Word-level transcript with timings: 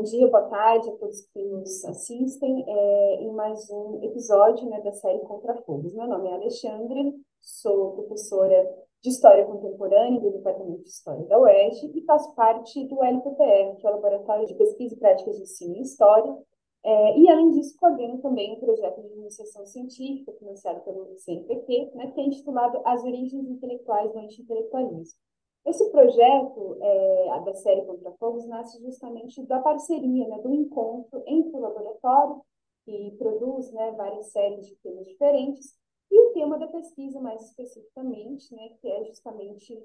Bom 0.00 0.04
dia, 0.04 0.28
boa 0.28 0.44
tarde 0.44 0.88
a 0.88 0.96
todos 0.96 1.20
que 1.26 1.44
nos 1.44 1.84
assistem 1.84 2.64
é, 2.66 3.22
em 3.22 3.32
mais 3.34 3.68
um 3.68 4.02
episódio 4.02 4.66
né, 4.66 4.80
da 4.80 4.92
série 4.92 5.18
Contra 5.18 5.54
Fogos. 5.56 5.92
Meu 5.92 6.06
nome 6.08 6.26
é 6.30 6.32
Alexandre, 6.32 7.12
sou 7.38 7.92
professora 7.92 8.66
de 9.02 9.10
História 9.10 9.44
Contemporânea 9.44 10.18
do 10.18 10.30
Departamento 10.30 10.84
de 10.84 10.88
História 10.88 11.22
da 11.26 11.38
UERJ 11.38 11.92
e 11.94 12.02
faço 12.06 12.34
parte 12.34 12.82
do 12.86 13.04
LPPR, 13.04 13.76
que 13.76 13.86
é 13.86 13.90
o 13.90 13.92
Laboratório 13.92 14.46
de 14.46 14.54
Pesquisa 14.54 14.94
e 14.94 14.98
Práticas 14.98 15.36
de 15.36 15.42
Ensino 15.42 15.76
em 15.76 15.82
História, 15.82 16.34
é, 16.82 17.18
e, 17.18 17.28
além 17.28 17.50
disso, 17.50 17.76
coordeno 17.78 18.22
também 18.22 18.54
um 18.54 18.58
projeto 18.58 19.02
de 19.02 19.12
iniciação 19.12 19.66
científica 19.66 20.32
financiado 20.32 20.80
pelo 20.80 21.14
CNPq, 21.14 21.90
né, 21.94 22.10
que 22.12 22.20
é 22.22 22.24
intitulado 22.24 22.80
As 22.86 23.04
Origens 23.04 23.50
Intelectuais 23.50 24.10
do 24.10 24.18
Anti-Intelectualismo. 24.18 25.20
Esse 25.64 25.88
projeto 25.90 26.78
é, 26.80 27.40
da 27.44 27.54
série 27.54 27.84
Contra 27.84 28.12
Fogos 28.12 28.46
nasce 28.46 28.80
justamente 28.80 29.42
da 29.46 29.60
parceria, 29.60 30.26
né, 30.26 30.38
do 30.40 30.52
encontro 30.52 31.22
entre 31.26 31.56
o 31.56 31.60
laboratório, 31.60 32.42
que 32.84 33.14
produz 33.18 33.70
né, 33.72 33.92
várias 33.92 34.26
séries 34.32 34.66
de 34.66 34.74
temas 34.76 35.06
diferentes, 35.06 35.78
e 36.10 36.18
o 36.18 36.32
tema 36.32 36.58
da 36.58 36.66
pesquisa, 36.66 37.20
mais 37.20 37.42
especificamente, 37.42 38.54
né, 38.54 38.70
que 38.80 38.88
é 38.88 39.04
justamente 39.04 39.80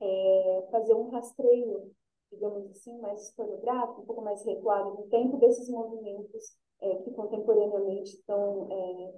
é, 0.00 0.68
fazer 0.70 0.94
um 0.94 1.10
rastreio, 1.10 1.92
digamos 2.32 2.70
assim, 2.70 2.98
mais 3.00 3.28
historiográfico, 3.28 4.02
um 4.02 4.06
pouco 4.06 4.22
mais 4.22 4.42
recuado 4.44 4.94
no 4.94 5.08
tempo 5.08 5.36
desses 5.36 5.68
movimentos 5.68 6.56
é, 6.82 6.96
que 6.96 7.10
contemporaneamente 7.10 8.10
estão, 8.16 8.68
é, 8.70 9.12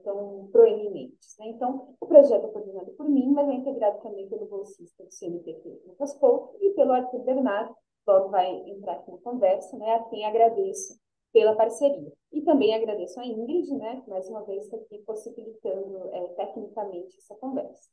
proeminentes. 0.51 1.37
Né? 1.39 1.49
Então, 1.49 1.95
o 2.01 2.07
projeto 2.07 2.45
é 2.45 2.49
coordenado 2.49 2.91
por 2.93 3.09
mim, 3.09 3.31
mas 3.33 3.49
é 3.49 3.55
integrado 3.55 4.01
também 4.03 4.29
pelo 4.29 4.47
bolsista 4.47 5.05
do 5.05 5.11
CNPq, 5.11 5.83
Lucas 5.87 6.15
Couto, 6.15 6.57
e 6.61 6.71
pelo 6.71 6.93
Arthur 6.93 7.21
Bernardo, 7.21 7.75
logo 8.07 8.29
vai 8.31 8.51
entrar 8.69 8.95
aqui 8.95 9.11
na 9.11 9.19
conversa, 9.19 9.77
né, 9.79 9.95
a 9.95 10.05
quem 10.05 10.25
agradeço 10.25 11.01
pela 11.33 11.57
parceria. 11.57 12.13
E 12.33 12.43
também 12.43 12.75
agradeço 12.75 13.19
a 13.21 13.27
Ingrid, 13.27 13.73
né, 13.77 14.03
que 14.03 14.11
mais 14.11 14.29
uma 14.29 14.43
vez 14.45 14.65
está 14.65 14.77
aqui 14.77 14.99
possibilitando 15.07 16.09
é, 16.13 16.29
tecnicamente 16.35 17.17
essa 17.17 17.35
conversa. 17.37 17.91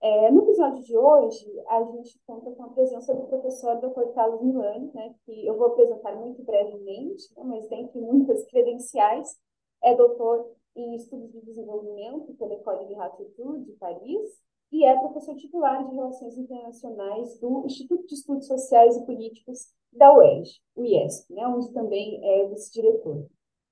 É, 0.00 0.30
no 0.30 0.42
episódio 0.42 0.82
de 0.82 0.96
hoje, 0.96 1.46
a 1.68 1.82
gente 1.82 2.20
conta 2.26 2.50
com 2.50 2.64
a 2.64 2.68
presença 2.70 3.14
do 3.14 3.26
professor 3.26 3.76
Dr. 3.76 4.12
Carlos 4.14 4.42
Milani, 4.42 4.90
né, 4.92 5.14
que 5.24 5.46
eu 5.46 5.56
vou 5.56 5.68
apresentar 5.68 6.14
muito 6.14 6.42
brevemente, 6.42 7.32
né, 7.36 7.42
mas 7.44 7.66
dentre 7.68 8.00
muitas 8.00 8.44
credenciais, 8.46 9.38
é 9.82 9.94
doutor 9.94 10.50
em 10.76 10.94
Estudos 10.94 11.32
de 11.32 11.40
Desenvolvimento 11.40 12.34
pela 12.34 12.54
École 12.54 12.86
de 12.86 12.94
Haute 12.94 13.24
de 13.64 13.72
Paris 13.72 14.42
e 14.72 14.84
é 14.84 14.98
professor 14.98 15.36
titular 15.36 15.86
de 15.88 15.94
Relações 15.94 16.36
Internacionais 16.36 17.38
do 17.38 17.64
Instituto 17.64 18.06
de 18.06 18.14
Estudos 18.14 18.46
Sociais 18.46 18.96
e 18.96 19.06
Políticos 19.06 19.72
da 19.92 20.12
UERJ, 20.12 20.60
o 20.74 20.84
IESP, 20.84 21.32
né, 21.32 21.46
onde 21.46 21.72
também 21.72 22.20
é 22.22 22.48
vice-diretor. 22.48 23.26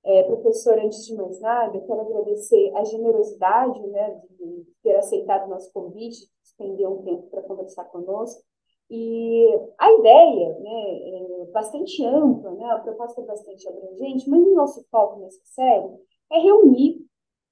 É, 0.05 0.23
professor, 0.23 0.77
antes 0.79 1.05
de 1.05 1.15
mais 1.15 1.39
nada, 1.39 1.79
quero 1.79 2.01
agradecer 2.01 2.71
a 2.75 2.83
generosidade 2.83 3.79
né, 3.87 4.21
de 4.31 4.65
ter 4.83 4.95
aceitado 4.97 5.45
o 5.45 5.49
nosso 5.49 5.71
convite, 5.71 6.19
de 6.19 6.31
despender 6.43 6.89
um 6.89 7.01
tempo 7.03 7.29
para 7.29 7.41
conversar 7.43 7.85
conosco. 7.85 8.43
E 8.89 9.47
a 9.79 9.91
ideia 9.93 10.59
né, 10.59 11.41
é 11.41 11.45
bastante 11.51 12.05
ampla, 12.05 12.51
né, 12.51 12.65
a 12.65 12.79
proposta 12.79 13.21
é 13.21 13.25
bastante 13.25 13.67
abrangente, 13.67 14.29
mas 14.29 14.45
o 14.45 14.53
nosso 14.53 14.85
foco 14.91 15.21
nessa 15.21 15.41
série 15.45 15.89
é 16.31 16.39
reunir 16.39 16.99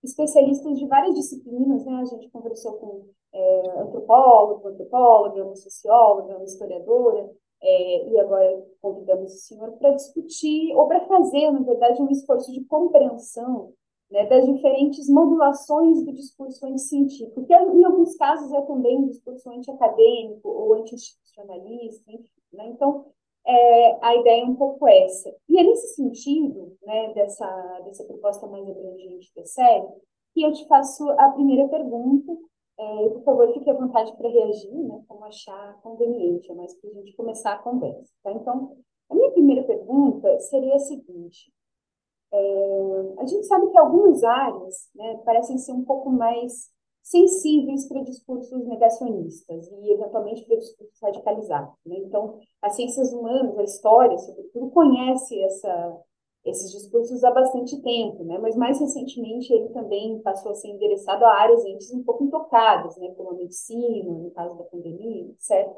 especialistas 0.03 0.77
de 0.77 0.85
várias 0.87 1.15
disciplinas. 1.15 1.85
Né? 1.85 1.93
A 1.93 2.05
gente 2.05 2.29
conversou 2.31 2.73
com 2.73 3.05
é, 3.33 3.79
antropólogo, 3.79 4.67
antropóloga, 4.67 5.45
uma 5.45 5.55
socióloga, 5.55 6.35
uma 6.35 6.43
historiadora, 6.43 7.29
é, 7.63 8.09
e 8.09 8.19
agora 8.19 8.65
convidamos 8.81 9.33
o 9.33 9.37
senhor 9.37 9.71
para 9.73 9.91
discutir, 9.91 10.73
ou 10.75 10.87
para 10.87 11.05
fazer, 11.05 11.51
na 11.51 11.59
verdade, 11.59 12.01
um 12.01 12.09
esforço 12.09 12.51
de 12.51 12.63
compreensão 12.65 13.73
né, 14.09 14.25
das 14.25 14.45
diferentes 14.45 15.07
modulações 15.07 16.03
do 16.03 16.11
discurso 16.11 16.65
anticientífico, 16.65 17.45
que 17.45 17.53
em 17.53 17.85
alguns 17.85 18.15
casos 18.15 18.51
é 18.51 18.61
também 18.63 18.97
um 18.97 19.07
discurso 19.07 19.49
anti-acadêmico 19.49 20.49
ou 20.49 20.73
anti-institucionalista, 20.73 22.11
né? 22.51 22.67
Então, 22.67 23.05
é, 23.45 24.05
a 24.05 24.15
ideia 24.15 24.41
é 24.41 24.45
um 24.45 24.55
pouco 24.55 24.87
essa. 24.87 25.33
E 25.47 25.59
é 25.59 25.63
nesse 25.63 25.95
sentido, 25.95 26.77
né, 26.83 27.13
dessa, 27.13 27.79
dessa 27.85 28.03
proposta 28.03 28.45
mais 28.47 28.69
abrangente 28.69 29.31
da 29.35 29.45
série, 29.45 29.87
que 30.33 30.41
eu 30.41 30.51
te 30.51 30.67
faço 30.67 31.09
a 31.11 31.29
primeira 31.29 31.67
pergunta, 31.67 32.37
é, 32.81 33.09
por 33.09 33.23
favor, 33.23 33.53
fique 33.53 33.69
à 33.69 33.73
vontade 33.73 34.11
para 34.17 34.27
reagir, 34.27 34.73
né, 34.73 35.03
como 35.07 35.23
achar 35.25 35.79
conveniente, 35.83 36.51
é 36.51 36.55
mais 36.55 36.73
para 36.73 36.89
a 36.89 36.93
gente 36.93 37.15
começar 37.15 37.53
a 37.53 37.59
conversa. 37.59 38.11
Tá? 38.23 38.31
Então, 38.31 38.75
a 39.07 39.13
minha 39.13 39.29
primeira 39.31 39.63
pergunta 39.63 40.39
seria 40.39 40.73
a 40.73 40.79
seguinte: 40.79 41.53
é, 42.33 43.13
a 43.19 43.25
gente 43.27 43.45
sabe 43.45 43.69
que 43.69 43.77
algumas 43.77 44.23
áreas 44.23 44.89
né, 44.95 45.21
parecem 45.23 45.59
ser 45.59 45.73
um 45.73 45.85
pouco 45.85 46.09
mais 46.09 46.71
sensíveis 47.03 47.87
para 47.87 48.01
discursos 48.01 48.65
negacionistas 48.65 49.67
e, 49.67 49.91
eventualmente, 49.91 50.43
para 50.45 50.57
discursos 50.57 50.99
radicalizados. 51.01 51.75
Né? 51.85 51.97
Então, 51.99 52.39
as 52.63 52.75
ciências 52.75 53.13
humanas, 53.13 53.59
a 53.59 53.63
história, 53.63 54.17
sobretudo, 54.17 54.71
conhece 54.71 55.39
essa 55.43 56.01
esses 56.43 56.71
discursos 56.71 57.23
há 57.23 57.31
bastante 57.31 57.79
tempo, 57.81 58.23
né? 58.23 58.37
mas 58.39 58.55
mais 58.55 58.79
recentemente 58.79 59.53
ele 59.53 59.69
também 59.69 60.19
passou 60.21 60.51
a 60.51 60.55
ser 60.55 60.69
endereçado 60.69 61.23
a 61.23 61.33
áreas 61.33 61.63
antes 61.65 61.93
um 61.93 62.03
pouco 62.03 62.23
intocadas, 62.23 62.97
né? 62.97 63.13
como 63.15 63.31
a 63.31 63.35
medicina, 63.35 64.11
no 64.11 64.31
caso 64.31 64.57
da 64.57 64.63
pandemia, 64.63 65.29
etc. 65.31 65.69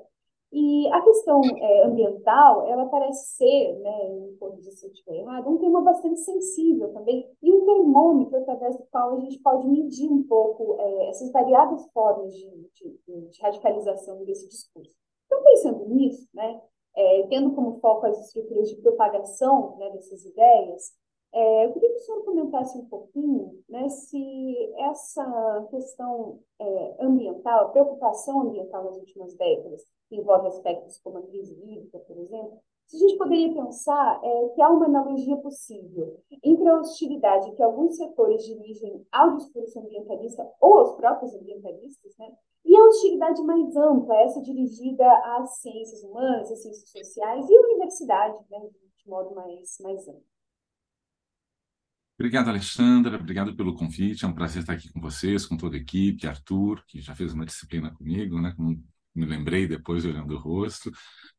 E 0.56 0.88
a 0.90 1.02
questão 1.02 1.42
é, 1.44 1.84
ambiental, 1.84 2.68
ela 2.68 2.86
parece 2.86 3.38
ser, 3.38 3.76
né, 3.80 4.36
pouco 4.40 4.62
de 4.62 4.72
se 4.72 4.86
eu 4.86 4.92
estiver 4.92 5.16
errado, 5.16 5.50
um 5.50 5.58
tema 5.58 5.82
bastante 5.82 6.20
sensível 6.20 6.94
também, 6.94 7.28
e 7.42 7.52
um 7.52 7.66
termômetro 7.66 8.38
através 8.38 8.78
do 8.78 8.84
qual 8.92 9.16
a 9.16 9.20
gente 9.22 9.40
pode 9.40 9.68
medir 9.68 10.08
um 10.08 10.22
pouco 10.22 10.80
é, 10.80 11.10
essas 11.10 11.32
variadas 11.32 11.84
formas 11.92 12.32
de, 12.36 12.70
de, 12.76 13.30
de 13.32 13.42
radicalização 13.42 14.24
desse 14.26 14.48
discurso. 14.48 14.96
Então, 15.26 15.44
pensando 15.44 15.90
nisso, 15.90 16.30
né, 16.32 16.62
é, 16.96 17.28
tendo 17.28 17.54
como 17.56 17.80
foco 17.80 18.06
as 18.06 18.20
estruturas 18.28 18.70
de 18.70 18.82
propagação 18.82 19.78
né, 19.78 19.90
dessas 19.92 20.24
ideias, 20.26 20.94
é, 21.34 21.66
eu 21.66 21.74
queria 21.74 21.90
que 21.90 21.96
o 21.96 22.00
senhor 22.00 22.24
comentasse 22.24 22.78
um 22.78 22.86
pouquinho 22.86 23.64
né, 23.68 23.90
se 23.90 24.74
essa 24.78 25.68
questão 25.72 26.40
é, 26.60 26.96
ambiental, 27.00 27.66
a 27.66 27.70
preocupação 27.70 28.42
ambiental 28.42 28.84
nas 28.84 28.98
últimas 28.98 29.34
décadas, 29.36 29.82
que 30.08 30.16
envolve 30.18 30.48
aspectos 30.48 31.00
como 31.00 31.18
a 31.18 31.22
crise 31.24 31.54
hídrica, 31.54 31.98
por 32.00 32.18
exemplo, 32.18 32.62
a 32.96 33.00
gente 33.00 33.18
poderia 33.18 33.54
pensar 33.54 34.20
é, 34.24 34.50
que 34.50 34.62
há 34.62 34.70
uma 34.70 34.86
analogia 34.86 35.36
possível 35.38 36.22
entre 36.44 36.68
a 36.68 36.80
hostilidade 36.80 37.52
que 37.56 37.64
alguns 37.64 37.98
setores 37.98 38.44
dirigem 38.46 39.06
ao 39.12 39.38
discurso 39.38 39.80
ambientalista 39.80 40.48
ou 40.62 40.80
aos 40.80 40.96
próprios 40.96 41.34
ambientalistas, 41.34 42.14
né, 42.18 42.28
e 42.66 42.76
a 42.76 42.86
hostilidade 42.86 43.42
mais 43.44 43.76
ampla, 43.76 44.16
essa 44.18 44.42
dirigida 44.42 45.06
às 45.38 45.58
ciências 45.58 46.04
humanas, 46.04 46.52
às 46.52 46.62
ciências 46.62 46.90
sociais 46.90 47.50
e 47.50 47.56
à 47.56 47.62
universidade, 47.62 48.38
né, 48.50 48.60
de 48.98 49.10
modo 49.10 49.36
mais, 49.36 49.78
mais 49.82 50.08
amplo. 50.08 50.24
Obrigado, 52.18 52.50
Alexandra. 52.50 53.18
Obrigado 53.18 53.56
pelo 53.56 53.76
convite. 53.76 54.24
É 54.24 54.28
um 54.28 54.36
prazer 54.36 54.62
estar 54.62 54.74
aqui 54.74 54.92
com 54.94 55.02
vocês, 55.02 55.46
com 55.46 55.58
toda 55.58 55.76
a 55.76 55.80
equipe. 55.80 56.28
Arthur, 56.28 56.86
que 56.88 57.02
já 57.02 57.16
fez 57.16 57.34
uma 57.34 57.46
disciplina 57.46 57.94
comigo, 57.94 58.40
né? 58.40 58.54
Como 58.56 58.82
me 59.16 59.26
lembrei 59.26 59.68
depois 59.68 60.06
olhando 60.06 60.34
o 60.34 60.40
rosto. 60.40 60.92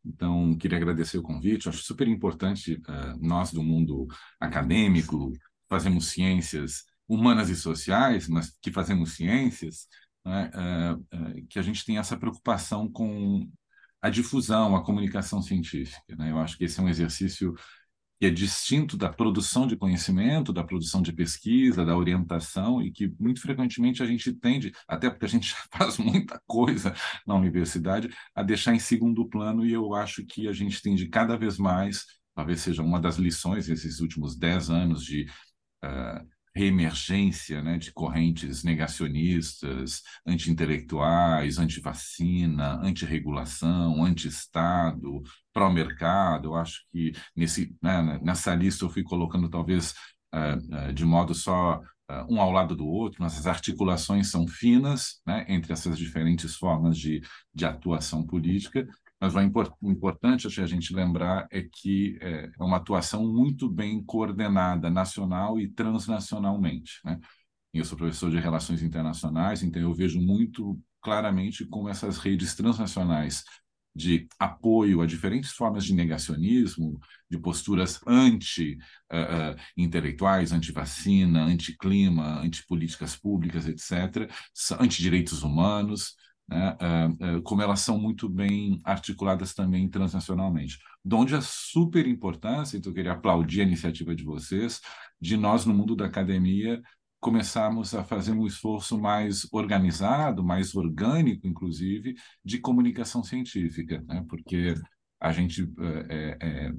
Então, 0.05 0.57
queria 0.57 0.79
agradecer 0.79 1.19
o 1.19 1.23
convite. 1.23 1.69
acho 1.69 1.83
super 1.83 2.07
importante 2.07 2.75
uh, 2.75 3.19
nós 3.21 3.53
do 3.53 3.63
mundo 3.63 4.07
acadêmico 4.39 5.33
fazemos 5.69 6.09
ciências 6.09 6.85
humanas 7.09 7.51
e 7.51 7.57
sociais, 7.57 8.29
mas 8.29 8.57
que 8.63 8.71
fazemos 8.71 9.15
ciências, 9.15 9.87
né, 10.25 10.51
uh, 10.55 11.17
uh, 11.17 11.47
que 11.49 11.59
a 11.59 11.63
gente 11.63 11.85
tem 11.85 11.99
essa 11.99 12.17
preocupação 12.17 12.91
com 12.91 13.49
a 14.01 14.11
difusão, 14.11 14.77
a 14.77 14.85
comunicação 14.85 15.41
científica. 15.41 16.15
Né? 16.17 16.31
Eu 16.31 16.39
acho 16.39 16.59
que 16.59 16.65
esse 16.65 16.79
é 16.79 16.83
um 16.83 16.89
exercício 16.89 17.55
que 18.19 18.27
é 18.27 18.31
distinto 18.31 18.97
da 18.97 19.09
produção 19.09 19.67
de 19.67 19.77
conhecimento, 19.77 20.53
da 20.53 20.65
produção 20.65 21.03
de 21.03 21.13
pesquisa, 21.13 21.85
da 21.85 21.97
orientação, 21.97 22.83
e 22.83 22.91
que 22.91 23.13
muito 23.19 23.41
frequentemente 23.41 24.03
a 24.03 24.07
gente 24.07 24.33
tende, 24.33 24.73
até 24.89 25.11
porque 25.11 25.27
a 25.27 25.29
gente 25.29 25.51
já 25.51 25.57
faz 25.73 25.99
muita 25.99 26.41
coisa 26.47 26.95
na 27.27 27.35
universidade, 27.35 28.09
a 28.35 28.43
deixar 28.43 28.75
em 28.75 28.79
segundo 28.79 29.29
plano, 29.29 29.67
e 29.67 29.73
eu 29.73 29.95
acho 29.95 30.25
que 30.25 30.49
a 30.49 30.53
gente 30.53 30.81
tende 30.81 31.09
cada 31.09 31.37
vez 31.37 31.59
mais, 31.59 32.05
talvez 32.35 32.61
seja 32.61 32.83
uma 32.83 33.01
das 33.01 33.17
lições 33.17 33.67
desses 33.67 34.01
últimos 34.01 34.37
dez 34.37 34.71
anos 34.71 35.05
de 35.05 35.27
uh, 35.85 36.34
reemergência 36.55 37.61
né, 37.63 37.79
de 37.79 37.93
correntes 37.93 38.63
negacionistas, 38.63 40.03
anti-intelectuais, 40.27 41.59
anti-vacina, 41.59 42.81
anti-regulação, 42.83 44.05
anti-Estado, 44.05 45.23
pró-mercado. 45.53 46.49
Eu 46.49 46.55
acho 46.55 46.85
que 46.93 47.13
nesse, 47.35 47.77
né, 47.83 48.21
nessa 48.23 48.55
lista 48.55 48.85
eu 48.85 48.91
fui 48.91 49.03
colocando 49.03 49.49
talvez 49.49 49.95
uh, 50.35 50.89
uh, 50.89 50.93
de 50.93 51.05
modo 51.05 51.35
só 51.35 51.81
um 52.29 52.39
ao 52.41 52.51
lado 52.51 52.77
do 52.77 52.87
outro, 52.87 53.23
mas 53.23 53.39
as 53.39 53.47
articulações 53.47 54.31
são 54.31 54.47
finas 54.47 55.23
né, 55.27 55.47
entre 55.49 55.73
essas 55.73 55.97
diferentes 55.97 56.55
formas 56.55 56.99
de, 56.99 57.23
de 57.55 57.65
atuação 57.65 58.23
política. 58.27 58.87
Mas 59.25 59.35
o 59.81 59.91
importante 59.91 60.47
a 60.47 60.67
gente 60.67 60.95
lembrar 60.95 61.49
é 61.51 61.63
que 61.63 62.19
é, 62.21 62.51
é 62.59 62.63
uma 62.63 62.77
atuação 62.77 63.27
muito 63.27 63.71
bem 63.71 64.05
coordenada 64.05 64.91
nacional 64.91 65.59
e 65.59 65.67
transnacionalmente. 65.67 67.01
Né? 67.03 67.19
Eu 67.73 67.87
sou 67.87 67.97
professor 67.97 68.31
de 68.31 68.39
relações 68.39 68.83
internacionais, 68.83 69.63
então 69.63 69.81
eu 69.81 69.95
vejo 69.95 70.21
muito 70.21 70.79
claramente 71.01 71.65
como 71.65 71.89
essas 71.89 72.19
redes 72.19 72.55
transnacionais 72.55 73.45
de 73.97 74.29
apoio 74.39 75.01
a 75.01 75.07
diferentes 75.07 75.53
formas 75.53 75.87
de 75.87 75.95
negacionismo, 75.95 77.01
de 77.31 77.39
posturas 77.39 77.99
anti-intelectuais, 78.07 80.51
uh, 80.51 80.55
uh, 80.55 80.57
anti-vacina, 80.59 81.45
anti-clima, 81.45 82.41
anti-políticas 82.41 83.17
públicas, 83.17 83.67
etc., 83.67 84.31
anti-direitos 84.79 85.43
humanos, 85.43 86.15
né, 86.49 86.77
uh, 87.21 87.43
como 87.43 87.63
elas 87.63 87.81
são 87.81 87.99
muito 87.99 88.29
bem 88.29 88.81
articuladas 88.85 89.55
também 89.55 89.89
transnacionalmente. 89.89 90.79
De 91.05 91.15
onde 91.15 91.35
a 91.35 91.41
super 91.41 92.07
importância, 92.07 92.77
então 92.77 92.91
eu 92.91 92.95
queria 92.95 93.13
aplaudir 93.13 93.61
a 93.61 93.65
iniciativa 93.65 94.15
de 94.15 94.25
vocês, 94.25 94.81
de 95.21 95.37
nós 95.37 95.65
no 95.65 95.75
mundo 95.75 95.97
da 95.97 96.07
academia 96.07 96.81
começarmos 97.25 97.95
a 97.95 98.05
fazer 98.05 98.33
um 98.33 98.47
esforço 98.47 99.01
mais 99.01 99.49
organizado, 99.51 100.45
mais 100.45 100.75
orgânico, 100.75 101.47
inclusive, 101.47 102.15
de 102.45 102.59
comunicação 102.59 103.25
científica, 103.25 104.05
né? 104.07 104.23
porque 104.29 104.75
a 105.19 105.33
gente 105.33 105.67
é, 106.11 106.37
é, 106.39 106.73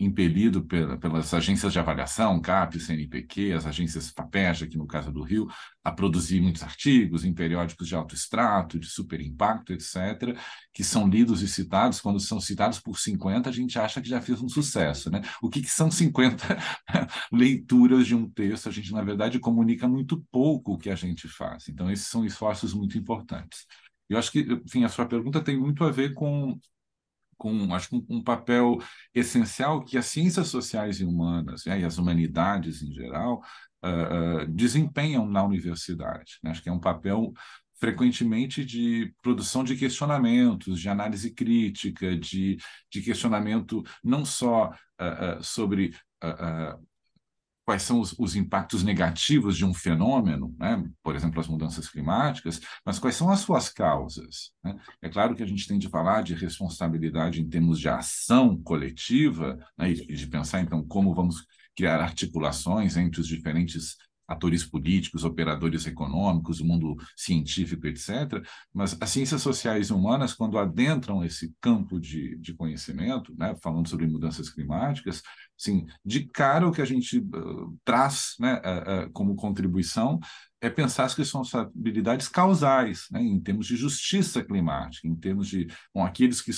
impelido 0.00 0.64
pela, 0.64 0.96
pelas 0.96 1.32
agências 1.34 1.72
de 1.72 1.78
avaliação, 1.78 2.40
CAP, 2.40 2.80
CNPq, 2.80 3.52
as 3.52 3.66
agências 3.66 4.08
FAPEJ, 4.10 4.64
aqui 4.64 4.78
no 4.78 4.86
caso 4.86 5.12
do 5.12 5.22
Rio, 5.22 5.46
a 5.84 5.92
produzir 5.92 6.40
muitos 6.40 6.62
artigos 6.62 7.22
em 7.24 7.34
periódicos 7.34 7.86
de 7.86 7.94
alto 7.94 8.14
extrato, 8.14 8.78
de 8.78 8.86
super 8.86 9.20
impacto, 9.20 9.74
etc., 9.74 10.36
que 10.72 10.82
são 10.82 11.06
lidos 11.06 11.42
e 11.42 11.48
citados. 11.48 12.00
Quando 12.00 12.18
são 12.18 12.40
citados 12.40 12.80
por 12.80 12.98
50, 12.98 13.50
a 13.50 13.52
gente 13.52 13.78
acha 13.78 14.00
que 14.00 14.08
já 14.08 14.22
fez 14.22 14.40
um 14.40 14.48
sucesso. 14.48 15.10
Né? 15.10 15.20
O 15.42 15.50
que, 15.50 15.60
que 15.60 15.70
são 15.70 15.90
50 15.90 16.44
leituras 17.30 18.06
de 18.06 18.14
um 18.14 18.28
texto? 18.28 18.70
A 18.70 18.72
gente, 18.72 18.92
na 18.92 19.02
verdade, 19.02 19.38
comunica 19.38 19.86
muito 19.86 20.24
pouco 20.32 20.72
o 20.72 20.78
que 20.78 20.88
a 20.88 20.96
gente 20.96 21.28
faz. 21.28 21.68
Então, 21.68 21.90
esses 21.90 22.06
são 22.06 22.24
esforços 22.24 22.72
muito 22.72 22.96
importantes. 22.96 23.66
Eu 24.08 24.18
acho 24.18 24.32
que, 24.32 24.40
enfim, 24.40 24.82
a 24.84 24.88
sua 24.88 25.06
pergunta 25.06 25.42
tem 25.42 25.58
muito 25.58 25.84
a 25.84 25.90
ver 25.90 26.14
com 26.14 26.58
com 27.40 27.74
acho 27.74 27.96
um, 27.96 28.06
um 28.18 28.22
papel 28.22 28.78
essencial 29.14 29.82
que 29.82 29.96
as 29.96 30.04
ciências 30.04 30.48
sociais 30.48 31.00
e 31.00 31.04
humanas 31.06 31.64
né, 31.64 31.80
e 31.80 31.84
as 31.84 31.96
humanidades 31.96 32.82
em 32.82 32.92
geral 32.92 33.42
uh, 33.82 34.42
uh, 34.42 34.46
desempenham 34.46 35.26
na 35.26 35.42
universidade. 35.42 36.38
Né? 36.42 36.50
Acho 36.50 36.62
que 36.62 36.68
é 36.68 36.72
um 36.72 36.78
papel 36.78 37.32
frequentemente 37.78 38.62
de 38.62 39.14
produção 39.22 39.64
de 39.64 39.74
questionamentos, 39.74 40.78
de 40.78 40.88
análise 40.90 41.32
crítica, 41.32 42.14
de, 42.14 42.58
de 42.92 43.00
questionamento 43.00 43.82
não 44.04 44.22
só 44.22 44.68
uh, 44.68 45.42
sobre 45.42 45.94
quais 47.70 47.82
são 47.84 48.00
os, 48.00 48.12
os, 48.18 48.34
impactos 48.34 48.82
negativos 48.82 49.56
de 49.56 49.64
um 49.64 49.72
fenômeno, 49.72 50.52
né? 50.58 50.82
por 51.04 51.14
exemplo, 51.14 51.38
as 51.38 51.46
mudanças 51.46 51.88
climáticas, 51.88 52.60
mas 52.84 52.98
quais 52.98 53.14
são 53.14 53.30
as 53.30 53.38
suas 53.38 53.68
causas. 53.68 54.50
Né? 54.64 54.74
É 55.00 55.08
claro 55.08 55.36
que 55.36 55.42
a 55.44 55.46
gente 55.46 55.68
tem 55.68 55.78
de 55.78 55.88
falar 55.88 56.22
de 56.22 56.34
responsabilidade 56.34 57.40
em 57.40 57.48
termos 57.48 57.78
de 57.78 57.88
ação 57.88 58.60
coletiva, 58.60 59.56
né? 59.78 59.92
e 59.92 59.94
de 59.94 60.26
pensar, 60.26 60.60
então, 60.60 60.84
como 60.84 61.14
vamos 61.14 61.46
criar 61.76 62.00
articulações 62.00 62.96
entre 62.96 63.20
os 63.20 63.28
diferentes 63.28 63.96
atores 64.30 64.64
políticos, 64.64 65.24
operadores 65.24 65.86
econômicos, 65.86 66.60
o 66.60 66.64
mundo 66.64 66.96
científico, 67.16 67.86
etc. 67.88 68.40
Mas 68.72 68.96
as 69.00 69.10
ciências 69.10 69.42
sociais 69.42 69.88
e 69.88 69.92
humanas, 69.92 70.32
quando 70.32 70.56
adentram 70.56 71.24
esse 71.24 71.52
campo 71.60 71.98
de, 71.98 72.36
de 72.38 72.54
conhecimento, 72.54 73.34
né, 73.36 73.56
falando 73.60 73.88
sobre 73.88 74.06
mudanças 74.06 74.48
climáticas, 74.48 75.20
sim, 75.58 75.84
de 76.04 76.26
cara 76.26 76.68
o 76.68 76.72
que 76.72 76.80
a 76.80 76.84
gente 76.84 77.18
uh, 77.18 77.76
traz 77.84 78.36
né, 78.38 78.62
uh, 78.64 79.06
uh, 79.06 79.12
como 79.12 79.34
contribuição 79.34 80.20
é 80.60 80.68
pensar 80.68 81.04
as 81.04 81.14
responsabilidades 81.14 82.28
causais, 82.28 83.06
né, 83.10 83.20
em 83.22 83.40
termos 83.40 83.66
de 83.66 83.76
justiça 83.76 84.44
climática, 84.44 85.08
em 85.08 85.14
termos 85.14 85.48
de 85.48 85.66
bom, 85.94 86.04
aqueles 86.04 86.40
que 86.40 86.52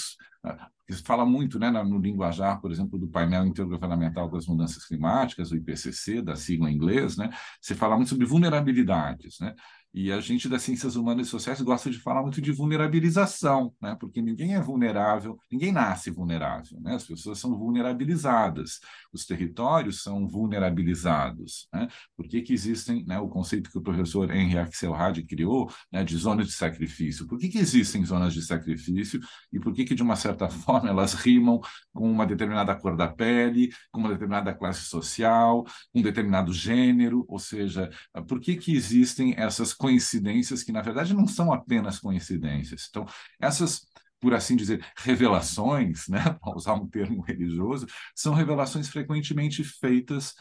que 0.86 0.94
fala 0.94 1.24
muito 1.24 1.58
né, 1.58 1.70
no 1.70 1.98
linguajar, 1.98 2.60
por 2.60 2.72
exemplo, 2.72 2.98
do 2.98 3.06
painel 3.06 3.46
intergovernamental 3.46 4.28
das 4.28 4.46
mudanças 4.46 4.84
climáticas, 4.84 5.52
o 5.52 5.56
IPCC, 5.56 6.20
da 6.20 6.34
sigla 6.34 6.70
em 6.70 6.74
inglês, 6.74 7.16
né, 7.16 7.30
se 7.60 7.74
fala 7.74 7.96
muito 7.96 8.08
sobre 8.08 8.26
vulnerabilidades, 8.26 9.38
né, 9.40 9.54
e 9.94 10.10
a 10.10 10.20
gente 10.20 10.48
das 10.48 10.62
ciências 10.62 10.96
humanas 10.96 11.26
e 11.26 11.30
sociais 11.30 11.60
gosta 11.60 11.90
de 11.90 11.98
falar 11.98 12.22
muito 12.22 12.40
de 12.40 12.50
vulnerabilização, 12.50 13.74
né? 13.80 13.94
porque 14.00 14.22
ninguém 14.22 14.54
é 14.54 14.60
vulnerável, 14.60 15.38
ninguém 15.50 15.70
nasce 15.70 16.10
vulnerável, 16.10 16.80
né? 16.80 16.94
as 16.94 17.04
pessoas 17.04 17.38
são 17.38 17.56
vulnerabilizadas, 17.56 18.80
os 19.12 19.26
territórios 19.26 20.02
são 20.02 20.26
vulnerabilizados. 20.26 21.68
Né? 21.72 21.88
Por 22.16 22.26
que, 22.26 22.40
que 22.40 22.54
existem 22.54 23.04
né, 23.04 23.18
o 23.18 23.28
conceito 23.28 23.70
que 23.70 23.76
o 23.76 23.82
professor 23.82 24.30
Henry 24.30 24.58
Axelrad 24.58 25.18
criou 25.24 25.70
né, 25.92 26.02
de 26.02 26.16
zonas 26.16 26.46
de 26.46 26.52
sacrifício? 26.52 27.26
Por 27.26 27.38
que, 27.38 27.48
que 27.48 27.58
existem 27.58 28.04
zonas 28.04 28.32
de 28.32 28.42
sacrifício 28.42 29.20
e 29.52 29.60
por 29.60 29.74
que, 29.74 29.84
que, 29.84 29.94
de 29.94 30.02
uma 30.02 30.16
certa 30.16 30.48
forma, 30.50 30.88
elas 30.88 31.12
rimam 31.12 31.60
com 31.92 32.10
uma 32.10 32.24
determinada 32.24 32.74
cor 32.74 32.96
da 32.96 33.08
pele, 33.08 33.70
com 33.90 34.00
uma 34.00 34.08
determinada 34.08 34.54
classe 34.54 34.86
social, 34.86 35.66
um 35.94 36.00
determinado 36.00 36.50
gênero? 36.50 37.26
Ou 37.28 37.38
seja, 37.38 37.90
por 38.26 38.40
que, 38.40 38.56
que 38.56 38.74
existem 38.74 39.34
essas 39.36 39.74
coincidências 39.82 40.62
que, 40.62 40.70
na 40.70 40.80
verdade, 40.80 41.12
não 41.12 41.26
são 41.26 41.52
apenas 41.52 41.98
coincidências. 41.98 42.86
Então, 42.88 43.04
essas, 43.40 43.84
por 44.20 44.32
assim 44.32 44.54
dizer, 44.54 44.86
revelações, 44.96 46.06
né, 46.08 46.22
para 46.40 46.56
usar 46.56 46.74
um 46.74 46.86
termo 46.86 47.20
religioso, 47.20 47.84
são 48.14 48.32
revelações 48.32 48.88
frequentemente 48.88 49.64
feitas 49.64 50.34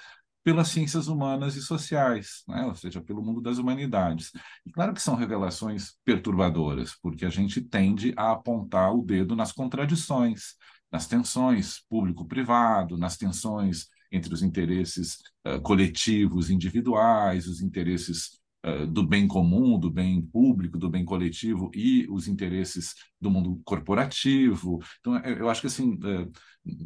pelas 0.44 0.68
ciências 0.68 1.08
humanas 1.08 1.56
e 1.56 1.62
sociais, 1.62 2.44
né? 2.48 2.66
ou 2.66 2.76
seja, 2.76 3.02
pelo 3.02 3.24
mundo 3.24 3.42
das 3.42 3.58
humanidades. 3.58 4.32
E 4.66 4.72
claro 4.72 4.94
que 4.94 5.02
são 5.02 5.16
revelações 5.16 5.96
perturbadoras, 6.06 6.96
porque 7.02 7.26
a 7.26 7.30
gente 7.30 7.62
tende 7.62 8.14
a 8.18 8.32
apontar 8.32 8.94
o 8.94 9.04
dedo 9.04 9.36
nas 9.36 9.52
contradições, 9.52 10.56
nas 10.92 11.08
tensões 11.08 11.80
público-privado, 11.88 12.98
nas 12.98 13.18
tensões 13.18 13.88
entre 14.12 14.34
os 14.34 14.42
interesses 14.44 15.18
uh, 15.48 15.62
coletivos 15.62 16.50
individuais, 16.50 17.48
os 17.48 17.62
interesses 17.62 18.41
do 18.90 19.06
bem 19.06 19.28
comum, 19.28 19.80
do 19.80 19.90
bem 19.90 20.22
público, 20.22 20.78
do 20.78 20.90
bem 20.90 21.04
coletivo 21.04 21.72
e 21.74 22.06
os 22.10 22.28
interesses 22.28 22.94
do 23.20 23.32
mundo 23.32 23.60
corporativo. 23.66 24.80
Então, 25.00 25.18
eu 25.18 25.50
acho 25.50 25.62
que 25.62 25.68
assim, 25.68 25.98
eh, 26.04 26.28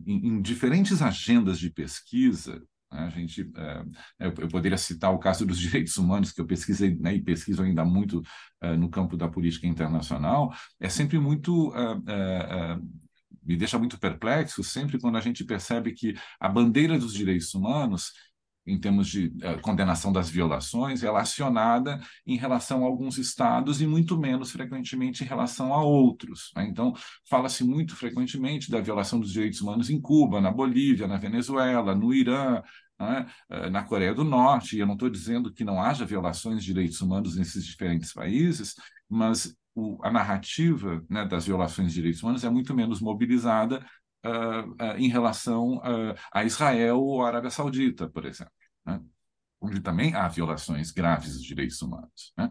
em, 0.08 0.41
diferentes 0.41 1.01
agendas 1.01 1.60
de 1.60 1.70
pesquisa, 1.70 2.63
né, 2.91 3.00
a 3.00 3.10
gente, 3.10 3.51
eh, 3.55 3.86
eu 4.20 4.48
poderia 4.48 4.77
citar 4.77 5.13
o 5.13 5.20
caso 5.20 5.46
dos 5.46 5.60
direitos 5.60 5.98
humanos, 5.98 6.32
que 6.32 6.39
eu 6.39 6.46
pesquisei 6.48 6.96
né, 6.96 7.15
e 7.15 7.22
pesquiso 7.22 7.62
ainda 7.62 7.84
muito 7.84 8.22
no 8.79 8.89
campo 8.89 9.15
da 9.15 9.27
política 9.27 9.67
internacional, 9.67 10.51
é 10.79 10.89
sempre 10.89 11.20
muito 11.20 11.72
me 13.46 13.55
deixa 13.55 13.77
muito 13.77 14.00
perplexo 14.00 14.63
sempre 14.63 15.00
quando 15.00 15.17
a 15.17 15.22
gente 15.22 15.46
percebe 15.46 15.94
que 15.94 16.15
a 16.39 16.50
bandeira 16.50 16.98
dos 16.98 17.13
direitos 17.13 17.53
humanos 17.53 18.12
em 18.66 18.80
termos 18.80 19.08
de 19.08 19.28
uh, 19.28 19.62
condenação 19.62 20.12
das 20.12 20.30
violações, 20.30 21.02
relacionada 21.02 22.00
em 22.26 22.38
relação 22.38 22.84
a 22.84 22.88
alguns 22.88 23.18
estados 23.18 23.82
e 23.82 23.88
muito 23.88 24.18
menos 24.18 24.52
frequentemente 24.52 25.24
em 25.24 25.28
relação 25.28 25.74
a 25.74 25.84
outros. 25.84 26.52
Né? 26.56 26.68
Então, 26.68 26.94
fala-se 27.30 27.64
muito 27.64 27.96
frequentemente 27.96 28.72
da 28.72 28.82
violação 28.82 29.20
dos 29.20 29.32
direitos 29.32 29.62
humanos 29.62 29.90
em 29.90 30.02
Cuba, 30.02 30.42
na 30.42 30.52
Bolívia, 30.52 31.08
na 31.08 31.18
Venezuela, 31.18 31.94
no 31.94 32.14
Irã, 32.14 32.62
né? 33.00 33.26
uh, 33.52 33.70
na 33.70 33.84
Coreia 33.84 34.14
do 34.14 34.24
Norte. 34.24 34.76
E 34.76 34.80
eu 34.80 34.88
não 34.88 34.94
estou 34.94 35.10
dizendo 35.10 35.54
que 35.54 35.64
não 35.64 35.82
haja 35.82 36.06
violações 36.06 36.64
de 36.64 36.74
direitos 36.74 37.02
humanos 37.02 37.36
nesses 37.36 37.66
diferentes 37.66 38.14
países, 38.14 38.74
mas 39.08 39.56
o, 39.76 40.00
a 40.04 40.10
narrativa 40.10 41.04
né, 41.10 41.26
das 41.26 41.46
violações 41.46 41.90
de 41.90 41.96
direitos 41.96 42.24
humanos 42.24 42.44
é 42.44 42.50
muito 42.50 42.74
menos 42.74 43.02
mobilizada 43.02 43.86
em 44.98 45.08
relação 45.08 45.77
uh, 45.77 46.15
a 46.32 46.44
Israel 46.44 47.00
ou 47.00 47.24
à 47.24 47.27
Arábia 47.27 47.50
Saudita, 47.50 48.08
por 48.10 48.25
exemplo, 48.25 48.53
né? 48.86 49.01
onde 49.62 49.79
também 49.82 50.13
há 50.13 50.27
violações 50.27 50.91
graves 50.91 51.34
dos 51.34 51.44
direitos 51.44 51.82
humanos. 51.82 52.34
Né? 52.38 52.50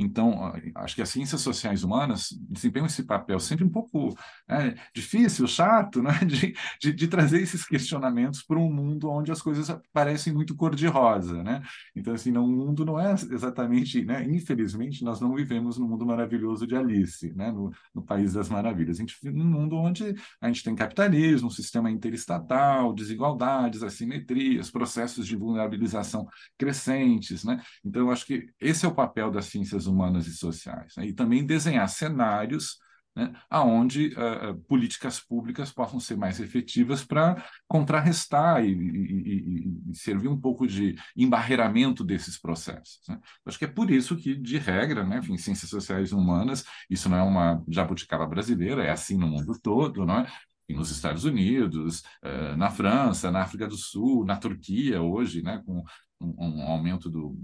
Então, 0.00 0.52
acho 0.76 0.94
que 0.94 1.02
as 1.02 1.10
ciências 1.10 1.42
sociais 1.42 1.84
humanas 1.84 2.30
desempenham 2.48 2.86
esse 2.86 3.02
papel 3.02 3.38
sempre 3.38 3.64
um 3.64 3.68
pouco 3.68 4.16
é, 4.48 4.74
difícil, 4.94 5.46
chato, 5.46 6.02
né? 6.02 6.12
de, 6.24 6.54
de, 6.80 6.92
de 6.92 7.08
trazer 7.08 7.42
esses 7.42 7.66
questionamentos 7.66 8.42
para 8.42 8.58
um 8.58 8.72
mundo 8.72 9.10
onde 9.10 9.30
as 9.30 9.42
coisas 9.42 9.70
parecem 9.92 10.32
muito 10.32 10.56
cor-de-rosa. 10.56 11.42
Né? 11.42 11.62
Então, 11.94 12.14
assim, 12.14 12.30
não, 12.30 12.46
o 12.46 12.48
mundo 12.48 12.84
não 12.84 12.98
é 12.98 13.12
exatamente, 13.12 14.02
né? 14.02 14.24
infelizmente, 14.24 15.04
nós 15.04 15.20
não 15.20 15.34
vivemos 15.34 15.76
no 15.76 15.86
mundo 15.86 16.06
maravilhoso 16.06 16.66
de 16.66 16.74
Alice, 16.74 17.30
né? 17.34 17.52
no, 17.52 17.70
no 17.94 18.02
País 18.02 18.32
das 18.32 18.48
Maravilhas. 18.48 18.96
A 18.96 19.00
gente 19.00 19.16
vive 19.22 19.36
num 19.36 19.44
mundo 19.44 19.76
onde 19.76 20.14
a 20.40 20.46
gente 20.46 20.64
tem 20.64 20.74
capitalismo, 20.74 21.48
um 21.48 21.50
sistema 21.50 21.90
interestatal, 21.90 22.94
desigualdades, 22.94 23.82
assimetrias, 23.82 24.70
processos 24.70 25.26
de 25.26 25.36
vulnerabilização 25.36 26.26
crescentes. 26.56 27.44
Né? 27.44 27.60
Então, 27.84 28.02
eu 28.02 28.10
acho 28.10 28.24
que 28.24 28.46
esse 28.58 28.86
é 28.86 28.88
o 28.88 28.94
papel 28.94 29.30
das 29.30 29.44
ciências 29.44 29.86
humanas 29.86 29.89
e 30.26 30.32
sociais. 30.32 30.94
Né? 30.96 31.06
E 31.06 31.12
também 31.12 31.44
desenhar 31.44 31.88
cenários 31.88 32.78
né, 33.14 33.32
aonde 33.48 34.14
uh, 34.14 34.54
políticas 34.68 35.18
públicas 35.20 35.72
possam 35.72 35.98
ser 35.98 36.16
mais 36.16 36.38
efetivas 36.38 37.04
para 37.04 37.44
contrarrestar 37.66 38.64
e, 38.64 38.72
e, 38.72 39.90
e, 39.90 39.94
servir 39.94 40.28
um 40.28 40.40
pouco 40.40 40.66
de 40.66 40.94
embarreiramento 41.16 42.04
desses 42.04 42.38
processos. 42.38 43.00
Né? 43.08 43.18
Acho 43.44 43.58
que 43.58 43.64
é 43.64 43.68
por 43.68 43.90
isso 43.90 44.16
que, 44.16 44.34
de 44.36 44.58
regra, 44.58 45.04
né, 45.04 45.18
enfim, 45.18 45.36
ciências 45.36 45.70
sociais 45.70 46.10
e 46.10 46.14
humanas, 46.14 46.64
isso 46.88 47.08
não 47.08 47.16
é 47.16 47.22
uma 47.22 47.62
jabuticaba 47.68 48.26
brasileira, 48.26 48.84
é 48.84 48.90
assim 48.90 49.16
no 49.16 49.26
mundo 49.26 49.58
todo, 49.60 50.06
não 50.06 50.20
é? 50.20 50.32
nos 50.68 50.92
Estados 50.92 51.24
Unidos, 51.24 52.04
uh, 52.22 52.56
na 52.56 52.70
França, 52.70 53.28
na 53.28 53.42
África 53.42 53.66
do 53.66 53.76
Sul, 53.76 54.24
na 54.24 54.36
Turquia 54.36 55.02
hoje, 55.02 55.42
né, 55.42 55.60
com 55.66 55.82
um, 56.20 56.60
um 56.60 56.62
aumento 56.62 57.10
do, 57.10 57.36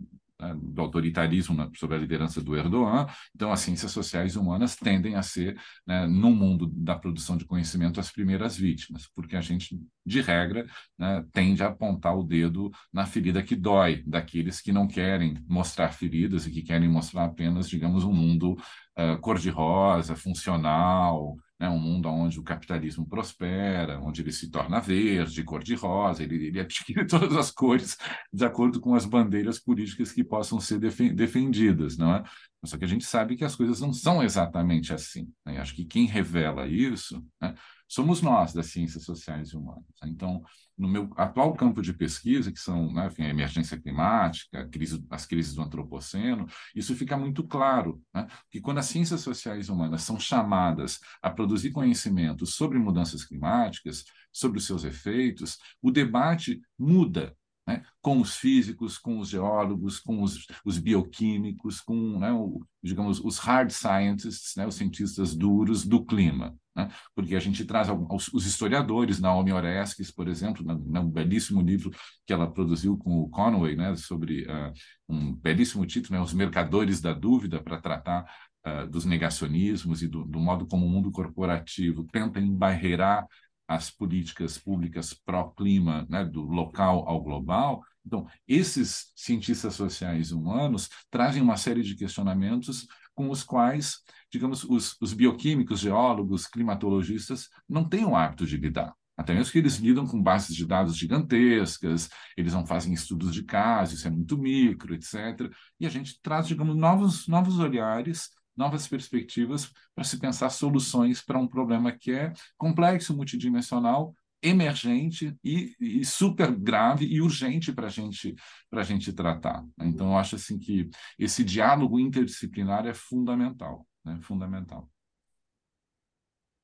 do 0.55 0.83
autoritarismo 0.83 1.55
na, 1.55 1.71
sob 1.75 1.95
a 1.95 1.99
liderança 1.99 2.43
do 2.43 2.57
Erdogan. 2.57 3.07
Então, 3.35 3.51
as 3.51 3.61
ciências 3.61 3.91
sociais 3.91 4.37
humanas 4.37 4.77
tendem 4.77 5.15
a 5.15 5.23
ser, 5.23 5.59
né, 5.87 6.07
no 6.07 6.31
mundo 6.31 6.67
da 6.67 6.95
produção 6.95 7.37
de 7.37 7.45
conhecimento, 7.45 7.99
as 7.99 8.11
primeiras 8.11 8.57
vítimas, 8.57 9.09
porque 9.15 9.37
a 9.37 9.41
gente, 9.41 9.81
de 10.05 10.21
regra, 10.21 10.67
né, 10.99 11.25
tende 11.33 11.63
a 11.63 11.69
apontar 11.69 12.17
o 12.17 12.23
dedo 12.23 12.71
na 12.93 13.07
ferida 13.07 13.43
que 13.43 13.57
dói, 13.57 14.03
daqueles 14.07 14.61
que 14.61 14.73
não 14.73 14.87
querem 14.87 15.43
mostrar 15.49 15.91
feridas 15.91 16.47
e 16.47 16.51
que 16.51 16.63
querem 16.63 16.89
mostrar 16.89 17.25
apenas, 17.25 17.69
digamos, 17.69 18.05
um 18.05 18.13
mundo 18.13 18.53
uh, 18.99 19.19
cor-de-rosa, 19.21 20.15
funcional, 20.15 21.37
né, 21.59 21.69
um 21.69 21.79
mundo 21.79 22.09
onde 22.09 22.39
o 22.39 22.43
capitalismo 22.43 23.07
prospera, 23.07 23.99
onde 24.01 24.23
ele 24.23 24.33
se 24.33 24.51
torna 24.51 24.81
verde, 24.81 25.43
cor-de-rosa, 25.43 26.23
ele, 26.23 26.47
ele 26.47 26.61
adquire 26.61 27.05
todas 27.09 27.35
as 27.37 27.51
cores 27.51 27.97
de 28.33 28.45
acordo 28.45 28.81
com 28.81 28.95
as 28.95 29.05
bandeiras 29.05 29.59
políticas 29.59 30.13
que 30.13 30.23
possam 30.23 30.61
ser 30.61 30.79
defendidas, 30.79 31.97
não 31.97 32.15
é? 32.15 32.23
Só 32.67 32.77
que 32.77 32.85
a 32.85 32.89
gente 32.89 33.05
sabe 33.05 33.37
que 33.37 33.45
as 33.45 33.57
coisas 33.57 33.81
não 33.81 33.93
são 33.93 34.23
exatamente 34.23 34.93
assim. 34.93 35.29
Né? 35.45 35.59
Acho 35.59 35.75
que 35.75 35.85
quem 35.85 36.07
revela 36.07 36.67
isso 36.67 37.25
né, 37.41 37.55
somos 37.89 38.21
nós, 38.21 38.53
das 38.53 38.67
ciências 38.67 39.05
sociais 39.05 39.51
e 39.51 39.57
humanas. 39.57 39.85
Então, 40.05 40.43
no 40.77 40.89
meu 40.89 41.11
atual 41.17 41.55
campo 41.55 41.81
de 41.81 41.93
pesquisa, 41.93 42.53
que 42.53 42.61
são 42.61 42.93
né, 42.93 43.07
enfim, 43.07 43.23
a 43.23 43.31
emergência 43.31 43.81
climática, 43.81 44.61
a 44.61 44.69
crise, 44.69 45.05
as 45.11 45.25
crises 45.25 45.55
do 45.55 45.63
antropoceno, 45.63 46.47
isso 46.75 46.95
fica 46.95 47.17
muito 47.17 47.43
claro, 47.45 48.03
né, 48.15 48.27
que 48.51 48.61
quando 48.61 48.79
as 48.79 48.87
ciências 48.87 49.21
sociais 49.21 49.69
e 49.69 49.73
humanas 49.73 50.03
são 50.03 50.19
chamadas 50.21 51.01
a 51.23 51.31
produzir 51.31 51.71
conhecimento 51.71 52.45
sobre 52.45 52.79
mudanças 52.79 53.25
climáticas, 53.25 54.05
sobre 54.33 54.59
os 54.59 54.67
seus 54.67 54.85
efeitos, 54.85 55.59
o 55.81 55.91
debate 55.91 56.61
muda 56.79 57.35
né, 57.67 57.83
com 58.01 58.21
os 58.21 58.37
físicos, 58.37 58.97
com 58.97 59.19
os 59.19 59.29
geólogos, 59.29 59.99
com 59.99 60.23
os, 60.23 60.47
os 60.65 60.79
bioquímicos, 60.79 61.81
com, 61.81 62.19
né, 62.19 62.33
o, 62.33 62.65
digamos, 62.83 63.19
os 63.21 63.39
hard 63.39 63.71
scientists, 63.71 64.55
né, 64.57 64.67
os 64.67 64.77
cientistas 64.77 65.35
duros 65.35 65.85
do 65.85 66.05
clima. 66.05 66.55
Né? 66.77 66.89
Porque 67.15 67.35
a 67.35 67.41
gente 67.41 67.65
traz 67.65 67.89
os, 67.89 68.29
os 68.29 68.47
historiadores, 68.47 69.19
Naomi 69.19 69.53
Oreskes, 69.53 70.11
por 70.13 70.29
exemplo, 70.29 70.65
num 70.65 71.11
belíssimo 71.11 71.61
livro 71.61 71.91
que 72.25 72.33
ela 72.33 72.51
produziu 72.51 72.97
com 72.97 73.19
o 73.19 73.29
Conway, 73.29 73.75
né, 73.75 73.97
sobre 73.97 74.43
uh, 74.43 74.73
um 75.09 75.35
belíssimo 75.35 75.85
título, 75.87 76.19
né, 76.19 76.25
Os 76.25 76.35
Mercadores 76.35 77.01
da 77.01 77.13
Dúvida, 77.13 77.61
para 77.61 77.81
tratar 77.81 78.25
uh, 78.67 78.87
dos 78.87 79.05
negacionismos 79.05 80.03
e 80.03 80.09
do, 80.09 80.25
do 80.25 80.39
modo 80.39 80.67
como 80.67 80.87
o 80.87 80.89
mundo 80.89 81.11
corporativo 81.11 82.07
tenta 82.13 82.39
embarreirar 82.39 83.27
as 83.69 83.91
políticas 83.91 84.59
públicas 84.59 85.13
pró-clima, 85.13 86.07
né, 86.09 86.25
do 86.25 86.43
local 86.43 87.09
ao 87.09 87.21
global. 87.23 87.83
Então, 88.05 88.27
esses 88.47 89.13
cientistas 89.17 89.75
sociais 89.75 90.31
humanos 90.31 90.89
trazem 91.11 91.43
uma 91.43 91.57
série 91.57 91.83
de 91.83 91.97
questionamentos 91.97 92.87
com 93.15 93.31
os 93.31 93.43
quais, 93.43 94.03
digamos, 94.31 94.63
os, 94.63 94.97
os 95.01 95.13
bioquímicos, 95.13 95.81
geólogos, 95.81 96.47
climatologistas 96.47 97.49
não 97.69 97.89
têm 97.89 98.05
o 98.05 98.15
hábito 98.15 98.47
de 98.47 98.57
lidar. 98.57 98.95
Até 99.17 99.33
mesmo 99.33 99.51
que 99.51 99.59
eles 99.59 99.77
lidam 99.77 100.07
com 100.07 100.23
bases 100.23 100.55
de 100.55 100.67
dados 100.67 100.95
gigantescas, 100.97 102.11
eles 102.37 102.53
não 102.53 102.67
fazem 102.67 102.93
estudos 102.93 103.33
de 103.33 103.43
caso, 103.43 103.95
isso 103.95 104.07
é 104.07 104.11
muito 104.11 104.37
micro, 104.37 104.95
etc. 104.95 105.51
E 105.81 105.87
a 105.87 105.89
gente 105.89 106.21
traz, 106.21 106.47
digamos, 106.47 106.77
novos, 106.77 107.27
novos 107.27 107.59
olhares 107.59 108.31
novas 108.57 108.89
perspectivas 108.89 109.71
para 109.95 110.05
se 110.05 110.19
pensar 110.19 110.51
soluções 110.51 111.23
para 111.23 111.39
um 111.39 111.47
problema 111.47 111.93
que 111.93 112.13
é 112.13 112.33
complexo, 112.57 113.17
multidimensional, 113.17 114.15
emergente 114.43 115.37
e, 115.43 115.75
e 115.81 116.05
super 116.05 116.55
grave 116.55 117.07
e 117.07 117.21
urgente 117.21 117.73
para 117.73 117.89
gente, 117.89 118.35
a 118.71 118.83
gente 118.83 119.13
tratar. 119.13 119.63
Né? 119.77 119.87
Então, 119.87 120.11
eu 120.11 120.17
acho 120.17 120.37
assim 120.37 120.59
que 120.59 120.89
esse 121.19 121.43
diálogo 121.43 121.99
interdisciplinar 121.99 122.87
é 122.87 122.95
fundamental, 122.95 123.87
né? 124.05 124.19
fundamental. 124.23 124.89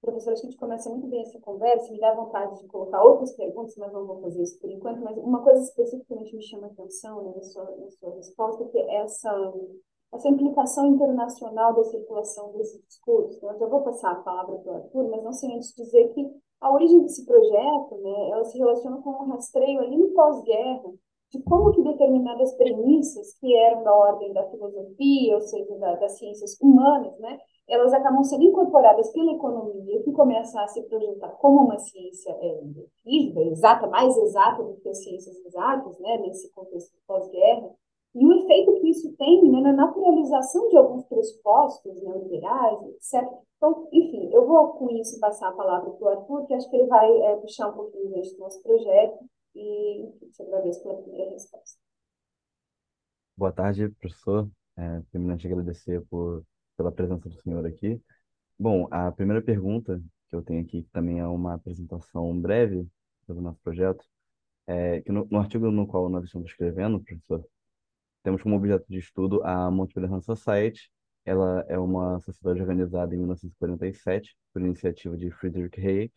Professor, 0.00 0.32
acho 0.32 0.42
que 0.42 0.49
a 0.49 0.50
gente 0.50 0.61
começa 0.61 0.90
muito 0.90 1.06
bem 1.06 1.20
essa 1.20 1.38
conversa, 1.40 1.92
me 1.92 2.00
dá 2.00 2.12
vontade 2.12 2.61
de 2.61 2.66
colocar 2.66 3.00
outras 3.04 3.37
perguntas, 3.37 3.76
mas 3.76 3.92
não 3.92 4.04
vou 4.04 4.20
fazer 4.20 4.42
isso 4.42 4.58
por 4.58 4.68
enquanto, 4.68 5.00
mas 5.00 5.16
uma 5.16 5.40
coisa 5.42 5.62
especificamente 5.62 6.34
me 6.34 6.42
chama 6.42 6.66
a 6.66 6.70
atenção 6.70 7.22
né, 7.22 7.32
na, 7.37 7.42
sua, 7.42 7.76
na 7.76 7.88
sua 7.88 8.14
resposta, 8.16 8.64
que 8.66 8.78
é 8.78 8.96
essa 8.96 9.30
essa 10.12 10.28
implicação 10.28 10.87
internacional 10.87 11.75
da 11.75 11.85
circulação 11.85 12.52
desses 12.52 12.81
discursos. 12.87 13.37
Então, 13.37 13.50
eu 13.52 13.59
já 13.59 13.66
vou 13.66 13.83
passar 13.83 14.12
a 14.12 14.16
palavra 14.16 14.57
para 14.57 14.73
o 14.73 14.76
Arthur, 14.76 15.09
mas 15.11 15.25
não 15.25 15.33
sem 15.33 15.54
antes 15.54 15.75
dizer 15.75 16.09
que 16.12 16.31
a 16.61 16.73
origem 16.73 17.00
desse 17.02 17.25
projeto, 17.25 17.97
né, 18.02 18.31
ela 18.31 18.45
se 18.45 18.59
relaciona 18.59 18.99
com 18.99 19.11
um 19.11 19.28
rastreio 19.31 19.81
ali 19.81 19.97
no 19.97 20.11
pós-guerra 20.11 20.92
de 21.31 21.42
como 21.42 21.73
que 21.73 21.83
determinadas 21.83 22.54
premissas 22.54 23.33
que 23.40 23.57
eram 23.57 23.83
da 23.83 23.95
ordem 23.95 24.33
da 24.35 24.49
filosofia, 24.50 25.35
ou 25.35 25.40
seja, 25.40 25.78
da, 25.78 25.97
das 25.97 26.19
ciências 26.19 26.59
humanas, 26.61 27.19
né, 27.19 27.38
elas 27.66 27.92
acabam 27.95 28.23
sendo 28.23 28.45
incorporadas 28.45 29.11
pela 29.12 29.33
economia, 29.33 30.02
que 30.02 30.12
começa 30.12 30.61
a 30.61 30.69
se 30.69 30.83
projetar 30.83 31.31
como 31.38 31.62
uma 31.62 31.78
ciência 31.78 32.31
é, 32.33 32.61
física, 33.02 33.40
exata, 33.40 33.87
mais 33.87 34.14
exata 34.14 34.62
do 34.62 34.76
que 34.76 34.88
as 34.90 35.02
ciências 35.02 35.37
exatas, 35.47 35.99
né, 36.00 36.19
nesse 36.19 36.52
contexto 36.52 36.95
pós-guerra, 37.07 37.71
e 38.14 38.26
o 38.26 38.33
efeito 38.33 38.81
que 38.81 38.90
isso 38.90 39.11
tem 39.16 39.50
né, 39.50 39.61
na 39.61 39.73
naturalização 39.73 40.69
de 40.69 40.76
alguns 40.76 41.04
pressupostos 41.07 41.95
neoliberais, 42.02 42.83
etc. 42.88 43.26
Então, 43.57 43.88
enfim, 43.92 44.31
eu 44.33 44.47
vou 44.47 44.69
com 44.75 44.90
isso 44.90 45.19
passar 45.19 45.49
a 45.49 45.52
palavra 45.52 45.90
para 45.90 46.04
o 46.04 46.09
Arthur, 46.09 46.47
que 46.47 46.54
acho 46.54 46.69
que 46.69 46.76
ele 46.76 46.88
vai 46.88 47.11
é, 47.23 47.37
puxar 47.37 47.69
um 47.69 47.75
pouquinho 47.75 48.11
do 48.11 48.38
nosso 48.38 48.62
projeto, 48.62 49.25
e 49.54 50.11
te 50.33 50.42
agradeço 50.42 50.83
pela 50.83 51.02
primeira 51.02 51.31
resposta. 51.31 51.78
Boa 53.37 53.52
tarde, 53.52 53.88
professor. 53.90 54.49
É, 54.76 55.02
agradecer 55.47 56.02
por, 56.09 56.45
pela 56.76 56.92
presença 56.92 57.28
do 57.28 57.40
senhor 57.40 57.64
aqui. 57.66 58.00
Bom, 58.59 58.88
a 58.90 59.12
primeira 59.12 59.42
pergunta 59.42 60.02
que 60.28 60.37
eu 60.37 60.42
tenho 60.42 60.62
aqui, 60.62 60.83
que 60.83 60.90
também 60.90 61.21
é 61.21 61.26
uma 61.26 61.54
apresentação 61.54 62.38
breve 62.38 62.87
do 63.26 63.40
nosso 63.40 63.59
projeto, 63.61 64.04
é 64.66 65.00
que 65.00 65.12
no, 65.12 65.26
no 65.31 65.38
artigo 65.38 65.71
no 65.71 65.87
qual 65.87 66.09
nós 66.09 66.25
estamos 66.25 66.50
escrevendo, 66.50 67.00
professor, 67.00 67.45
temos 68.23 68.43
como 68.43 68.57
objeto 68.57 68.87
de 68.88 68.99
estudo 68.99 69.43
a 69.45 69.71
Mount 69.71 69.93
Pelerin 69.93 70.21
Society. 70.21 70.91
Ela 71.25 71.64
é 71.69 71.79
uma 71.79 72.21
sociedade 72.21 72.61
organizada 72.61 73.14
em 73.14 73.19
1947 73.19 74.37
por 74.52 74.62
iniciativa 74.62 75.17
de 75.17 75.31
Friedrich 75.31 75.81
Hayek, 75.81 76.12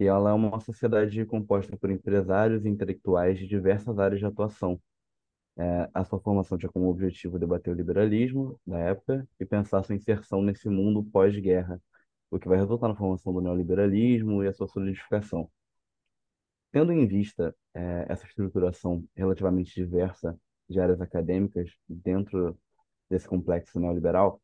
e 0.00 0.04
ela 0.06 0.30
é 0.30 0.32
uma 0.32 0.60
sociedade 0.60 1.24
composta 1.26 1.76
por 1.76 1.90
empresários 1.90 2.64
e 2.64 2.68
intelectuais 2.68 3.38
de 3.38 3.46
diversas 3.46 3.98
áreas 3.98 4.20
de 4.20 4.26
atuação. 4.26 4.80
É, 5.56 5.88
a 5.94 6.04
sua 6.04 6.20
formação 6.20 6.56
tinha 6.58 6.70
como 6.72 6.88
objetivo 6.88 7.38
debater 7.38 7.72
o 7.72 7.76
liberalismo 7.76 8.58
da 8.66 8.78
época 8.78 9.28
e 9.38 9.44
pensar 9.44 9.82
sua 9.84 9.94
inserção 9.94 10.42
nesse 10.42 10.68
mundo 10.68 11.04
pós-guerra, 11.04 11.80
o 12.30 12.38
que 12.38 12.48
vai 12.48 12.58
resultar 12.58 12.88
na 12.88 12.96
formação 12.96 13.32
do 13.32 13.40
neoliberalismo 13.40 14.42
e 14.42 14.48
a 14.48 14.52
sua 14.52 14.66
solidificação. 14.68 15.50
Tendo 16.70 16.92
em 16.92 17.06
vista 17.06 17.54
é, 17.74 18.06
essa 18.08 18.26
estruturação 18.26 19.04
relativamente 19.14 19.74
diversa 19.74 20.38
de 20.72 20.80
áreas 20.80 21.00
acadêmicas 21.00 21.70
dentro 21.88 22.58
desse 23.08 23.28
complexo 23.28 23.78
neoliberal, 23.78 24.40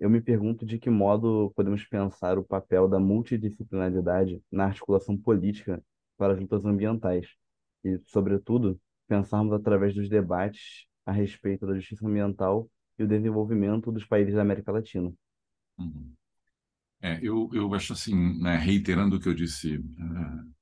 eu 0.00 0.10
me 0.10 0.20
pergunto 0.20 0.66
de 0.66 0.78
que 0.78 0.90
modo 0.90 1.52
podemos 1.54 1.84
pensar 1.84 2.36
o 2.36 2.44
papel 2.44 2.88
da 2.88 2.98
multidisciplinaridade 2.98 4.42
na 4.50 4.64
articulação 4.64 5.16
política 5.16 5.82
para 6.16 6.34
as 6.34 6.40
lutas 6.40 6.64
ambientais 6.64 7.28
e, 7.84 8.00
sobretudo, 8.06 8.80
pensarmos 9.06 9.52
através 9.52 9.94
dos 9.94 10.08
debates 10.08 10.86
a 11.06 11.12
respeito 11.12 11.66
da 11.66 11.74
justiça 11.74 12.06
ambiental 12.06 12.68
e 12.98 13.04
o 13.04 13.06
desenvolvimento 13.06 13.92
dos 13.92 14.04
países 14.04 14.34
da 14.34 14.42
América 14.42 14.72
Latina. 14.72 15.12
Uhum. 15.78 16.12
É, 17.00 17.18
eu, 17.22 17.50
eu 17.52 17.74
acho 17.74 17.92
assim, 17.92 18.40
né, 18.40 18.56
reiterando 18.56 19.16
o 19.16 19.20
que 19.20 19.28
eu 19.28 19.34
disse 19.34 19.76
uh, 19.76 20.52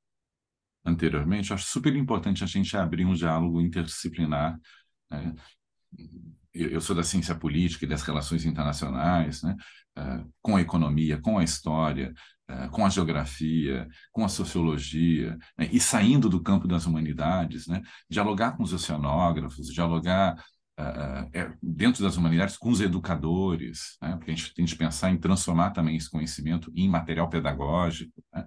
anteriormente, 0.85 1.53
acho 1.53 1.67
super 1.67 1.95
importante 1.95 2.43
a 2.43 2.47
gente 2.47 2.75
abrir 2.77 3.05
um 3.05 3.15
diálogo 3.15 3.61
interdisciplinar. 3.61 4.59
Né? 5.11 5.35
Eu, 6.53 6.81
sou 6.81 6.97
da 6.97 7.03
ciência 7.03 7.35
política 7.35 7.85
e 7.85 7.89
das 7.89 8.03
relações 8.03 8.45
internacionais, 8.45 9.43
né? 9.43 9.57
Uh, 9.97 10.33
com 10.41 10.57
a 10.57 10.61
economia, 10.61 11.21
com 11.21 11.39
a 11.39 11.45
história, 11.45 12.13
uh, 12.51 12.71
com 12.71 12.85
a 12.85 12.89
geografia, 12.89 13.89
com 14.13 14.25
a 14.25 14.29
sociologia, 14.29 15.37
né? 15.59 15.69
e 15.71 15.81
saindo 15.81 16.29
do 16.29 16.43
campo 16.43 16.67
das 16.67 16.87
humanidades, 16.87 17.67
né? 17.67 17.83
dialogar 18.09 18.57
com 18.57 18.63
os 18.63 18.73
oceanógrafos, 18.73 19.69
dialogar 19.69 20.35
uh, 20.79 21.59
dentro 21.63 22.03
das 22.03 22.17
humanidades 22.17 22.57
com 22.57 22.71
os 22.71 22.81
educadores, 22.81 23.97
né? 24.01 24.17
porque 24.17 24.31
a 24.31 24.35
gente 24.35 24.55
tem 24.55 24.65
que 24.65 24.77
pensar 24.77 25.11
em 25.11 25.19
transformar 25.19 25.71
também 25.71 25.97
esse 25.97 26.11
conhecimento 26.11 26.71
em 26.75 26.89
material 26.89 27.29
pedagógico, 27.29 28.25
né? 28.33 28.45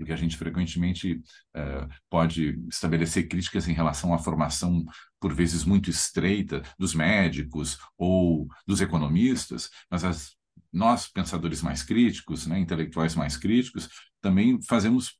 Porque 0.00 0.14
a 0.14 0.16
gente 0.16 0.34
frequentemente 0.38 1.22
uh, 1.54 1.86
pode 2.08 2.58
estabelecer 2.70 3.28
críticas 3.28 3.68
em 3.68 3.74
relação 3.74 4.14
à 4.14 4.18
formação, 4.18 4.82
por 5.20 5.34
vezes 5.34 5.62
muito 5.62 5.90
estreita, 5.90 6.62
dos 6.78 6.94
médicos 6.94 7.78
ou 7.98 8.48
dos 8.66 8.80
economistas, 8.80 9.68
mas 9.90 10.02
as, 10.02 10.30
nós, 10.72 11.06
pensadores 11.06 11.60
mais 11.60 11.82
críticos, 11.82 12.46
né, 12.46 12.58
intelectuais 12.58 13.14
mais 13.14 13.36
críticos, 13.36 13.90
também 14.22 14.58
fazemos 14.66 15.18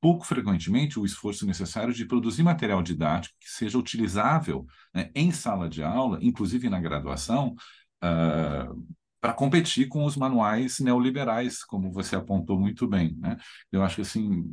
pouco 0.00 0.24
frequentemente 0.24 0.96
o 0.96 1.04
esforço 1.04 1.44
necessário 1.44 1.92
de 1.92 2.04
produzir 2.04 2.44
material 2.44 2.84
didático 2.84 3.34
que 3.40 3.50
seja 3.50 3.78
utilizável 3.78 4.64
né, 4.94 5.10
em 5.12 5.32
sala 5.32 5.68
de 5.68 5.82
aula, 5.82 6.20
inclusive 6.22 6.70
na 6.70 6.78
graduação, 6.78 7.56
uh, 8.04 8.86
para 9.20 9.32
competir 9.32 9.88
com 9.88 10.04
os 10.04 10.16
manuais 10.16 10.80
neoliberais, 10.80 11.64
como 11.64 11.92
você 11.92 12.16
apontou 12.16 12.58
muito 12.58 12.86
bem. 12.88 13.16
Né? 13.18 13.36
Eu 13.70 13.82
acho 13.82 13.96
que 13.96 14.02
assim 14.02 14.44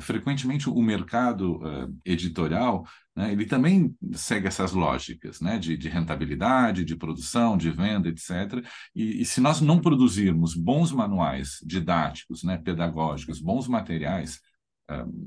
frequentemente 0.00 0.68
o 0.68 0.82
mercado 0.82 1.58
uh, 1.58 1.96
editorial 2.04 2.84
né, 3.14 3.32
ele 3.32 3.46
também 3.46 3.96
segue 4.12 4.46
essas 4.46 4.72
lógicas 4.72 5.40
né, 5.40 5.58
de, 5.58 5.76
de, 5.76 5.88
rentabilidade, 5.88 6.84
de 6.84 6.96
produção, 6.96 7.56
de 7.56 7.70
venda, 7.70 8.08
etc. 8.08 8.62
E, 8.94 9.22
e, 9.22 9.24
se 9.24 9.40
nós 9.40 9.60
não 9.60 9.80
produzirmos 9.80 10.54
bons 10.54 10.92
manuais 10.92 11.58
didáticos, 11.64 12.42
né, 12.42 12.58
pedagógicos, 12.58 13.40
bons 13.40 13.66
materiais 13.66 14.40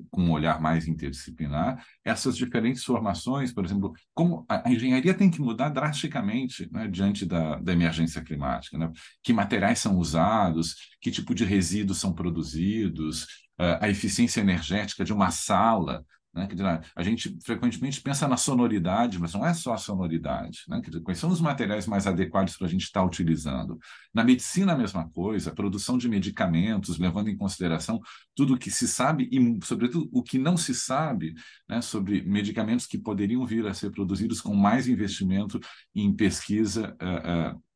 com 0.09 0.21
um 0.21 0.31
olhar 0.31 0.61
mais 0.61 0.87
interdisciplinar, 0.87 1.83
essas 2.03 2.37
diferentes 2.37 2.83
formações, 2.83 3.53
por 3.53 3.65
exemplo, 3.65 3.93
como 4.13 4.45
a, 4.47 4.71
engenharia 4.71 5.13
tem 5.13 5.29
que 5.29 5.41
mudar 5.41 5.69
drasticamente 5.69 6.69
né, 6.71 6.87
diante 6.87 7.25
da, 7.25 7.59
da 7.59 7.73
emergência 7.73 8.23
climática, 8.23 8.77
né? 8.77 8.91
que 9.21 9.33
materiais 9.33 9.79
são 9.79 9.97
usados, 9.97 10.75
que 11.01 11.11
tipo 11.11 11.35
de 11.35 11.43
resíduos 11.43 11.99
são 11.99 12.13
produzidos, 12.13 13.27
a 13.59 13.89
eficiência 13.89 14.39
energética 14.39 15.03
de 15.03 15.11
uma 15.11 15.31
sala, 15.31 16.05
né? 16.33 16.47
A 16.95 17.01
gente 17.01 17.35
frequentemente 17.43 17.99
pensa 18.01 18.27
na 18.27 18.37
sonoridade, 18.37 19.19
mas 19.19 19.33
não 19.33 19.45
é 19.45 19.53
só 19.53 19.73
a 19.73 19.77
sonoridade. 19.77 20.59
Né? 20.67 20.81
Quais 21.03 21.17
são 21.17 21.29
os 21.29 21.41
materiais 21.41 21.87
mais 21.87 22.05
adequados 22.05 22.55
para 22.55 22.67
a 22.67 22.69
gente 22.69 22.83
estar 22.83 23.03
utilizando? 23.03 23.79
Na 24.13 24.23
medicina, 24.23 24.73
a 24.73 24.77
mesma 24.77 25.09
coisa, 25.09 25.51
produção 25.51 25.97
de 25.97 26.07
medicamentos, 26.07 26.99
levando 26.99 27.29
em 27.29 27.37
consideração 27.37 27.99
tudo 28.35 28.53
o 28.53 28.57
que 28.57 28.69
se 28.69 28.87
sabe 28.87 29.27
e, 29.31 29.59
sobretudo, 29.65 30.07
o 30.11 30.21
que 30.21 30.37
não 30.37 30.55
se 30.55 30.75
sabe 30.75 31.33
né, 31.67 31.81
sobre 31.81 32.21
medicamentos 32.21 32.85
que 32.85 32.97
poderiam 32.97 33.45
vir 33.45 33.65
a 33.65 33.73
ser 33.73 33.91
produzidos 33.91 34.39
com 34.39 34.53
mais 34.53 34.87
investimento 34.87 35.59
em 35.95 36.13
pesquisa. 36.13 36.95
Uh, 37.01 37.55
uh, 37.55 37.69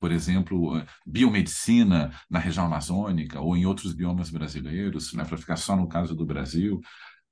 por 0.00 0.10
exemplo, 0.10 0.82
biomedicina 1.06 2.12
na 2.28 2.40
região 2.40 2.66
amazônica 2.66 3.40
ou 3.40 3.56
em 3.56 3.64
outros 3.64 3.92
biomas 3.92 4.30
brasileiros, 4.30 5.12
né, 5.12 5.24
para 5.24 5.38
ficar 5.38 5.54
só 5.54 5.76
no 5.76 5.86
caso 5.86 6.16
do 6.16 6.26
Brasil, 6.26 6.80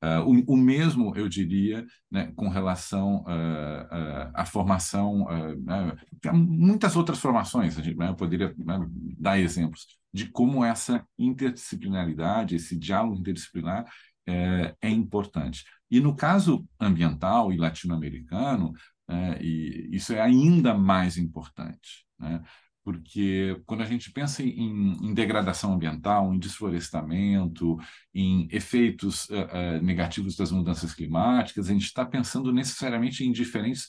Uh, 0.02 0.45
o, 0.49 0.54
o, 0.54 0.57
mesmo, 0.57 1.14
eu 1.14 1.28
diria, 1.28 1.85
né, 2.11 2.33
com 2.35 2.49
relação 2.49 3.16
uh, 3.23 3.85
uh, 3.85 4.30
à 4.33 4.47
formação, 4.47 5.26
né, 5.59 5.95
muitas 6.33 6.97
outras 6.97 7.19
formações, 7.19 7.78
a 7.78 7.83
gente 7.83 7.99
né, 7.99 8.14
poderia 8.14 8.54
né, 8.57 8.87
dar 9.19 9.38
exemplos 9.38 9.87
de 10.12 10.26
como 10.26 10.64
essa 10.64 11.07
interdisciplinaridade, 11.19 12.57
esse 12.57 12.76
diálogo 12.76 13.19
interdisciplinar 13.19 13.87
é, 14.26 14.75
é 14.80 14.88
importante. 14.88 15.64
E 15.90 16.00
no 16.00 16.14
caso 16.14 16.67
ambiental 16.78 17.52
e 17.52 17.56
latino-americano, 17.56 18.73
é, 19.08 19.43
e 19.43 19.89
isso 19.93 20.13
é 20.13 20.21
ainda 20.21 20.75
mais 20.75 21.17
importante. 21.19 22.06
Né? 22.19 22.41
Porque 22.91 23.57
quando 23.67 23.83
a 23.83 23.87
gente 23.87 24.11
pensa 24.11 24.43
em, 24.43 24.97
em 25.00 25.15
degradação 25.15 25.75
ambiental, 25.75 26.35
em 26.35 26.41
desflorestamento, 26.41 27.79
em 28.13 28.49
efeitos 28.50 29.29
uh, 29.29 29.35
uh, 29.35 29.83
negativos 29.83 30.35
das 30.35 30.50
mudanças 30.50 30.93
climáticas, 30.93 31.69
a 31.69 31.73
gente 31.73 31.85
está 31.85 32.05
pensando 32.05 32.53
necessariamente 32.53 33.25
em 33.25 33.31
diferentes 33.31 33.85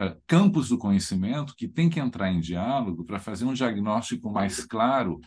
uh, 0.00 0.18
campos 0.26 0.70
do 0.70 0.78
conhecimento 0.78 1.54
que 1.54 1.68
tem 1.68 1.90
que 1.90 2.00
entrar 2.00 2.32
em 2.32 2.40
diálogo 2.40 3.04
para 3.04 3.18
fazer 3.18 3.44
um 3.44 3.52
diagnóstico 3.52 4.30
mais 4.32 4.64
claro, 4.64 5.20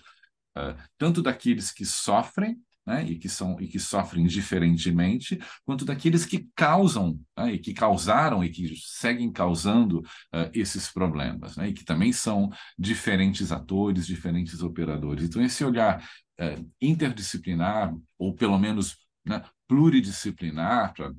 tanto 0.97 1.21
daqueles 1.21 1.71
que 1.71 1.85
sofrem 1.85 2.57
né, 2.85 3.05
e 3.05 3.17
que 3.17 3.29
são 3.29 3.59
e 3.59 3.67
que 3.67 3.79
sofrem 3.79 4.25
diferentemente, 4.25 5.39
quanto 5.65 5.85
daqueles 5.85 6.25
que 6.25 6.47
causam 6.55 7.19
né, 7.37 7.53
e 7.53 7.59
que 7.59 7.73
causaram 7.73 8.43
e 8.43 8.49
que 8.49 8.73
seguem 8.75 9.31
causando 9.31 9.99
uh, 9.99 10.49
esses 10.53 10.91
problemas, 10.91 11.55
né, 11.57 11.69
e 11.69 11.73
que 11.73 11.85
também 11.85 12.11
são 12.11 12.49
diferentes 12.77 13.51
atores, 13.51 14.07
diferentes 14.07 14.61
operadores. 14.61 15.25
Então 15.25 15.41
esse 15.41 15.63
olhar 15.63 16.03
uh, 16.39 16.71
interdisciplinar 16.81 17.93
ou 18.17 18.35
pelo 18.35 18.57
menos 18.57 18.97
né, 19.25 19.43
pluridisciplinar, 19.71 20.93
para 20.93 21.13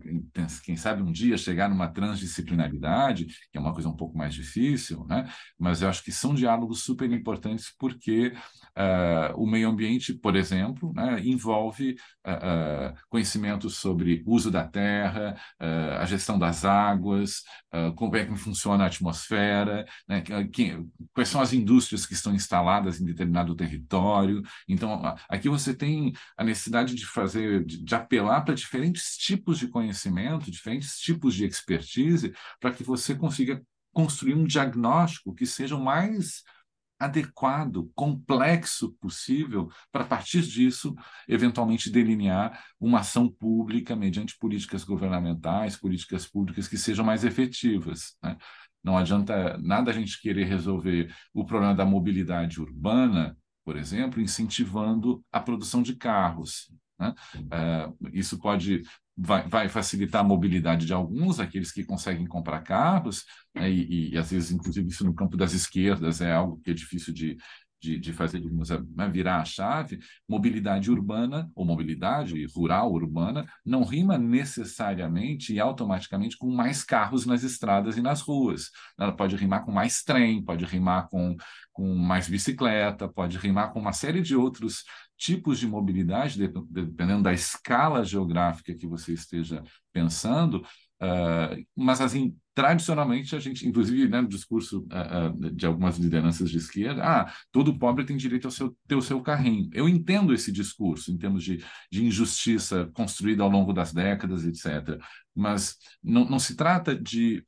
quem 0.63 0.77
sabe 0.77 1.03
um 1.03 1.11
dia 1.11 1.39
chegar 1.39 1.71
numa 1.71 1.89
transdisciplinaridade, 1.89 3.25
que 3.51 3.57
é 3.57 3.59
uma 3.59 3.73
coisa 3.73 3.89
um 3.89 3.97
pouco 3.97 4.19
mais 4.19 4.35
difícil, 4.35 5.07
né? 5.07 5.27
mas 5.59 5.81
eu 5.81 5.89
acho 5.89 6.05
que 6.05 6.13
são 6.13 6.35
diálogos 6.35 6.83
super 6.83 7.11
importantes 7.11 7.73
porque 7.79 8.35
uh, 8.77 9.43
o 9.43 9.47
meio 9.47 9.71
ambiente, 9.71 10.13
por 10.13 10.37
exemplo, 10.37 10.93
né, 10.93 11.19
envolve 11.25 11.97
uh, 12.27 12.91
uh, 12.91 12.95
conhecimentos 13.09 13.77
sobre 13.77 14.23
uso 14.27 14.51
da 14.51 14.69
terra, 14.69 15.35
a 15.99 16.05
gestão 16.05 16.39
das 16.39 16.65
águas, 16.65 17.43
como 17.97 18.15
é 18.17 18.25
que 18.25 18.37
funciona 18.37 18.85
a 18.85 18.87
atmosfera, 18.87 19.87
né, 20.07 20.23
quais 21.15 21.29
são 21.29 21.41
as 21.41 21.53
indústrias 21.53 22.05
que 22.05 22.13
estão 22.13 22.35
instaladas 22.35 23.01
em 23.01 23.05
determinado 23.05 23.55
território. 23.55 24.43
Então, 24.69 25.01
aqui 25.29 25.49
você 25.49 25.75
tem 25.75 26.13
a 26.37 26.45
necessidade 26.45 26.95
de 26.95 27.07
fazer, 27.07 27.65
de, 27.65 27.83
de 27.83 27.95
apelar 27.95 28.42
para 28.45 28.55
diferentes 28.55 29.17
tipos 29.17 29.59
de 29.59 29.69
conhecimento, 29.69 30.51
diferentes 30.51 30.99
tipos 30.99 31.35
de 31.35 31.45
expertise, 31.45 32.33
para 32.61 32.73
que 32.73 32.83
você 32.83 33.15
consiga 33.15 33.63
construir 33.93 34.35
um 34.35 34.45
diagnóstico 34.45 35.35
que 35.35 35.47
seja 35.47 35.77
o 35.77 35.85
mais 35.85 36.43
adequado, 37.03 37.91
complexo 37.95 38.93
possível, 39.01 39.69
para 39.91 40.05
a 40.05 40.07
partir 40.07 40.43
disso, 40.43 40.95
eventualmente 41.27 41.91
delinear 41.91 42.65
uma 42.79 43.01
ação 43.01 43.29
pública 43.29 43.97
mediante 43.97 44.39
políticas 44.39 44.85
governamentais, 44.85 45.77
políticas 45.77 46.29
públicas 46.29 46.69
que 46.69 46.79
sejam 46.79 47.05
mais 47.05 47.25
efetivas. 47.25 48.17
Né? 48.23 48.37
Não 48.85 48.97
adianta 48.97 49.59
nada 49.59 49.91
a 49.91 49.95
gente 49.95 50.21
querer 50.21 50.45
resolver 50.45 51.13
o 51.35 51.45
problema 51.45 51.75
da 51.75 51.85
mobilidade 51.85 52.61
urbana, 52.61 53.37
por 53.65 53.77
exemplo, 53.77 54.21
incentivando 54.21 55.25
a 55.33 55.41
produção 55.41 55.83
de 55.83 55.97
carros. 55.97 56.73
Né? 57.03 57.15
Uh, 57.37 58.09
isso 58.13 58.39
pode 58.39 58.83
vai, 59.17 59.49
vai, 59.49 59.69
facilitar 59.69 60.23
a 60.23 60.25
mobilidade 60.25 60.87
de 60.87 60.93
alguns, 60.93 61.39
aqueles 61.39 61.71
que 61.73 61.85
conseguem 61.85 62.27
comprar 62.27 62.61
carros, 62.61 63.25
né? 63.55 63.71
e, 63.71 64.13
e, 64.13 64.19
às 64.19 64.31
vezes, 64.31 64.51
inclusive, 64.51 64.89
isso 64.89 65.05
no 65.05 65.15
campo 65.15 65.37
das 65.37 65.53
esquerdas 65.53 66.21
é 66.21 66.33
algo 66.33 66.61
que 66.63 66.71
é 66.71 66.75
difícil 66.75 67.13
de, 67.13 67.37
de, 67.83 67.99
de 67.99 68.13
fazer, 68.13 68.41
digamos, 68.41 68.71
né, 68.71 69.09
virar 69.09 69.41
a 69.41 69.45
chave, 69.45 69.99
mobilidade 70.29 70.91
urbana 70.91 71.51
ou 71.55 71.65
mobilidade 71.65 72.47
rural 72.55 72.93
urbana 72.93 73.45
não 73.67 73.83
rima 73.83 74.17
necessariamente 74.17 75.53
e 75.53 75.59
automaticamente 75.59 76.39
com 76.39 76.49
mais 76.49 76.85
carros 76.85 77.27
nas 77.27 77.43
estradas 77.43 77.97
e 77.97 78.01
nas 78.01 78.21
ruas. 78.21 78.71
Ela 78.99 79.11
pode 79.13 79.35
rimar 79.35 79.65
com 79.65 79.73
mais 79.73 80.03
trem, 80.03 80.43
pode 80.43 80.65
rimar 80.65 81.09
com, 81.09 81.37
com 81.73 81.93
mais 81.95 82.29
bicicleta, 82.29 83.09
pode 83.09 83.37
rimar 83.37 83.73
com 83.73 83.81
uma 83.81 83.93
série 83.93 84.23
de 84.23 84.37
outros 84.37 84.85
tipos 85.17 85.59
de 85.59 85.67
mobilidade, 85.67 86.39
dependendo 86.69 87.23
da 87.23 87.33
escala 87.33 88.05
geográfica 88.05 88.75
que 88.75 88.87
você 88.87 89.13
esteja 89.13 89.63
pensando, 89.93 90.65
Uh, 91.03 91.67
mas, 91.75 92.01
assim, 92.01 92.37
tradicionalmente, 92.55 93.35
a 93.35 93.41
gente, 93.41 93.67
inclusive 93.67 94.09
né, 94.09 94.21
no 94.21 94.29
discurso 94.29 94.87
uh, 94.93 95.31
uh, 95.31 95.51
de 95.51 95.67
algumas 95.67 95.99
lideranças 95.99 96.49
de 96.49 96.59
esquerda, 96.59 97.03
ah, 97.03 97.33
todo 97.51 97.77
pobre 97.77 98.05
tem 98.05 98.17
direito 98.17 98.45
ao 98.45 98.53
seu, 98.53 98.77
ter 98.87 98.95
o 98.95 99.03
seu 99.03 99.21
carrinho. 99.21 99.69
Eu 99.73 99.89
entendo 99.89 100.33
esse 100.33 100.53
discurso 100.53 101.11
em 101.11 101.19
termos 101.19 101.43
de, 101.43 101.65
de 101.91 102.05
injustiça 102.05 102.89
construída 102.95 103.43
ao 103.43 103.51
longo 103.51 103.73
das 103.73 103.93
décadas, 103.93 104.45
etc. 104.45 105.01
Mas 105.35 105.77
não, 106.01 106.25
não 106.25 106.39
se 106.39 106.55
trata 106.55 106.95
de 106.95 107.45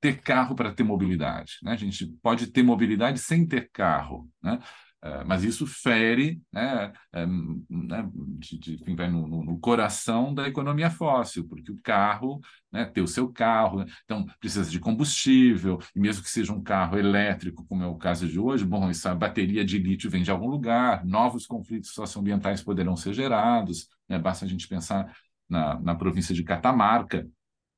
ter 0.00 0.20
carro 0.20 0.56
para 0.56 0.72
ter 0.72 0.82
mobilidade. 0.82 1.58
Né? 1.62 1.72
A 1.72 1.76
gente 1.76 2.06
pode 2.22 2.48
ter 2.48 2.62
mobilidade 2.62 3.18
sem 3.20 3.46
ter 3.46 3.70
carro, 3.70 4.28
né? 4.42 4.58
Uh, 5.02 5.24
mas 5.26 5.42
isso 5.44 5.66
fere, 5.66 6.42
né, 6.52 6.92
um, 7.14 7.64
né 7.70 8.06
de, 8.38 8.58
de, 8.58 8.94
vai 8.94 9.10
no, 9.10 9.26
no, 9.26 9.58
coração 9.58 10.34
da 10.34 10.46
economia 10.46 10.90
fóssil, 10.90 11.48
porque 11.48 11.72
o 11.72 11.80
carro, 11.82 12.38
né, 12.70 12.84
ter 12.84 13.00
o 13.00 13.06
seu 13.06 13.32
carro, 13.32 13.82
então 14.04 14.26
precisa 14.38 14.70
de 14.70 14.78
combustível, 14.78 15.78
e 15.96 16.00
mesmo 16.00 16.22
que 16.22 16.28
seja 16.28 16.52
um 16.52 16.62
carro 16.62 16.98
elétrico, 16.98 17.64
como 17.66 17.82
é 17.82 17.86
o 17.86 17.96
caso 17.96 18.28
de 18.28 18.38
hoje, 18.38 18.62
bom, 18.62 18.90
essa 18.90 19.14
bateria 19.14 19.64
de 19.64 19.78
lítio 19.78 20.10
vem 20.10 20.22
de 20.22 20.30
algum 20.30 20.48
lugar, 20.48 21.02
novos 21.06 21.46
conflitos 21.46 21.94
socioambientais 21.94 22.62
poderão 22.62 22.94
ser 22.94 23.14
gerados, 23.14 23.88
né, 24.06 24.18
basta 24.18 24.44
a 24.44 24.48
gente 24.48 24.68
pensar 24.68 25.10
na, 25.48 25.80
na 25.80 25.94
província 25.94 26.34
de 26.34 26.44
Catamarca, 26.44 27.26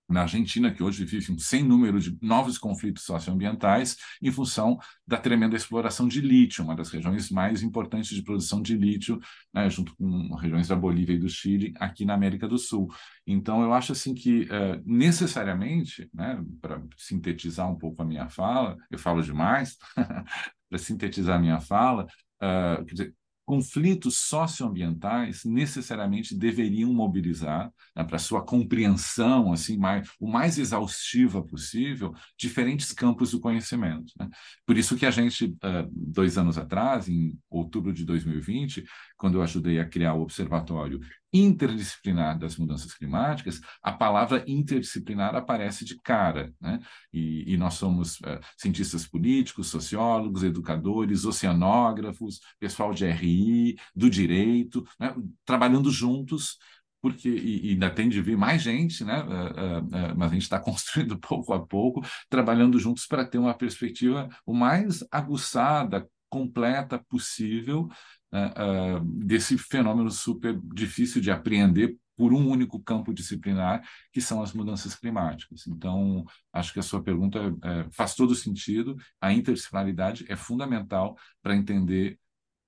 na 0.08 0.22
Argentina, 0.22 0.72
que 0.72 0.82
hoje 0.82 1.04
vive 1.04 1.32
um 1.32 1.38
sem 1.38 1.62
número 1.64 1.98
de 1.98 2.16
novos 2.20 2.58
conflitos 2.58 3.04
socioambientais 3.04 3.96
em 4.20 4.30
função 4.30 4.78
da 5.06 5.16
tremenda 5.16 5.56
exploração 5.56 6.06
de 6.06 6.20
lítio, 6.20 6.64
uma 6.64 6.76
das 6.76 6.90
regiões 6.90 7.30
mais 7.30 7.62
importantes 7.62 8.14
de 8.14 8.22
produção 8.22 8.60
de 8.60 8.76
lítio, 8.76 9.20
né, 9.52 9.68
junto 9.70 9.94
com 9.96 10.34
regiões 10.34 10.68
da 10.68 10.76
Bolívia 10.76 11.14
e 11.14 11.18
do 11.18 11.28
Chile, 11.28 11.72
aqui 11.78 12.04
na 12.04 12.14
América 12.14 12.46
do 12.46 12.58
Sul. 12.58 12.88
Então, 13.26 13.62
eu 13.62 13.72
acho 13.72 13.92
assim 13.92 14.14
que, 14.14 14.42
uh, 14.42 14.82
necessariamente, 14.84 16.08
né, 16.12 16.42
para 16.60 16.82
sintetizar 16.96 17.70
um 17.70 17.78
pouco 17.78 18.02
a 18.02 18.04
minha 18.04 18.28
fala, 18.28 18.76
eu 18.90 18.98
falo 18.98 19.22
demais, 19.22 19.76
para 20.68 20.78
sintetizar 20.78 21.36
a 21.36 21.40
minha 21.40 21.60
fala, 21.60 22.06
uh, 22.42 22.84
quer 22.84 22.94
dizer, 22.94 23.14
conflitos 23.44 24.18
socioambientais 24.18 25.44
necessariamente 25.44 26.34
deveriam 26.34 26.92
mobilizar 26.92 27.72
né, 27.94 28.04
para 28.04 28.18
sua 28.18 28.42
compreensão 28.42 29.52
assim 29.52 29.76
mais, 29.76 30.08
o 30.20 30.30
mais 30.30 30.58
exaustiva 30.58 31.42
possível 31.42 32.14
diferentes 32.38 32.92
campos 32.92 33.32
do 33.32 33.40
conhecimento. 33.40 34.12
Né? 34.18 34.28
Por 34.64 34.76
isso 34.76 34.96
que 34.96 35.06
a 35.06 35.10
gente 35.10 35.46
uh, 35.46 35.90
dois 35.90 36.38
anos 36.38 36.56
atrás, 36.56 37.08
em 37.08 37.36
outubro 37.50 37.92
de 37.92 38.04
2020, 38.04 38.84
quando 39.22 39.36
eu 39.36 39.42
ajudei 39.42 39.78
a 39.78 39.88
criar 39.88 40.14
o 40.14 40.22
observatório 40.22 40.98
interdisciplinar 41.32 42.36
das 42.36 42.56
mudanças 42.56 42.92
climáticas, 42.92 43.60
a 43.80 43.92
palavra 43.92 44.42
interdisciplinar 44.48 45.36
aparece 45.36 45.84
de 45.84 45.96
cara, 46.02 46.52
né? 46.60 46.80
E, 47.12 47.54
e 47.54 47.56
nós 47.56 47.74
somos 47.74 48.16
uh, 48.16 48.40
cientistas 48.56 49.06
políticos, 49.06 49.68
sociólogos, 49.68 50.42
educadores, 50.42 51.24
oceanógrafos, 51.24 52.40
pessoal 52.58 52.92
de 52.92 53.06
RI, 53.06 53.76
do 53.94 54.10
direito, 54.10 54.84
né? 54.98 55.14
trabalhando 55.44 55.88
juntos 55.88 56.58
porque 57.00 57.28
e, 57.28 57.68
e, 57.68 57.70
ainda 57.70 57.90
tem 57.90 58.08
de 58.08 58.20
vir 58.20 58.36
mais 58.36 58.60
gente, 58.60 59.04
né? 59.04 59.22
Uh, 59.22 59.28
uh, 59.28 60.12
uh, 60.12 60.16
mas 60.16 60.32
a 60.32 60.34
gente 60.34 60.42
está 60.42 60.58
construindo 60.60 61.16
pouco 61.16 61.52
a 61.52 61.64
pouco, 61.64 62.02
trabalhando 62.28 62.76
juntos 62.76 63.06
para 63.06 63.24
ter 63.24 63.38
uma 63.38 63.54
perspectiva 63.54 64.28
o 64.44 64.52
mais 64.52 65.04
aguçada, 65.12 66.08
completa 66.28 66.98
possível 66.98 67.88
uh, 68.32 69.04
desse 69.04 69.58
fenômeno 69.58 70.10
super 70.10 70.58
difícil 70.74 71.20
de 71.20 71.30
apreender 71.30 71.96
por 72.16 72.32
um 72.32 72.48
único 72.48 72.80
campo 72.80 73.12
disciplinar, 73.12 73.82
que 74.12 74.20
são 74.20 74.42
as 74.42 74.52
mudanças 74.52 74.94
climáticas. 74.94 75.66
Então, 75.66 76.24
acho 76.52 76.72
que 76.72 76.78
a 76.78 76.82
sua 76.82 77.02
pergunta 77.02 77.38
é, 77.64 77.88
faz 77.90 78.14
todo 78.14 78.34
sentido. 78.34 78.96
A 79.20 79.32
interdisciplinaridade 79.32 80.24
é 80.30 80.36
fundamental 80.36 81.16
para 81.42 81.56
entender 81.56 82.18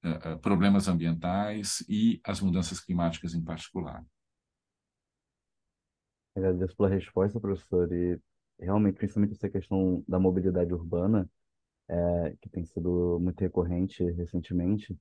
uh, 0.05 0.39
problemas 0.41 0.89
ambientais 0.89 1.85
e 1.89 2.21
as 2.25 2.41
mudanças 2.41 2.81
climáticas 2.81 3.35
em 3.35 3.45
particular. 3.45 4.05
Agradeço 6.35 6.77
pela 6.77 6.89
resposta, 6.89 7.39
professor. 7.39 7.93
E 7.93 8.19
realmente, 8.59 8.97
principalmente 8.97 9.35
essa 9.35 9.49
questão 9.49 10.03
da 10.09 10.19
mobilidade 10.19 10.73
urbana, 10.73 11.29
é, 11.89 12.37
que 12.41 12.49
tem 12.49 12.65
sido 12.65 13.21
muito 13.21 13.41
recorrente 13.41 14.03
recentemente, 14.13 14.97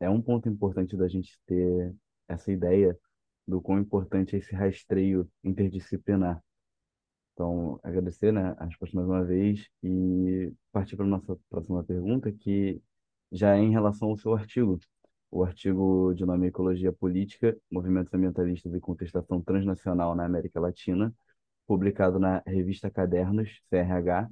é 0.00 0.08
um 0.10 0.20
ponto 0.22 0.48
importante 0.48 0.96
da 0.96 1.08
gente 1.08 1.38
ter 1.46 1.94
essa 2.28 2.52
ideia 2.52 2.98
do 3.46 3.60
quão 3.60 3.78
importante 3.78 4.36
é 4.36 4.38
esse 4.38 4.54
rastreio 4.54 5.28
interdisciplinar. 5.42 6.42
Então, 7.32 7.78
agradecer, 7.82 8.32
né, 8.32 8.54
a 8.58 8.64
resposta 8.64 8.96
mais 8.96 9.08
uma 9.08 9.24
vez 9.24 9.68
e 9.82 10.52
partir 10.72 10.96
para 10.96 11.06
a 11.06 11.08
nossa 11.08 11.38
próxima 11.48 11.84
pergunta, 11.84 12.32
que 12.32 12.82
já 13.30 13.56
é 13.56 13.60
em 13.60 13.70
relação 13.70 14.08
ao 14.08 14.16
seu 14.16 14.34
artigo, 14.34 14.78
o 15.30 15.44
artigo 15.44 16.12
de 16.14 16.24
nome 16.26 16.48
Ecologia 16.48 16.92
Política, 16.92 17.56
Movimentos 17.70 18.12
Ambientalistas 18.12 18.74
e 18.74 18.80
Contestação 18.80 19.40
Transnacional 19.42 20.14
na 20.14 20.24
América 20.24 20.58
Latina, 20.60 21.14
publicado 21.66 22.18
na 22.18 22.42
revista 22.46 22.90
Cadernos, 22.90 23.60
CRH, 23.70 24.28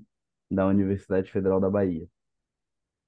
da 0.50 0.66
Universidade 0.66 1.30
Federal 1.30 1.60
da 1.60 1.70
Bahia. 1.70 2.08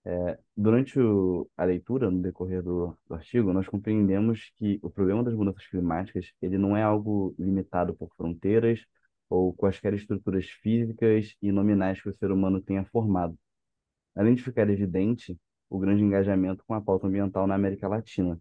É, 0.04 0.38
durante 0.56 0.98
o, 0.98 1.50
a 1.56 1.64
leitura, 1.64 2.10
no 2.10 2.22
decorrer 2.22 2.62
do, 2.62 2.96
do 3.06 3.14
artigo, 3.14 3.52
nós 3.52 3.68
compreendemos 3.68 4.50
que 4.56 4.78
o 4.82 4.90
problema 4.90 5.22
das 5.22 5.34
mudanças 5.34 5.66
climáticas 5.66 6.32
ele 6.40 6.56
não 6.56 6.76
é 6.76 6.82
algo 6.82 7.34
limitado 7.38 7.94
por 7.94 8.08
fronteiras 8.16 8.80
ou 9.28 9.52
quaisquer 9.52 9.92
estruturas 9.94 10.46
físicas 10.46 11.34
e 11.42 11.52
nominais 11.52 12.00
que 12.00 12.08
o 12.08 12.16
ser 12.16 12.30
humano 12.30 12.62
tenha 12.62 12.84
formado. 12.86 13.38
Além 14.16 14.34
de 14.34 14.42
ficar 14.42 14.68
evidente 14.70 15.38
o 15.70 15.78
grande 15.78 16.02
engajamento 16.02 16.64
com 16.66 16.74
a 16.74 16.80
pauta 16.80 17.06
ambiental 17.06 17.46
na 17.46 17.54
América 17.54 17.88
Latina. 17.88 18.40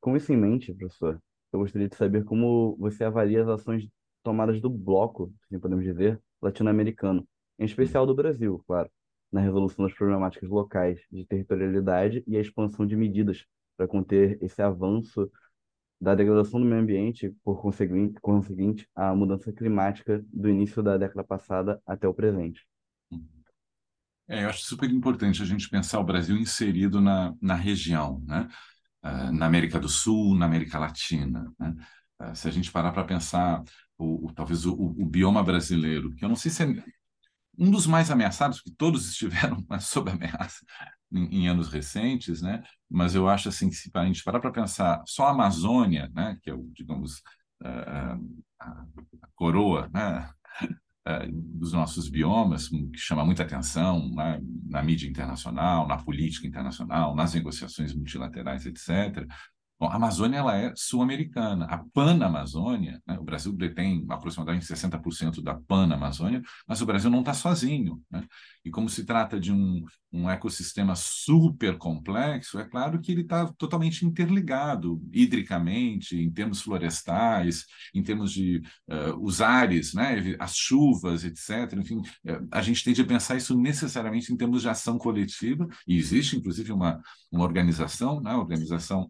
Com 0.00 0.16
isso 0.16 0.32
em 0.32 0.36
mente, 0.36 0.72
professor, 0.72 1.20
eu 1.52 1.58
gostaria 1.60 1.88
de 1.88 1.96
saber 1.96 2.24
como 2.24 2.76
você 2.78 3.04
avalia 3.04 3.42
as 3.42 3.48
ações 3.48 3.88
tomadas 4.22 4.60
do 4.60 4.70
bloco, 4.70 5.32
se 5.48 5.58
podemos 5.58 5.84
dizer, 5.84 6.20
latino-americano, 6.40 7.26
em 7.58 7.64
especial 7.64 8.06
do 8.06 8.14
Brasil, 8.14 8.62
claro 8.66 8.90
na 9.30 9.40
resolução 9.40 9.84
das 9.86 9.94
problemáticas 9.94 10.48
locais 10.48 11.00
de 11.10 11.24
territorialidade 11.26 12.24
e 12.26 12.36
a 12.36 12.40
expansão 12.40 12.86
de 12.86 12.96
medidas 12.96 13.44
para 13.76 13.86
conter 13.86 14.38
esse 14.42 14.60
avanço 14.62 15.30
da 16.00 16.14
degradação 16.14 16.60
do 16.60 16.66
meio 16.66 16.80
ambiente, 16.80 17.34
por 17.44 17.60
conseguinte, 17.60 18.20
conseguinte, 18.20 18.88
a 18.94 19.14
mudança 19.14 19.52
climática 19.52 20.24
do 20.32 20.48
início 20.48 20.82
da 20.82 20.96
década 20.96 21.24
passada 21.24 21.82
até 21.86 22.06
o 22.06 22.14
presente. 22.14 22.64
É, 24.28 24.44
eu 24.44 24.48
acho 24.48 24.62
super 24.62 24.90
importante 24.90 25.42
a 25.42 25.46
gente 25.46 25.68
pensar 25.68 25.98
o 25.98 26.04
Brasil 26.04 26.36
inserido 26.36 27.00
na, 27.00 27.34
na 27.40 27.54
região, 27.54 28.22
né? 28.26 28.46
Uh, 29.02 29.32
na 29.32 29.46
América 29.46 29.78
do 29.78 29.88
Sul, 29.88 30.36
na 30.36 30.44
América 30.44 30.78
Latina. 30.78 31.50
Né? 31.58 31.74
Uh, 32.20 32.34
se 32.34 32.46
a 32.48 32.50
gente 32.50 32.70
parar 32.70 32.92
para 32.92 33.04
pensar 33.04 33.62
o, 33.96 34.26
o 34.26 34.32
talvez 34.32 34.66
o, 34.66 34.74
o, 34.74 35.06
bioma 35.06 35.42
brasileiro, 35.42 36.14
que 36.14 36.24
eu 36.24 36.28
não 36.28 36.36
sei 36.36 36.50
se 36.50 36.62
é 36.62 36.84
um 37.58 37.70
dos 37.70 37.86
mais 37.86 38.10
ameaçados, 38.10 38.58
porque 38.58 38.76
todos 38.76 39.08
estiveram 39.10 39.64
sob 39.80 40.10
ameaça 40.10 40.64
em, 41.12 41.42
em, 41.42 41.48
anos 41.48 41.68
recentes, 41.68 42.40
né? 42.40 42.62
Mas 42.88 43.14
eu 43.14 43.28
acho 43.28 43.48
assim 43.48 43.68
que 43.68 43.74
se 43.74 43.90
a 43.92 44.04
gente 44.04 44.22
parar 44.22 44.40
para 44.40 44.52
pensar, 44.52 45.02
só 45.06 45.26
a 45.26 45.30
Amazônia, 45.30 46.10
né, 46.14 46.38
que 46.42 46.50
é 46.50 46.54
o, 46.54 46.70
digamos, 46.72 47.22
a, 47.62 48.16
a 48.60 48.84
coroa, 49.34 49.90
né, 49.92 50.30
dos 51.32 51.72
nossos 51.72 52.08
biomas, 52.08 52.68
que 52.68 52.98
chama 52.98 53.24
muita 53.24 53.42
atenção 53.42 54.08
né, 54.14 54.40
na 54.66 54.82
mídia 54.82 55.08
internacional, 55.08 55.88
na 55.88 55.96
política 55.96 56.46
internacional, 56.46 57.14
nas 57.14 57.34
negociações 57.34 57.94
multilaterais, 57.94 58.66
etc. 58.66 59.26
Bom, 59.80 59.86
a 59.86 59.94
Amazônia 59.94 60.38
ela 60.38 60.56
é 60.56 60.72
sul-americana. 60.74 61.66
A 61.66 61.78
Pan-Amazônia, 61.78 63.00
né, 63.06 63.16
o 63.16 63.22
Brasil 63.22 63.52
detém 63.52 64.04
aproximadamente 64.08 64.66
60% 64.66 65.40
da 65.40 65.54
Pan-Amazônia, 65.54 66.42
mas 66.66 66.82
o 66.82 66.86
Brasil 66.86 67.08
não 67.08 67.20
está 67.20 67.32
sozinho. 67.32 68.02
Né? 68.10 68.26
E 68.64 68.70
como 68.70 68.88
se 68.88 69.04
trata 69.04 69.38
de 69.38 69.52
um, 69.52 69.84
um 70.12 70.28
ecossistema 70.28 70.96
super 70.96 71.78
complexo, 71.78 72.58
é 72.58 72.64
claro 72.64 73.00
que 73.00 73.12
ele 73.12 73.20
está 73.20 73.46
totalmente 73.52 74.04
interligado 74.04 75.00
hidricamente, 75.12 76.16
em 76.16 76.30
termos 76.30 76.60
florestais, 76.60 77.64
em 77.94 78.02
termos 78.02 78.32
de 78.32 78.60
uh, 78.88 79.16
os 79.22 79.40
ares, 79.40 79.94
né, 79.94 80.34
as 80.40 80.56
chuvas, 80.56 81.22
etc. 81.22 81.72
Enfim, 81.78 81.98
uh, 81.98 82.48
a 82.50 82.62
gente 82.62 82.82
tem 82.82 82.92
de 82.92 83.04
pensar 83.04 83.36
isso 83.36 83.56
necessariamente 83.56 84.32
em 84.32 84.36
termos 84.36 84.62
de 84.62 84.68
ação 84.68 84.98
coletiva, 84.98 85.68
e 85.86 85.96
existe, 85.96 86.36
inclusive, 86.36 86.72
uma, 86.72 87.00
uma 87.30 87.44
organização, 87.44 88.20
né, 88.20 88.32
a 88.32 88.38
organização 88.38 89.08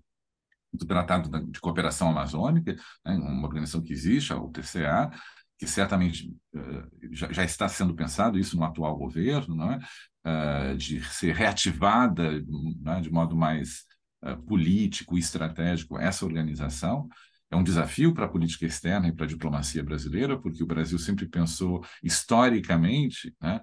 do 0.72 0.86
Tratado 0.86 1.46
de 1.50 1.60
Cooperação 1.60 2.10
Amazônica, 2.10 2.76
né, 3.04 3.16
uma 3.16 3.46
organização 3.46 3.82
que 3.82 3.92
existe, 3.92 4.32
a 4.32 4.36
UTCA, 4.36 5.10
que 5.58 5.66
certamente 5.66 6.32
uh, 6.54 6.88
já, 7.10 7.32
já, 7.32 7.44
está 7.44 7.68
sendo 7.68 7.94
pensado 7.94 8.38
isso 8.38 8.56
no 8.56 8.64
atual 8.64 8.96
governo? 8.96 9.56
Uh, 10.24 10.76
de 10.76 11.02
ser 11.04 11.34
reativada 11.34 12.44
né, 12.82 13.00
de 13.00 13.10
modo 13.10 13.34
mais 13.34 13.84
uh, 14.22 14.36
político 14.42 15.16
e 15.16 15.20
estratégico 15.20 15.98
essa 15.98 16.24
organização. 16.24 17.08
É 17.50 17.56
um 17.56 17.62
desafio 17.62 18.12
para 18.12 18.26
a 18.26 18.28
política 18.28 18.66
externa 18.66 19.08
e 19.08 19.12
para 19.12 19.24
a 19.24 19.28
diplomacia 19.28 19.82
brasileira, 19.82 20.38
porque 20.38 20.62
o 20.62 20.66
Brasil 20.66 20.98
sempre 20.98 21.26
pensou 21.26 21.82
historicamente 22.02 23.34
né, 23.40 23.62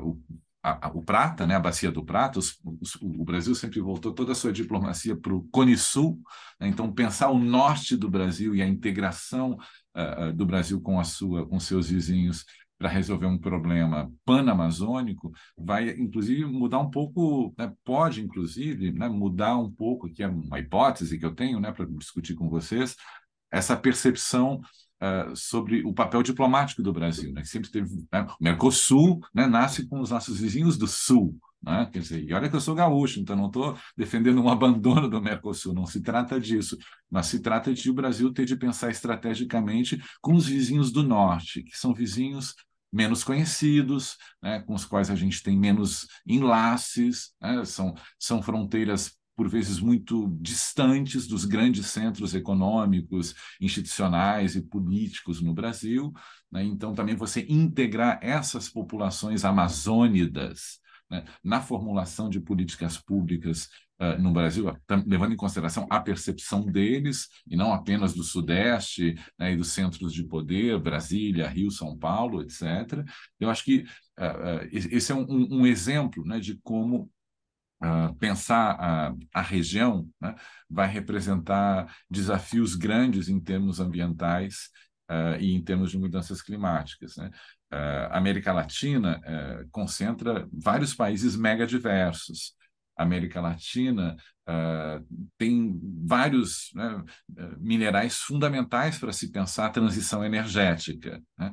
o 0.00 0.20
a, 0.62 0.88
a, 0.88 0.90
o 0.90 1.02
Prata, 1.02 1.46
né, 1.46 1.54
a 1.54 1.60
bacia 1.60 1.90
do 1.90 2.04
Prata, 2.04 2.38
os, 2.38 2.58
os, 2.80 2.94
o 2.96 3.24
Brasil 3.24 3.54
sempre 3.54 3.80
voltou 3.80 4.12
toda 4.12 4.32
a 4.32 4.34
sua 4.34 4.52
diplomacia 4.52 5.16
para 5.16 5.34
o 5.34 5.42
Cone 5.50 5.76
Sul, 5.76 6.20
né, 6.58 6.68
então 6.68 6.92
pensar 6.92 7.30
o 7.30 7.38
norte 7.38 7.96
do 7.96 8.10
Brasil 8.10 8.54
e 8.54 8.62
a 8.62 8.66
integração 8.66 9.56
uh, 9.96 10.32
do 10.34 10.44
Brasil 10.44 10.80
com 10.80 11.00
a 11.00 11.04
sua, 11.04 11.46
com 11.46 11.58
seus 11.58 11.88
vizinhos 11.88 12.44
para 12.78 12.88
resolver 12.88 13.26
um 13.26 13.38
problema 13.38 14.10
panamazônico 14.24 15.30
vai, 15.56 15.90
inclusive, 15.90 16.46
mudar 16.46 16.78
um 16.78 16.90
pouco, 16.90 17.54
né, 17.58 17.70
pode, 17.84 18.22
inclusive, 18.22 18.90
né, 18.90 19.06
mudar 19.06 19.56
um 19.58 19.70
pouco, 19.70 20.08
que 20.10 20.22
é 20.22 20.28
uma 20.28 20.58
hipótese 20.58 21.18
que 21.18 21.24
eu 21.24 21.34
tenho 21.34 21.60
né, 21.60 21.72
para 21.72 21.84
discutir 21.84 22.34
com 22.34 22.48
vocês, 22.48 22.96
essa 23.50 23.76
percepção 23.76 24.62
uh, 25.00 25.34
sobre 25.34 25.82
o 25.84 25.92
papel 25.92 26.22
diplomático 26.22 26.82
do 26.82 26.92
Brasil. 26.92 27.32
Né? 27.32 27.44
Sempre 27.44 27.70
teve, 27.70 27.94
né, 28.12 28.22
o 28.22 28.44
Mercosul 28.44 29.20
né, 29.34 29.46
nasce 29.46 29.86
com 29.88 30.00
os 30.00 30.10
nossos 30.10 30.40
vizinhos 30.40 30.76
do 30.76 30.86
Sul, 30.86 31.38
né? 31.62 31.88
Quer 31.92 31.98
dizer, 31.98 32.24
e 32.24 32.32
olha 32.32 32.48
que 32.48 32.56
eu 32.56 32.60
sou 32.60 32.74
gaúcho, 32.74 33.20
então 33.20 33.36
não 33.36 33.46
estou 33.46 33.76
defendendo 33.96 34.42
um 34.42 34.48
abandono 34.50 35.08
do 35.08 35.20
Mercosul, 35.20 35.74
não 35.74 35.84
se 35.84 36.00
trata 36.00 36.40
disso, 36.40 36.76
mas 37.10 37.26
se 37.26 37.40
trata 37.40 37.72
de 37.72 37.90
o 37.90 37.94
Brasil 37.94 38.32
ter 38.32 38.46
de 38.46 38.56
pensar 38.56 38.90
estrategicamente 38.90 40.02
com 40.20 40.34
os 40.34 40.46
vizinhos 40.46 40.90
do 40.90 41.02
Norte, 41.02 41.62
que 41.62 41.76
são 41.76 41.92
vizinhos 41.92 42.54
menos 42.92 43.22
conhecidos, 43.22 44.16
né, 44.42 44.60
com 44.60 44.74
os 44.74 44.84
quais 44.84 45.10
a 45.10 45.14
gente 45.14 45.42
tem 45.42 45.56
menos 45.56 46.08
enlaces, 46.26 47.32
né, 47.40 47.64
são, 47.64 47.94
são 48.18 48.42
fronteiras 48.42 49.12
por 49.40 49.48
vezes 49.48 49.80
muito 49.80 50.28
distantes 50.38 51.26
dos 51.26 51.46
grandes 51.46 51.86
centros 51.86 52.34
econômicos, 52.34 53.34
institucionais 53.58 54.54
e 54.54 54.60
políticos 54.60 55.40
no 55.40 55.54
Brasil. 55.54 56.12
Né? 56.52 56.62
Então, 56.64 56.92
também 56.92 57.14
você 57.14 57.46
integrar 57.48 58.18
essas 58.20 58.68
populações 58.68 59.42
amazônidas 59.42 60.78
né, 61.10 61.24
na 61.42 61.58
formulação 61.58 62.28
de 62.28 62.38
políticas 62.38 62.98
públicas 62.98 63.70
uh, 63.98 64.20
no 64.20 64.30
Brasil, 64.30 64.66
levando 65.06 65.32
em 65.32 65.38
consideração 65.38 65.86
a 65.88 66.00
percepção 66.00 66.66
deles, 66.66 67.26
e 67.48 67.56
não 67.56 67.72
apenas 67.72 68.12
do 68.12 68.22
Sudeste 68.22 69.14
né, 69.38 69.54
e 69.54 69.56
dos 69.56 69.72
centros 69.72 70.12
de 70.12 70.22
poder, 70.22 70.78
Brasília, 70.78 71.48
Rio, 71.48 71.70
São 71.70 71.96
Paulo, 71.96 72.42
etc. 72.42 73.06
Eu 73.40 73.48
acho 73.48 73.64
que 73.64 73.86
uh, 74.18 74.64
uh, 74.64 74.68
esse 74.70 75.10
é 75.10 75.14
um, 75.14 75.60
um 75.60 75.66
exemplo 75.66 76.26
né, 76.26 76.38
de 76.38 76.60
como 76.62 77.10
Uh, 77.82 78.14
pensar 78.16 78.76
a, 78.78 79.14
a 79.32 79.40
região 79.40 80.06
né, 80.20 80.34
vai 80.68 80.86
representar 80.86 81.90
desafios 82.10 82.74
grandes 82.74 83.26
em 83.26 83.40
termos 83.40 83.80
ambientais 83.80 84.68
uh, 85.10 85.40
e 85.40 85.54
em 85.54 85.64
termos 85.64 85.90
de 85.90 85.98
mudanças 85.98 86.42
climáticas. 86.42 87.16
Né? 87.16 87.30
Uh, 87.72 88.10
a 88.10 88.18
América 88.18 88.52
Latina 88.52 89.18
concentra 89.70 90.46
vários 90.52 90.94
países 90.94 91.36
mega 91.36 91.66
diversos. 91.66 92.52
A 92.98 93.02
América 93.02 93.40
Latina 93.40 94.14
tem 95.38 95.80
vários 96.04 96.70
né, 96.74 97.02
minerais 97.58 98.16
fundamentais 98.16 98.98
para 98.98 99.12
se 99.12 99.30
pensar 99.30 99.66
a 99.66 99.70
transição 99.70 100.24
energética. 100.24 101.22
Né? 101.38 101.52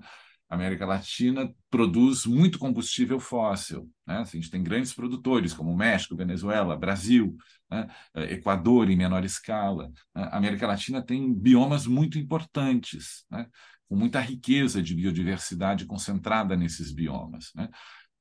A 0.50 0.56
América 0.56 0.86
Latina 0.86 1.54
produz 1.70 2.26
muito 2.26 2.58
combustível 2.58 3.20
fóssil. 3.20 3.92
Né? 4.06 4.18
A 4.18 4.24
gente 4.24 4.50
tem 4.50 4.64
grandes 4.64 4.94
produtores, 4.94 5.54
como 5.54 5.76
México, 5.76 6.16
Venezuela, 6.16 6.78
Brasil, 6.78 7.36
né? 7.70 7.88
Eh, 8.16 8.36
Equador 8.36 8.90
em 8.90 8.96
menor 8.96 9.26
escala. 9.26 9.90
Né? 10.16 10.24
A 10.32 10.38
América 10.38 10.66
Latina 10.66 11.02
tem 11.02 11.34
biomas 11.34 11.86
muito 11.86 12.18
importantes, 12.18 13.26
né? 13.30 13.48
com 13.88 13.96
muita 13.96 14.20
riqueza 14.20 14.82
de 14.82 14.96
biodiversidade 14.96 15.86
concentrada 15.86 16.56
nesses 16.56 16.92
biomas. 16.92 17.52
Né? 17.56 17.70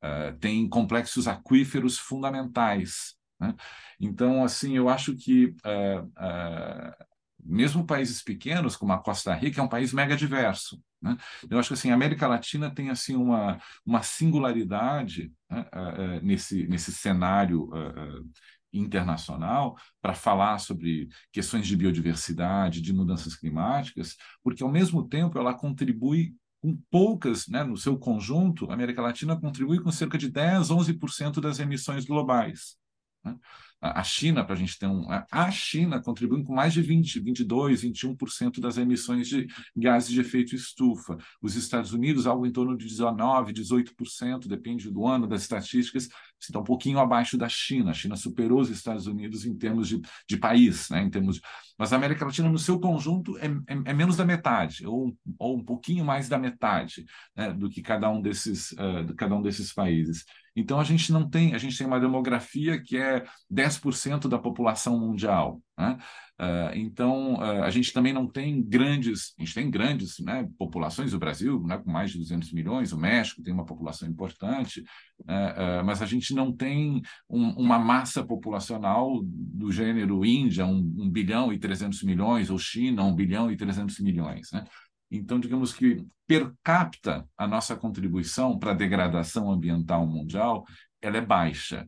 Uh, 0.03 0.37
tem 0.39 0.69
complexos 0.69 1.27
aquíferos 1.27 1.99
fundamentais. 1.99 3.15
Né? 3.41 3.55
Então, 4.01 4.45
assim, 4.45 4.77
eu 4.77 4.89
acho 4.89 5.15
que 5.17 5.47
uh, 5.47 6.05
uh, 6.07 7.07
mesmo 7.45 7.87
países 7.87 8.23
pequenos, 8.23 8.77
como 8.77 8.93
a 8.93 8.99
Costa 8.99 9.35
Rica, 9.35 9.61
é 9.61 9.65
um 9.65 9.69
país 9.69 9.93
mega 9.93 10.17
diverso. 10.17 10.81
Né? 11.01 11.17
Eu 11.51 11.59
acho 11.59 11.69
que 11.69 11.75
assim, 11.75 11.91
a 11.91 11.95
América 11.95 12.27
Latina 12.27 12.71
tem 12.75 12.91
assim 12.91 13.15
uma, 13.17 13.61
uma 13.85 14.03
singularidade 14.03 15.33
né, 15.51 15.67
uh, 15.75 16.19
uh, 16.19 16.25
nesse, 16.25 16.67
nesse 16.67 16.93
cenário 16.93 17.65
uh, 17.65 18.31
internacional 18.73 19.77
para 20.01 20.15
falar 20.15 20.59
sobre 20.59 21.09
questões 21.33 21.67
de 21.67 21.77
biodiversidade, 21.77 22.81
de 22.81 22.93
mudanças 22.93 23.35
climáticas, 23.37 24.17
porque 24.43 24.63
ao 24.63 24.71
mesmo 24.71 25.07
tempo 25.09 25.39
ela 25.39 25.55
contribui 25.55 26.35
com 26.61 26.77
poucas, 26.91 27.47
né, 27.47 27.63
no 27.63 27.77
seu 27.77 27.99
conjunto, 27.99 28.71
a 28.71 28.75
América 28.75 29.03
Latina 29.03 29.39
contribui 29.39 29.81
com 29.81 29.91
cerca 29.93 30.19
de 30.19 30.29
10, 30.29 30.71
11% 30.71 31.41
das 31.41 31.61
emissões 31.61 32.05
globais. 32.05 32.77
Né? 33.25 33.37
A 33.81 34.03
China, 34.03 34.45
para 34.45 34.55
a 34.55 34.59
gente 34.59 34.79
ter 34.79 34.87
um. 34.87 35.07
A 35.31 35.51
China 35.51 36.01
contribui 36.01 36.43
com 36.43 36.55
mais 36.55 36.73
de 36.73 36.81
20, 36.81 37.21
22, 37.21 37.83
21% 37.83 38.59
das 38.59 38.79
emissões 38.79 39.29
de 39.29 39.47
gases 39.77 40.11
de 40.11 40.21
efeito 40.21 40.55
estufa. 40.55 41.17
Os 41.43 41.57
Estados 41.57 41.93
Unidos, 41.93 42.27
algo 42.27 42.47
em 42.47 42.53
torno 42.53 42.77
de 42.77 42.87
19, 42.87 43.53
18%, 43.53 44.49
depende 44.49 44.91
do 44.91 45.07
ano, 45.07 45.27
das 45.27 45.43
estatísticas, 45.43 46.09
está 46.41 46.59
um 46.59 46.65
pouquinho 46.65 46.99
abaixo 46.99 47.37
da 47.37 47.49
China. 47.49 47.91
A 47.91 47.95
China 47.95 48.17
superou 48.17 48.61
os 48.61 48.71
Estados 48.71 49.07
Unidos 49.07 49.45
em 49.45 49.57
termos 49.57 49.89
de, 49.89 50.01
de 50.29 50.37
país, 50.37 50.89
né? 50.91 51.03
em 51.03 51.11
termos 51.11 51.37
de... 51.37 51.43
mas 51.79 51.93
a 51.93 51.97
América 51.97 52.25
Latina, 52.25 52.49
no 52.49 52.59
seu 52.59 52.79
conjunto, 52.79 53.37
é, 53.39 53.47
é, 53.47 53.91
é 53.91 53.93
menos 53.93 54.17
da 54.17 54.25
metade, 54.25 54.87
ou, 54.87 55.17
ou 55.39 55.57
um 55.57 55.65
pouquinho 55.65 56.05
mais 56.05 56.29
da 56.29 56.39
metade 56.39 57.05
né? 57.35 57.53
do 57.53 57.69
que 57.69 57.83
cada 57.83 58.09
um 58.11 58.21
desses, 58.21 58.73
uh, 58.73 59.15
cada 59.17 59.35
um 59.35 59.43
desses 59.43 59.73
países. 59.73 60.25
Então, 60.55 60.81
a 60.81 60.85
gente 60.85 61.12
não 61.12 61.29
tem, 61.29 61.55
a 61.55 61.59
gente 61.59 61.77
tem 61.77 61.87
uma 61.87 62.01
demografia 62.01 62.81
que 62.83 62.97
é 62.97 63.23
10% 63.69 64.29
da 64.29 64.39
população 64.39 64.99
mundial. 64.99 65.61
Né? 65.79 65.99
Uh, 66.39 66.75
então, 66.75 67.35
uh, 67.35 67.63
a 67.63 67.71
gente 67.71 67.93
também 67.93 68.13
não 68.13 68.27
tem 68.27 68.63
grandes, 68.63 69.35
a 69.39 69.43
gente 69.43 69.55
tem 69.55 69.71
grandes 69.71 70.19
né, 70.19 70.47
populações, 70.59 71.15
o 71.15 71.19
Brasil, 71.19 71.63
né, 71.67 71.79
com 71.79 71.91
mais 71.91 72.11
de 72.11 72.19
200 72.19 72.53
milhões, 72.53 72.93
o 72.93 72.99
México 72.99 73.43
tem 73.43 73.55
uma 73.55 73.65
população 73.65 74.09
importante, 74.09 74.81
uh, 75.21 75.85
mas 75.85 76.03
a 76.03 76.07
gente 76.07 76.35
não 76.35 76.53
tem 76.53 77.01
um, 77.29 77.51
uma 77.53 77.79
massa 77.79 78.25
populacional 78.25 79.21
do 79.25 79.73
gênero 79.73 80.25
Índia, 80.25 80.67
1 80.67 80.71
um, 80.71 80.95
um, 81.05 81.11
bilhão 81.11 81.53
e 81.53 81.59
300 81.59 82.03
milhões, 82.03 82.51
ou 82.51 82.59
China, 82.59 83.05
1 83.05 83.09
um 83.09 83.15
bilhão 83.15 83.51
e 83.51 83.57
300 83.57 83.99
milhões. 84.01 84.49
Né? 84.53 84.65
Então, 85.11 85.41
digamos 85.41 85.73
que 85.73 86.05
per 86.27 86.53
capita 86.63 87.27
a 87.39 87.47
nossa 87.47 87.77
contribuição 87.77 88.59
para 88.59 88.73
a 88.73 88.75
degradação 88.75 89.51
ambiental 89.51 90.07
mundial 90.07 90.65
ela 91.01 91.19
é 91.19 91.21
baixa. 91.21 91.87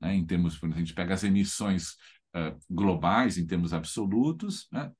Né? 0.00 0.14
Em 0.14 0.24
termos, 0.24 0.58
a 0.62 0.78
gente 0.78 0.94
pega 0.94 1.14
as 1.14 1.24
emissões 1.24 1.92
uh, 2.34 2.58
globais, 2.70 3.38
em 3.38 3.46
termos 3.46 3.72
absolutos, 3.72 4.66
né? 4.72 4.90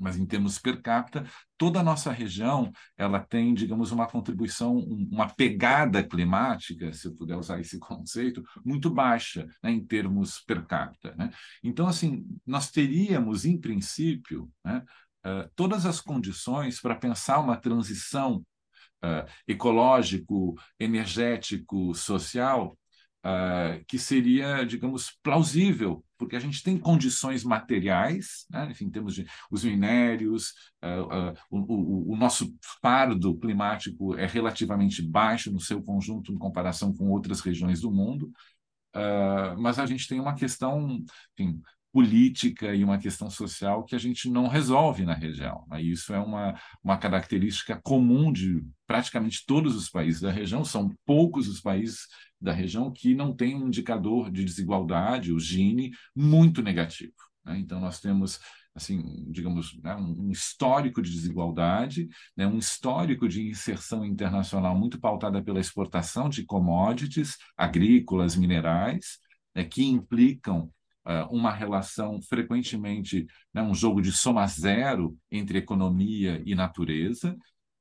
mas 0.00 0.16
em 0.16 0.24
termos 0.24 0.58
per 0.58 0.80
capita, 0.80 1.24
toda 1.58 1.80
a 1.80 1.82
nossa 1.82 2.10
região 2.10 2.72
ela 2.96 3.20
tem, 3.20 3.52
digamos, 3.52 3.92
uma 3.92 4.06
contribuição, 4.06 4.78
uma 4.78 5.28
pegada 5.28 6.02
climática, 6.02 6.90
se 6.92 7.06
eu 7.06 7.14
puder 7.14 7.36
usar 7.36 7.60
esse 7.60 7.78
conceito, 7.78 8.42
muito 8.64 8.88
baixa 8.88 9.46
né, 9.62 9.70
em 9.70 9.84
termos 9.84 10.40
per 10.40 10.64
capita. 10.64 11.14
Né? 11.16 11.30
Então, 11.62 11.86
assim, 11.86 12.24
nós 12.46 12.70
teríamos, 12.70 13.44
em 13.44 13.60
princípio, 13.60 14.50
né, 14.64 14.82
uh, 15.26 15.50
todas 15.54 15.84
as 15.84 16.00
condições 16.00 16.80
para 16.80 16.94
pensar 16.94 17.38
uma 17.38 17.56
transição 17.56 18.42
uh, 19.04 19.28
ecológico, 19.46 20.54
energético, 20.78 21.94
social, 21.94 22.76
uh, 23.24 23.84
que 23.86 23.98
seria, 23.98 24.64
digamos, 24.64 25.18
plausível, 25.22 26.04
porque 26.18 26.36
a 26.36 26.40
gente 26.40 26.62
tem 26.62 26.76
condições 26.78 27.44
materiais, 27.44 28.46
né? 28.50 28.68
enfim, 28.70 28.90
temos 28.90 29.14
de, 29.14 29.26
os 29.50 29.64
minérios, 29.64 30.52
o, 31.50 31.58
o, 31.58 32.12
o 32.12 32.16
nosso 32.16 32.54
fardo 32.82 33.38
climático 33.38 34.14
é 34.16 34.26
relativamente 34.26 35.00
baixo 35.00 35.50
no 35.50 35.60
seu 35.60 35.82
conjunto 35.82 36.30
em 36.30 36.38
comparação 36.38 36.92
com 36.92 37.08
outras 37.08 37.40
regiões 37.40 37.80
do 37.80 37.90
mundo, 37.90 38.30
Uh, 38.94 39.54
mas 39.56 39.78
a 39.78 39.86
gente 39.86 40.08
tem 40.08 40.18
uma 40.18 40.34
questão 40.34 41.04
enfim, 41.38 41.62
política 41.92 42.74
e 42.74 42.84
uma 42.84 42.98
questão 42.98 43.28
social 43.28 43.84
que 43.84 43.94
a 43.94 43.98
gente 43.98 44.30
não 44.30 44.46
resolve 44.46 45.04
na 45.04 45.14
região. 45.14 45.64
Né? 45.68 45.82
Isso 45.82 46.14
é 46.14 46.18
uma, 46.18 46.58
uma 46.82 46.96
característica 46.96 47.80
comum 47.82 48.32
de 48.32 48.64
praticamente 48.86 49.44
todos 49.46 49.74
os 49.74 49.88
países 49.88 50.20
da 50.20 50.30
região, 50.30 50.64
são 50.64 50.90
poucos 51.04 51.48
os 51.48 51.60
países 51.60 52.06
da 52.40 52.52
região 52.52 52.90
que 52.90 53.14
não 53.14 53.34
têm 53.34 53.54
um 53.54 53.66
indicador 53.66 54.30
de 54.30 54.44
desigualdade, 54.44 55.32
o 55.32 55.38
Gini, 55.38 55.90
muito 56.14 56.62
negativo. 56.62 57.12
Né? 57.44 57.58
Então, 57.58 57.80
nós 57.80 58.00
temos 58.00 58.40
assim, 58.74 59.26
digamos, 59.30 59.76
né, 59.82 59.94
um 59.96 60.30
histórico 60.30 61.02
de 61.02 61.10
desigualdade, 61.10 62.08
né, 62.36 62.46
um 62.46 62.56
histórico 62.56 63.28
de 63.28 63.42
inserção 63.48 64.04
internacional 64.04 64.78
muito 64.78 64.98
pautada 65.00 65.42
pela 65.42 65.60
exportação 65.60 66.28
de 66.28 66.44
commodities 66.44 67.36
agrícolas, 67.56 68.36
minerais, 68.36 69.18
né, 69.54 69.64
que 69.64 69.84
implicam 69.84 70.70
uma 71.30 71.52
relação 71.52 72.20
frequentemente, 72.22 73.26
né, 73.52 73.62
um 73.62 73.74
jogo 73.74 74.00
de 74.00 74.12
soma 74.12 74.46
zero 74.46 75.16
entre 75.30 75.58
economia 75.58 76.42
e 76.44 76.54
natureza, 76.54 77.36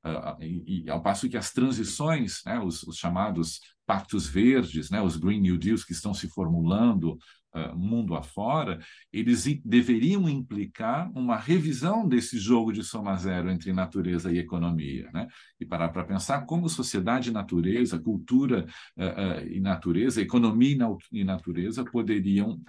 uh, 0.06 0.42
e, 0.42 0.84
e, 0.86 0.90
ao 0.90 1.02
passo 1.02 1.30
que 1.30 1.38
as 1.38 1.52
transições, 1.52 2.42
né, 2.46 2.60
os, 2.60 2.84
os, 2.84 2.98
chamados 2.98 3.60
pactos 3.86 4.28
verdes, 4.28 4.90
né, 4.90 5.02
os 5.02 5.18
Green 5.18 5.42
New 5.42 5.58
Deals 5.58 5.84
que 5.84 5.94
estão 5.94 6.14
se 6.14 6.28
formulando 6.28 7.18
uh, 7.54 7.76
mundo 7.76 8.16
afora, 8.16 8.80
eles 9.12 9.46
deveriam 9.64 10.28
implicar 10.30 11.12
uma 11.14 11.38
revisão 11.38 12.08
desse 12.08 12.38
jogo 12.38 12.72
de 12.72 12.84
soma 12.84 13.16
zero 13.16 13.50
entre 13.50 13.74
natureza 13.74 14.32
e 14.32 14.38
economia, 14.38 15.10
né? 15.14 15.28
E 15.60 15.66
parar 15.66 15.90
para 15.90 16.04
pensar 16.04 16.46
como 16.46 16.70
sociedade 16.70 17.30
e 17.30 17.34
natureza, 17.34 18.00
cultura 18.00 18.66
uh, 18.98 19.04
uh, 19.04 19.48
e 19.48 19.60
natureza, 19.60 20.22
economia 20.22 20.78
e 21.12 21.24
natureza 21.24 21.84
poderiam 21.84 22.62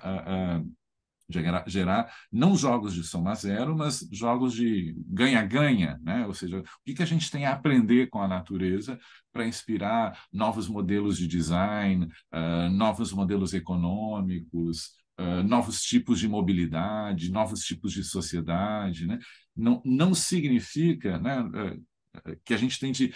gerar, 1.31 1.65
gerar 1.67 2.13
não 2.31 2.57
jogos 2.57 2.95
de 2.95 3.03
soma 3.03 3.35
zero, 3.35 3.77
mas 3.77 4.07
jogos 4.13 4.53
de 4.55 4.95
ganha-ganha, 5.07 5.99
né? 6.03 6.27
Ou 6.27 6.35
seja, 6.35 6.61
o 6.61 6.65
que, 6.85 6.95
que 6.95 7.03
a 7.03 7.07
gente 7.07 7.31
tem 7.31 7.47
a 7.47 7.53
aprender 7.53 8.09
com 8.09 8.21
a 8.21 8.29
natureza 8.29 8.99
para 9.33 9.47
inspirar 9.47 10.27
novos 10.33 10.69
modelos 10.69 11.17
de 11.19 11.27
design, 11.27 12.07
uh, 12.33 12.71
novos 12.71 13.13
modelos 13.13 13.55
econômicos, 13.55 14.91
uh, 15.19 15.43
novos 15.45 15.83
tipos 15.83 16.19
de 16.19 16.29
mobilidade, 16.29 17.31
novos 17.31 17.61
tipos 17.61 17.93
de 17.93 18.03
sociedade, 18.03 19.07
né? 19.07 19.19
Não, 19.57 19.83
não 19.85 20.15
significa, 20.15 21.19
né? 21.19 21.41
Uh, 21.41 21.91
que 22.45 22.53
a 22.53 22.57
gente 22.57 22.81
tem 22.81 22.91
de, 22.91 23.15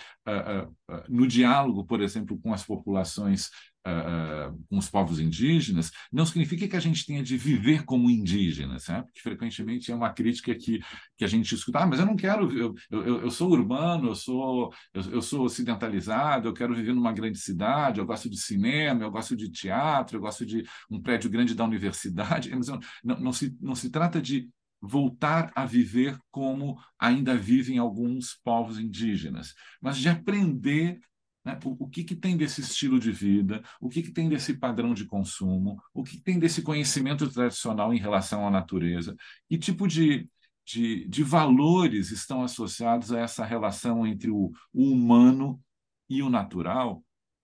no 1.08 1.26
diálogo, 1.26 1.84
por 1.84 2.00
exemplo, 2.00 2.38
com 2.38 2.54
as 2.54 2.64
populações 2.64 3.50
uh, 3.86 4.58
com 4.68 4.78
os 4.78 4.88
povos 4.88 5.20
indígenas, 5.20 5.90
não 6.12 6.24
significa 6.26 6.66
que 6.66 6.76
a 6.76 6.80
gente 6.80 7.04
tenha 7.04 7.22
de 7.22 7.36
viver 7.36 7.84
como 7.84 8.10
indígenas, 8.10 8.88
né? 8.88 9.02
porque 9.02 9.20
frequentemente 9.20 9.90
é 9.90 9.94
uma 9.94 10.12
crítica 10.12 10.54
que, 10.54 10.80
que 11.16 11.24
a 11.24 11.28
gente 11.28 11.54
escuta, 11.54 11.80
ah, 11.80 11.86
mas 11.86 12.00
eu 12.00 12.06
não 12.06 12.16
quero, 12.16 12.50
eu, 12.56 12.74
eu, 12.90 13.22
eu 13.22 13.30
sou 13.30 13.50
urbano, 13.50 14.08
eu 14.08 14.14
sou, 14.14 14.72
eu, 14.92 15.02
eu, 15.12 15.22
sou 15.22 15.44
ocidentalizado, 15.44 16.48
eu 16.48 16.54
quero 16.54 16.74
viver 16.74 16.94
numa 16.94 17.12
grande 17.12 17.38
cidade, 17.38 18.00
eu 18.00 18.06
gosto 18.06 18.28
de 18.28 18.38
cinema, 18.38 19.02
eu 19.02 19.10
gosto 19.10 19.36
de 19.36 19.50
teatro, 19.50 20.16
eu 20.16 20.20
gosto 20.20 20.44
de 20.46 20.64
um 20.90 21.00
prédio 21.00 21.30
grande 21.30 21.54
da 21.54 21.64
universidade, 21.64 22.50
não, 23.04 23.16
não, 23.18 23.32
se, 23.32 23.56
não 23.60 23.74
se 23.74 23.90
trata 23.90 24.20
de 24.20 24.48
voltar 24.80 25.50
a 25.54 25.64
viver 25.64 26.18
como 26.30 26.78
ainda 26.98 27.34
vivem 27.36 27.78
alguns 27.78 28.38
povos 28.44 28.78
indígenas, 28.78 29.54
mas 29.80 29.96
de 29.96 30.08
aprender 30.08 31.00
né? 31.44 31.58
O, 31.64 31.84
o 31.84 31.88
que, 31.88 32.04
que 32.04 32.16
tem 32.16 32.36
desse 32.36 32.60
estilo 32.60 32.98
de 32.98 33.12
vida? 33.12 33.62
O 33.80 33.88
que, 33.88 34.02
que 34.02 34.10
tem 34.10 34.28
desse 34.28 34.54
padrão 34.54 34.94
de 34.94 35.04
consumo? 35.04 35.80
O 35.92 36.02
que, 36.02 36.16
que 36.16 36.22
tem 36.22 36.38
desse 36.38 36.62
conhecimento 36.62 37.28
tradicional 37.30 37.92
em 37.92 37.98
relação 37.98 38.46
à 38.46 38.50
natureza? 38.50 39.14
Que 39.48 39.58
tipo 39.58 39.86
de, 39.86 40.28
de, 40.64 41.06
de 41.08 41.22
valores 41.22 42.10
estão 42.10 42.42
associados 42.42 43.12
a 43.12 43.20
essa 43.20 43.44
relação 43.44 44.06
entre 44.06 44.30
o, 44.30 44.50
o 44.72 44.92
humano 44.92 45.60
e 46.08 46.22
o 46.22 46.30
natural 46.30 47.02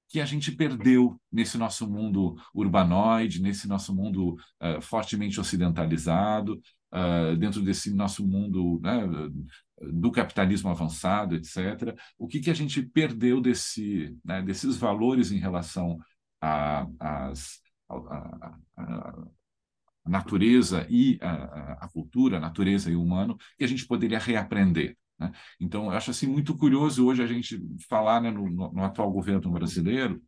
que 0.08 0.20
a 0.20 0.26
gente 0.26 0.50
perdeu 0.50 1.20
nesse 1.30 1.56
nosso 1.56 1.88
mundo 1.88 2.34
urbanoide, 2.52 3.40
nesse 3.40 3.68
nosso 3.68 3.94
mundo 3.94 4.34
uh, 4.60 4.80
fortemente 4.82 5.38
ocidentalizado, 5.38 6.60
uh, 6.92 7.36
dentro 7.36 7.62
desse 7.62 7.94
nosso 7.94 8.26
mundo 8.26 8.80
né, 8.82 9.08
do 9.80 10.10
capitalismo 10.10 10.70
avançado, 10.70 11.34
etc. 11.34 11.94
O 12.18 12.26
que, 12.26 12.40
que 12.40 12.50
a 12.50 12.54
gente 12.54 12.82
perdeu 12.82 13.40
desse, 13.40 14.16
né, 14.24 14.42
desses 14.42 14.76
valores 14.76 15.32
em 15.32 15.38
relação 15.38 15.98
à 16.40 16.86
a, 16.98 17.32
a, 17.88 18.56
a, 18.76 19.14
natureza 20.06 20.86
e 20.88 21.18
a, 21.20 21.88
cultura, 21.88 22.36
a 22.36 22.40
natureza 22.40 22.90
e 22.90 22.96
o 22.96 23.02
humano, 23.02 23.36
que 23.56 23.64
a 23.64 23.66
gente 23.66 23.86
poderia 23.86 24.18
reaprender. 24.18 24.96
Né? 25.18 25.30
Então, 25.60 25.84
eu 25.84 25.90
acho 25.90 26.10
assim 26.10 26.26
muito 26.26 26.56
curioso 26.56 27.06
hoje 27.06 27.22
a 27.22 27.26
gente 27.26 27.60
falar 27.88 28.20
né, 28.20 28.30
no, 28.30 28.48
no 28.48 28.84
atual 28.84 29.10
governo 29.12 29.50
brasileiro, 29.50 30.20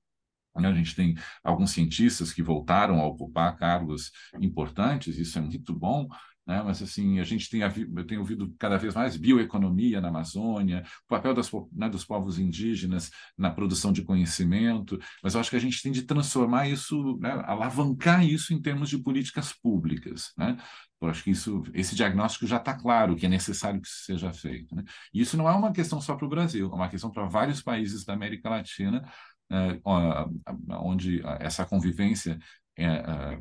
né, 0.55 0.69
a 0.69 0.75
gente 0.75 0.95
tem 0.95 1.15
alguns 1.43 1.71
cientistas 1.71 2.33
que 2.33 2.43
voltaram 2.43 3.01
a 3.01 3.07
ocupar 3.07 3.57
cargos 3.57 4.11
importantes, 4.41 5.19
isso 5.19 5.39
é 5.39 5.41
muito 5.43 5.75
bom, 5.75 6.07
né? 6.47 6.63
Mas 6.63 6.83
assim 6.83 7.21
a 7.21 7.25
gente 7.25 7.49
tem 7.49 7.61
tenho 8.07 8.21
ouvido 8.21 8.53
cada 8.59 8.77
vez 8.77 8.95
mais 8.95 9.17
bioeconomia 9.17 10.01
na 10.01 10.09
Amazônia, 10.09 10.83
o 11.05 11.09
papel 11.09 11.35
das, 11.35 11.51
né, 11.73 11.89
dos 11.89 12.05
povos 12.05 12.39
indígenas 12.39 13.11
na 13.37 13.51
produção 13.51 13.93
de 13.93 14.03
conhecimento, 14.03 14.99
mas 15.23 15.35
eu 15.35 15.41
acho 15.41 15.51
que 15.51 15.57
a 15.57 15.61
gente 15.61 15.83
tem 15.83 15.93
de 15.93 16.03
transformar 16.03 16.69
isso, 16.69 17.17
né, 17.19 17.31
alavancar 17.47 18.25
isso 18.25 18.53
em 18.53 18.61
termos 18.61 18.89
de 18.89 18.99
políticas 18.99 19.53
públicas, 19.53 20.33
né? 20.37 20.57
Eu 21.01 21.09
acho 21.09 21.25
que 21.25 21.31
isso, 21.31 21.65
esse 21.75 21.97
diagnóstico 21.97 22.47
já 22.47 22.59
está 22.59 22.75
claro 22.75 23.17
que 23.17 23.27
é 23.27 23.29
necessário 23.29 23.81
que 23.81 23.89
isso 23.89 24.05
seja 24.05 24.33
feito. 24.33 24.73
Né? 24.75 24.85
E 25.13 25.21
isso 25.21 25.37
não 25.37 25.49
é 25.49 25.53
uma 25.53 25.73
questão 25.73 26.01
só 26.01 26.15
para 26.15 26.27
o 26.27 26.29
Brasil, 26.29 26.71
é 26.71 26.75
uma 26.75 26.89
questão 26.89 27.11
para 27.11 27.27
vários 27.27 27.61
países 27.61 28.05
da 28.05 28.13
América 28.13 28.49
Latina, 28.49 29.03
eh, 29.51 29.81
onde 30.81 31.21
essa 31.41 31.67
convivência 31.67 32.39
é, 32.79 33.39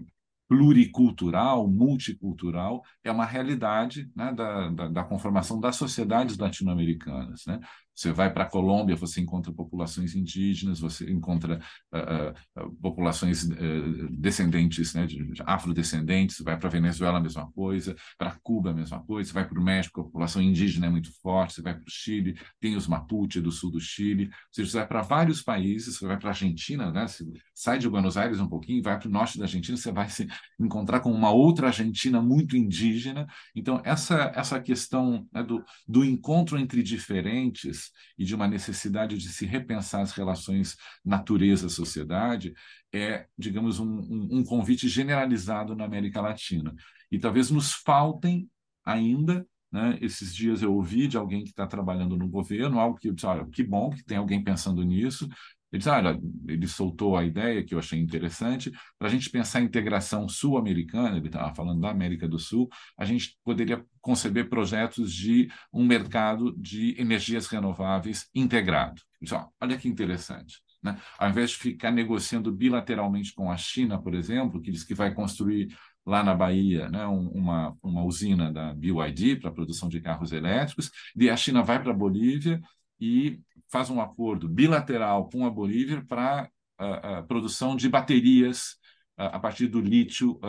pluricultural, 0.51 1.65
multicultural, 1.65 2.83
é 3.05 3.09
uma 3.09 3.23
realidade 3.23 4.11
né, 4.13 4.33
da, 4.33 4.67
da, 4.67 4.87
da, 4.89 5.03
conformação 5.05 5.61
das 5.61 5.77
sociedades 5.77 6.37
latino-americanas. 6.37 7.45
Né? 7.47 7.57
Você 8.01 8.11
vai 8.11 8.33
para 8.33 8.45
a 8.45 8.49
Colômbia, 8.49 8.95
você 8.95 9.21
encontra 9.21 9.53
populações 9.53 10.15
indígenas, 10.15 10.79
você 10.79 11.07
encontra 11.11 11.61
uh, 11.93 12.63
uh, 12.63 12.75
populações 12.81 13.43
uh, 13.43 14.09
descendentes, 14.09 14.95
né, 14.95 15.05
de, 15.05 15.23
de 15.23 15.43
afrodescendentes, 15.45 16.41
vai 16.41 16.57
para 16.57 16.67
a 16.67 16.71
Venezuela 16.71 17.19
a 17.19 17.21
mesma 17.21 17.51
coisa, 17.51 17.95
para 18.17 18.35
Cuba 18.41 18.71
a 18.71 18.73
mesma 18.73 19.03
coisa, 19.03 19.29
você 19.29 19.33
vai 19.35 19.47
para 19.47 19.59
o 19.59 19.63
México, 19.63 20.01
a 20.01 20.03
população 20.05 20.41
indígena 20.41 20.87
é 20.87 20.89
muito 20.89 21.11
forte, 21.21 21.53
você 21.53 21.61
vai 21.61 21.75
para 21.75 21.83
o 21.83 21.91
Chile, 21.91 22.39
tem 22.59 22.75
os 22.75 22.87
Mapuche 22.87 23.39
do 23.39 23.51
sul 23.51 23.69
do 23.69 23.79
Chile, 23.79 24.31
você 24.51 24.63
vai 24.63 24.87
para 24.87 25.03
vários 25.03 25.43
países, 25.43 25.97
você 25.97 26.07
vai 26.07 26.17
para 26.17 26.29
a 26.29 26.31
Argentina, 26.31 26.91
né, 26.91 27.07
você 27.07 27.23
sai 27.53 27.77
de 27.77 27.87
Buenos 27.87 28.17
Aires 28.17 28.39
um 28.39 28.49
pouquinho, 28.49 28.81
vai 28.81 28.97
para 28.97 29.07
o 29.07 29.11
norte 29.11 29.37
da 29.37 29.45
Argentina, 29.45 29.77
você 29.77 29.91
vai 29.91 30.09
se 30.09 30.27
encontrar 30.59 31.01
com 31.01 31.11
uma 31.11 31.29
outra 31.29 31.67
Argentina 31.67 32.19
muito 32.19 32.57
indígena. 32.57 33.27
Então, 33.55 33.79
essa, 33.85 34.31
essa 34.35 34.59
questão 34.59 35.27
né, 35.31 35.43
do, 35.43 35.63
do 35.87 36.03
encontro 36.03 36.57
entre 36.57 36.81
diferentes 36.81 37.90
e 38.17 38.25
de 38.25 38.35
uma 38.35 38.47
necessidade 38.47 39.17
de 39.17 39.29
se 39.29 39.45
repensar 39.45 40.01
as 40.01 40.11
relações 40.11 40.77
natureza-sociedade 41.03 42.53
é, 42.93 43.27
digamos, 43.37 43.79
um, 43.79 43.87
um, 43.87 44.27
um 44.39 44.43
convite 44.43 44.87
generalizado 44.89 45.75
na 45.75 45.85
América 45.85 46.21
Latina. 46.21 46.73
E 47.09 47.17
talvez 47.17 47.49
nos 47.49 47.71
faltem 47.71 48.49
ainda 48.85 49.45
né? 49.71 49.97
Esses 50.01 50.35
dias 50.35 50.61
eu 50.61 50.73
ouvi 50.73 51.07
de 51.07 51.17
alguém 51.17 51.43
que 51.43 51.51
está 51.51 51.65
trabalhando 51.65 52.17
no 52.17 52.27
governo, 52.27 52.77
algo 52.79 52.97
que, 52.97 53.13
olha, 53.23 53.45
que 53.47 53.63
bom 53.63 53.89
que 53.89 54.03
tem 54.03 54.17
alguém 54.17 54.43
pensando 54.43 54.83
nisso, 54.83 55.29
ele 55.71 55.79
disse, 55.79 55.89
olha, 55.89 56.19
ele 56.47 56.67
soltou 56.67 57.15
a 57.15 57.23
ideia 57.23 57.63
que 57.63 57.73
eu 57.73 57.79
achei 57.79 57.99
interessante, 57.99 58.71
para 58.99 59.07
a 59.07 59.11
gente 59.11 59.29
pensar 59.29 59.59
a 59.59 59.63
integração 59.63 60.27
sul-americana, 60.27 61.17
ele 61.17 61.27
estava 61.27 61.53
falando 61.55 61.79
da 61.79 61.89
América 61.89 62.27
do 62.27 62.37
Sul, 62.37 62.67
a 62.97 63.05
gente 63.05 63.37
poderia 63.43 63.83
conceber 64.01 64.49
projetos 64.49 65.13
de 65.13 65.49
um 65.71 65.85
mercado 65.85 66.53
de 66.57 66.99
energias 66.99 67.47
renováveis 67.47 68.29
integrado. 68.35 69.01
Disse, 69.21 69.35
olha 69.61 69.77
que 69.77 69.87
interessante. 69.87 70.61
Né? 70.83 70.99
Ao 71.17 71.29
invés 71.29 71.51
de 71.51 71.57
ficar 71.57 71.91
negociando 71.91 72.51
bilateralmente 72.51 73.33
com 73.33 73.51
a 73.51 73.55
China, 73.55 74.01
por 74.01 74.13
exemplo, 74.13 74.61
que 74.61 74.71
diz 74.71 74.83
que 74.83 74.95
vai 74.95 75.13
construir 75.13 75.73
lá 76.05 76.23
na 76.23 76.33
Bahia 76.33 76.89
né, 76.89 77.05
uma, 77.05 77.77
uma 77.81 78.03
usina 78.03 78.51
da 78.51 78.73
BYD 78.73 79.37
para 79.37 79.51
produção 79.51 79.87
de 79.87 80.01
carros 80.01 80.31
elétricos, 80.31 80.89
e 81.15 81.29
a 81.29 81.37
China 81.37 81.61
vai 81.61 81.81
para 81.81 81.91
a 81.91 81.95
Bolívia 81.95 82.59
e 83.01 83.41
faz 83.69 83.89
um 83.89 83.99
acordo 83.99 84.47
bilateral 84.47 85.27
com 85.29 85.45
a 85.45 85.49
Bolívia 85.49 86.05
para 86.07 86.49
a, 86.77 87.17
a, 87.17 87.23
produção 87.23 87.75
de 87.75 87.89
baterias 87.89 88.77
a, 89.17 89.37
a 89.37 89.39
partir 89.39 89.67
do 89.67 89.81
lítio 89.81 90.39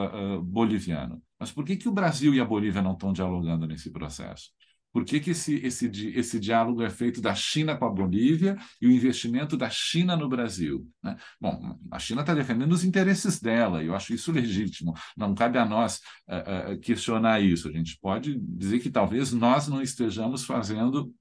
boliviano. 0.45 1.23
Mas 1.38 1.51
por 1.51 1.65
que, 1.65 1.77
que 1.77 1.88
o 1.88 1.93
Brasil 1.93 2.35
e 2.35 2.41
a 2.41 2.45
Bolívia 2.45 2.83
não 2.83 2.93
estão 2.93 3.12
dialogando 3.12 3.67
nesse 3.67 3.91
processo? 3.91 4.51
Por 4.93 5.07
que, 5.07 5.19
que 5.21 5.31
esse, 5.31 5.55
esse, 5.65 5.87
esse 6.15 6.38
diálogo 6.38 6.83
é 6.83 6.91
feito 6.91 7.21
da 7.21 7.35
China 7.35 7.77
com 7.77 7.87
a 7.87 7.91
Bolívia 7.91 8.57
e 8.81 8.87
o 8.87 8.91
investimento 8.91 9.57
da 9.57 9.71
China 9.71 10.15
no 10.15 10.29
Brasil? 10.29 10.87
Né? 11.03 11.17
Bom, 11.41 11.79
a 11.91 11.99
China 11.99 12.21
está 12.21 12.35
defendendo 12.35 12.73
os 12.73 12.85
interesses 12.85 13.41
dela, 13.41 13.83
e 13.83 13.87
eu 13.87 13.97
acho 13.97 14.12
isso 14.12 14.31
legítimo. 14.31 14.93
Não 15.17 15.35
cabe 15.35 15.57
a 15.57 15.65
nós 15.65 16.01
uh, 16.29 16.75
uh, 16.75 16.81
questionar 16.81 17.41
isso. 17.41 17.69
A 17.69 17.73
gente 17.73 17.99
pode 18.01 18.38
dizer 18.38 18.81
que 18.81 18.91
talvez 18.91 19.33
nós 19.33 19.67
não 19.67 19.81
estejamos 19.81 20.45
fazendo 20.45 21.12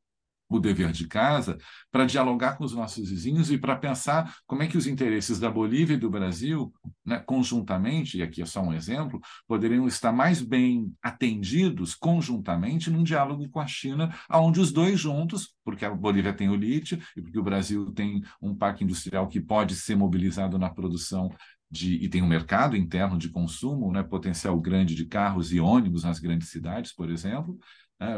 o 0.57 0.59
dever 0.59 0.91
de 0.91 1.07
casa 1.07 1.57
para 1.91 2.05
dialogar 2.05 2.57
com 2.57 2.63
os 2.63 2.73
nossos 2.73 3.09
vizinhos 3.09 3.51
e 3.51 3.57
para 3.57 3.75
pensar 3.75 4.35
como 4.45 4.63
é 4.63 4.67
que 4.67 4.77
os 4.77 4.87
interesses 4.87 5.39
da 5.39 5.49
Bolívia 5.49 5.95
e 5.95 5.97
do 5.97 6.09
Brasil, 6.09 6.73
né, 7.05 7.19
conjuntamente, 7.19 8.17
e 8.17 8.21
aqui 8.23 8.41
é 8.41 8.45
só 8.45 8.61
um 8.61 8.73
exemplo, 8.73 9.19
poderiam 9.47 9.87
estar 9.87 10.11
mais 10.11 10.41
bem 10.41 10.93
atendidos 11.01 11.95
conjuntamente 11.95 12.89
num 12.89 13.03
diálogo 13.03 13.47
com 13.49 13.59
a 13.59 13.67
China, 13.67 14.13
onde 14.29 14.59
os 14.59 14.71
dois 14.71 14.99
juntos, 14.99 15.53
porque 15.63 15.85
a 15.85 15.93
Bolívia 15.93 16.33
tem 16.33 16.49
o 16.49 16.55
lítio 16.55 16.99
e 17.15 17.21
porque 17.21 17.39
o 17.39 17.43
Brasil 17.43 17.91
tem 17.91 18.21
um 18.41 18.55
parque 18.55 18.83
industrial 18.83 19.27
que 19.27 19.39
pode 19.39 19.75
ser 19.75 19.95
mobilizado 19.95 20.57
na 20.57 20.69
produção 20.69 21.29
de, 21.71 21.95
e 21.95 22.09
tem 22.09 22.21
um 22.21 22.27
mercado 22.27 22.75
interno 22.75 23.17
de 23.17 23.29
consumo, 23.29 23.91
né, 23.91 24.03
potencial 24.03 24.59
grande 24.59 24.93
de 24.93 25.05
carros 25.05 25.53
e 25.53 25.59
ônibus 25.59 26.03
nas 26.03 26.19
grandes 26.19 26.49
cidades, 26.49 26.93
por 26.93 27.09
exemplo, 27.09 27.57
né, 28.01 28.17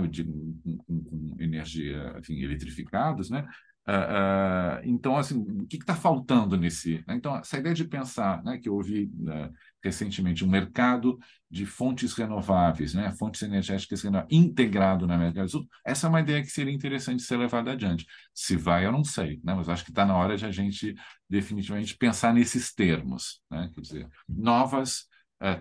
com, 0.86 1.04
com, 1.04 1.36
energia, 1.40 2.16
enfim, 2.18 2.42
eletrificados, 2.42 3.30
né? 3.30 3.46
Uh, 3.86 3.92
uh, 3.92 4.82
então, 4.86 5.18
assim, 5.18 5.38
o 5.38 5.68
que 5.68 5.76
está 5.76 5.94
faltando 5.94 6.56
nesse? 6.56 7.04
Né? 7.06 7.16
Então, 7.16 7.36
essa 7.36 7.58
ideia 7.58 7.76
de 7.76 7.84
pensar, 7.84 8.42
né, 8.42 8.58
que 8.58 8.70
eu 8.70 8.76
ouvi 8.76 9.12
uh, 9.24 9.54
recentemente, 9.84 10.46
um 10.46 10.50
mercado 10.50 11.20
de 11.52 11.66
fontes 11.66 12.14
renováveis, 12.14 12.94
né, 12.94 13.12
fontes 13.12 13.42
energéticas 13.42 14.02
renováveis, 14.02 14.32
integrado 14.32 15.06
na 15.06 15.16
América 15.16 15.44
do 15.44 15.50
Sul, 15.50 15.68
essa 15.86 16.08
é 16.08 16.10
uma 16.10 16.22
ideia 16.22 16.42
que 16.42 16.48
seria 16.48 16.74
interessante 16.74 17.24
ser 17.24 17.36
levada 17.36 17.74
adiante. 17.74 18.06
Se 18.34 18.56
vai, 18.56 18.86
eu 18.86 18.92
não 18.94 19.04
sei, 19.04 19.42
né, 19.44 19.54
mas 19.54 19.68
acho 19.68 19.84
que 19.84 19.92
está 19.92 20.06
na 20.06 20.16
hora 20.16 20.38
de 20.38 20.46
a 20.46 20.52
gente 20.52 20.96
definitivamente 21.30 21.98
pensar 21.98 22.34
nesses 22.34 22.74
termos, 22.74 23.42
né, 23.52 23.70
quer 23.74 23.82
dizer, 23.82 24.08
novas 24.30 25.10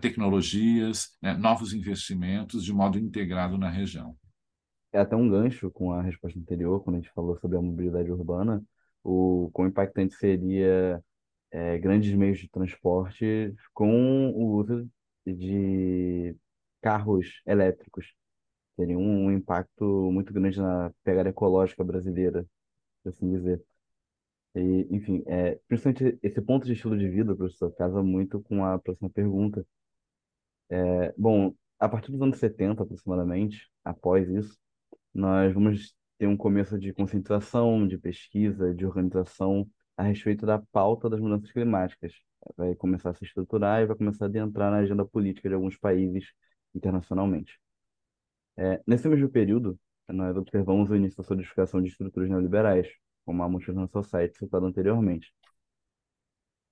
tecnologias, 0.00 1.16
né, 1.20 1.34
novos 1.34 1.72
investimentos 1.72 2.64
de 2.64 2.72
modo 2.72 2.98
integrado 2.98 3.58
na 3.58 3.68
região 3.68 4.16
é 4.92 4.98
até 5.00 5.16
um 5.16 5.28
gancho 5.28 5.70
com 5.70 5.92
a 5.92 6.02
resposta 6.02 6.38
anterior, 6.38 6.82
quando 6.82 6.96
a 6.96 6.98
gente 7.00 7.12
falou 7.12 7.36
sobre 7.38 7.56
a 7.56 7.62
mobilidade 7.62 8.10
urbana, 8.12 8.62
o 9.02 9.50
quão 9.52 9.68
impactante 9.68 10.14
seria 10.14 11.02
é, 11.50 11.78
grandes 11.78 12.14
meios 12.14 12.38
de 12.38 12.48
transporte 12.48 13.54
com 13.74 14.30
o 14.30 14.56
uso 14.56 14.88
de 15.26 16.36
carros 16.82 17.42
elétricos. 17.46 18.14
Teria 18.76 18.98
um 18.98 19.30
impacto 19.32 19.84
muito 20.12 20.32
grande 20.32 20.60
na 20.60 20.92
pegada 21.04 21.30
ecológica 21.30 21.84
brasileira, 21.84 22.46
por 23.02 23.10
assim 23.10 23.30
dizer. 23.30 23.62
E, 24.54 24.86
enfim, 24.90 25.22
é, 25.26 25.58
principalmente 25.66 26.18
esse 26.22 26.40
ponto 26.42 26.66
de 26.66 26.72
estilo 26.74 26.98
de 26.98 27.08
vida, 27.08 27.34
professor, 27.34 27.72
casa 27.74 28.02
muito 28.02 28.40
com 28.42 28.64
a 28.64 28.78
próxima 28.78 29.08
pergunta. 29.10 29.66
É, 30.68 31.12
bom, 31.16 31.54
a 31.78 31.88
partir 31.88 32.12
dos 32.12 32.22
anos 32.22 32.38
70, 32.38 32.82
aproximadamente, 32.82 33.70
após 33.84 34.28
isso, 34.28 34.58
nós 35.14 35.52
vamos 35.54 35.94
ter 36.18 36.26
um 36.26 36.36
começo 36.36 36.78
de 36.78 36.92
concentração, 36.92 37.86
de 37.86 37.98
pesquisa, 37.98 38.74
de 38.74 38.86
organização 38.86 39.68
a 39.96 40.02
respeito 40.04 40.46
da 40.46 40.58
pauta 40.58 41.10
das 41.10 41.20
mudanças 41.20 41.50
climáticas. 41.52 42.12
Vai 42.56 42.74
começar 42.74 43.10
a 43.10 43.14
se 43.14 43.24
estruturar 43.24 43.82
e 43.82 43.86
vai 43.86 43.96
começar 43.96 44.26
a 44.26 44.28
adentrar 44.28 44.70
na 44.70 44.78
agenda 44.78 45.04
política 45.04 45.48
de 45.48 45.54
alguns 45.54 45.76
países 45.76 46.32
internacionalmente. 46.74 47.60
É, 48.56 48.80
nesse 48.86 49.08
mesmo 49.08 49.28
período, 49.28 49.78
nós 50.08 50.36
observamos 50.36 50.90
o 50.90 50.96
início 50.96 51.16
da 51.18 51.24
solidificação 51.24 51.80
de 51.82 51.88
estruturas 51.88 52.28
neoliberais, 52.28 52.88
como 53.24 53.42
a 53.42 53.48
Multinational 53.48 53.88
Society 53.88 54.36
citada 54.36 54.66
anteriormente. 54.66 55.32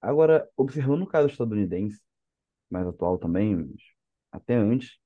Agora, 0.01 0.49
observando 0.57 1.03
o 1.03 1.07
caso 1.07 1.29
estadunidense, 1.29 2.01
mais 2.71 2.87
atual 2.87 3.19
também, 3.19 3.75
até 4.33 4.55
antes, 4.55 4.99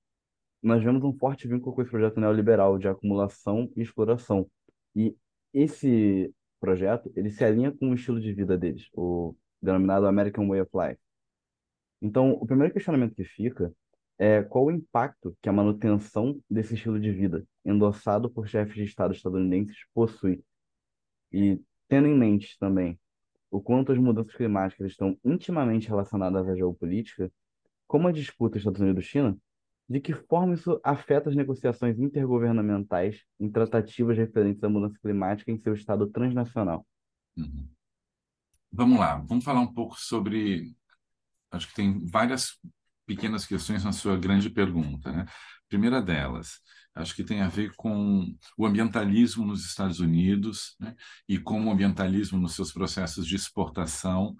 nós 0.62 0.82
vemos 0.82 1.02
um 1.04 1.16
forte 1.18 1.46
vínculo 1.48 1.74
com 1.74 1.82
esse 1.82 1.90
projeto 1.90 2.20
neoliberal 2.20 2.78
de 2.78 2.88
acumulação 2.88 3.70
e 3.76 3.82
exploração. 3.82 4.50
E 4.94 5.16
esse 5.52 6.32
projeto, 6.60 7.12
ele 7.14 7.30
se 7.30 7.44
alinha 7.44 7.72
com 7.72 7.90
o 7.90 7.94
estilo 7.94 8.20
de 8.20 8.32
vida 8.32 8.56
deles, 8.56 8.88
o 8.94 9.34
denominado 9.60 10.06
American 10.06 10.48
Way 10.48 10.62
of 10.62 10.70
Life. 10.74 11.00
Então, 12.00 12.32
o 12.32 12.46
primeiro 12.46 12.72
questionamento 12.72 13.14
que 13.14 13.24
fica 13.24 13.72
é 14.18 14.42
qual 14.42 14.66
o 14.66 14.70
impacto 14.70 15.36
que 15.42 15.48
a 15.48 15.52
manutenção 15.52 16.40
desse 16.48 16.74
estilo 16.74 17.00
de 17.00 17.10
vida, 17.10 17.44
endossado 17.64 18.30
por 18.30 18.46
chefes 18.46 18.74
de 18.74 18.84
Estado 18.84 19.12
estadunidenses, 19.14 19.76
possui. 19.92 20.42
E 21.34 21.60
tendo 21.88 22.06
em 22.06 22.16
mente 22.16 22.56
também 22.60 22.96
o 23.50 23.60
quanto 23.60 23.90
as 23.90 23.98
mudanças 23.98 24.34
climáticas 24.36 24.92
estão 24.92 25.18
intimamente 25.24 25.88
relacionadas 25.88 26.48
à 26.48 26.54
geopolítica, 26.54 27.30
como 27.88 28.06
a 28.06 28.12
disputa 28.12 28.56
Estados 28.56 28.80
Unidos-China, 28.80 29.36
de 29.88 30.00
que 30.00 30.12
forma 30.12 30.54
isso 30.54 30.80
afeta 30.82 31.28
as 31.28 31.36
negociações 31.36 31.98
intergovernamentais 31.98 33.20
em 33.38 33.50
tratativas 33.50 34.16
referentes 34.16 34.62
à 34.62 34.68
mudança 34.68 34.96
climática 35.02 35.50
em 35.50 35.58
seu 35.58 35.74
estado 35.74 36.06
transnacional? 36.06 36.86
Uhum. 37.36 37.68
Vamos 38.72 38.98
lá, 38.98 39.16
vamos 39.16 39.44
falar 39.44 39.60
um 39.60 39.72
pouco 39.72 39.96
sobre. 39.98 40.72
Acho 41.50 41.68
que 41.68 41.74
tem 41.74 42.04
várias 42.06 42.60
pequenas 43.04 43.44
questões 43.44 43.84
na 43.84 43.92
sua 43.92 44.16
grande 44.16 44.48
pergunta. 44.50 45.10
Né? 45.10 45.26
Primeira 45.74 46.00
delas, 46.00 46.60
acho 46.94 47.16
que 47.16 47.24
tem 47.24 47.40
a 47.40 47.48
ver 47.48 47.74
com 47.74 48.32
o 48.56 48.64
ambientalismo 48.64 49.44
nos 49.44 49.66
Estados 49.66 49.98
Unidos 49.98 50.76
né? 50.78 50.94
e 51.28 51.36
como 51.36 51.68
o 51.68 51.72
ambientalismo 51.72 52.38
nos 52.38 52.54
seus 52.54 52.72
processos 52.72 53.26
de 53.26 53.34
exportação 53.34 54.36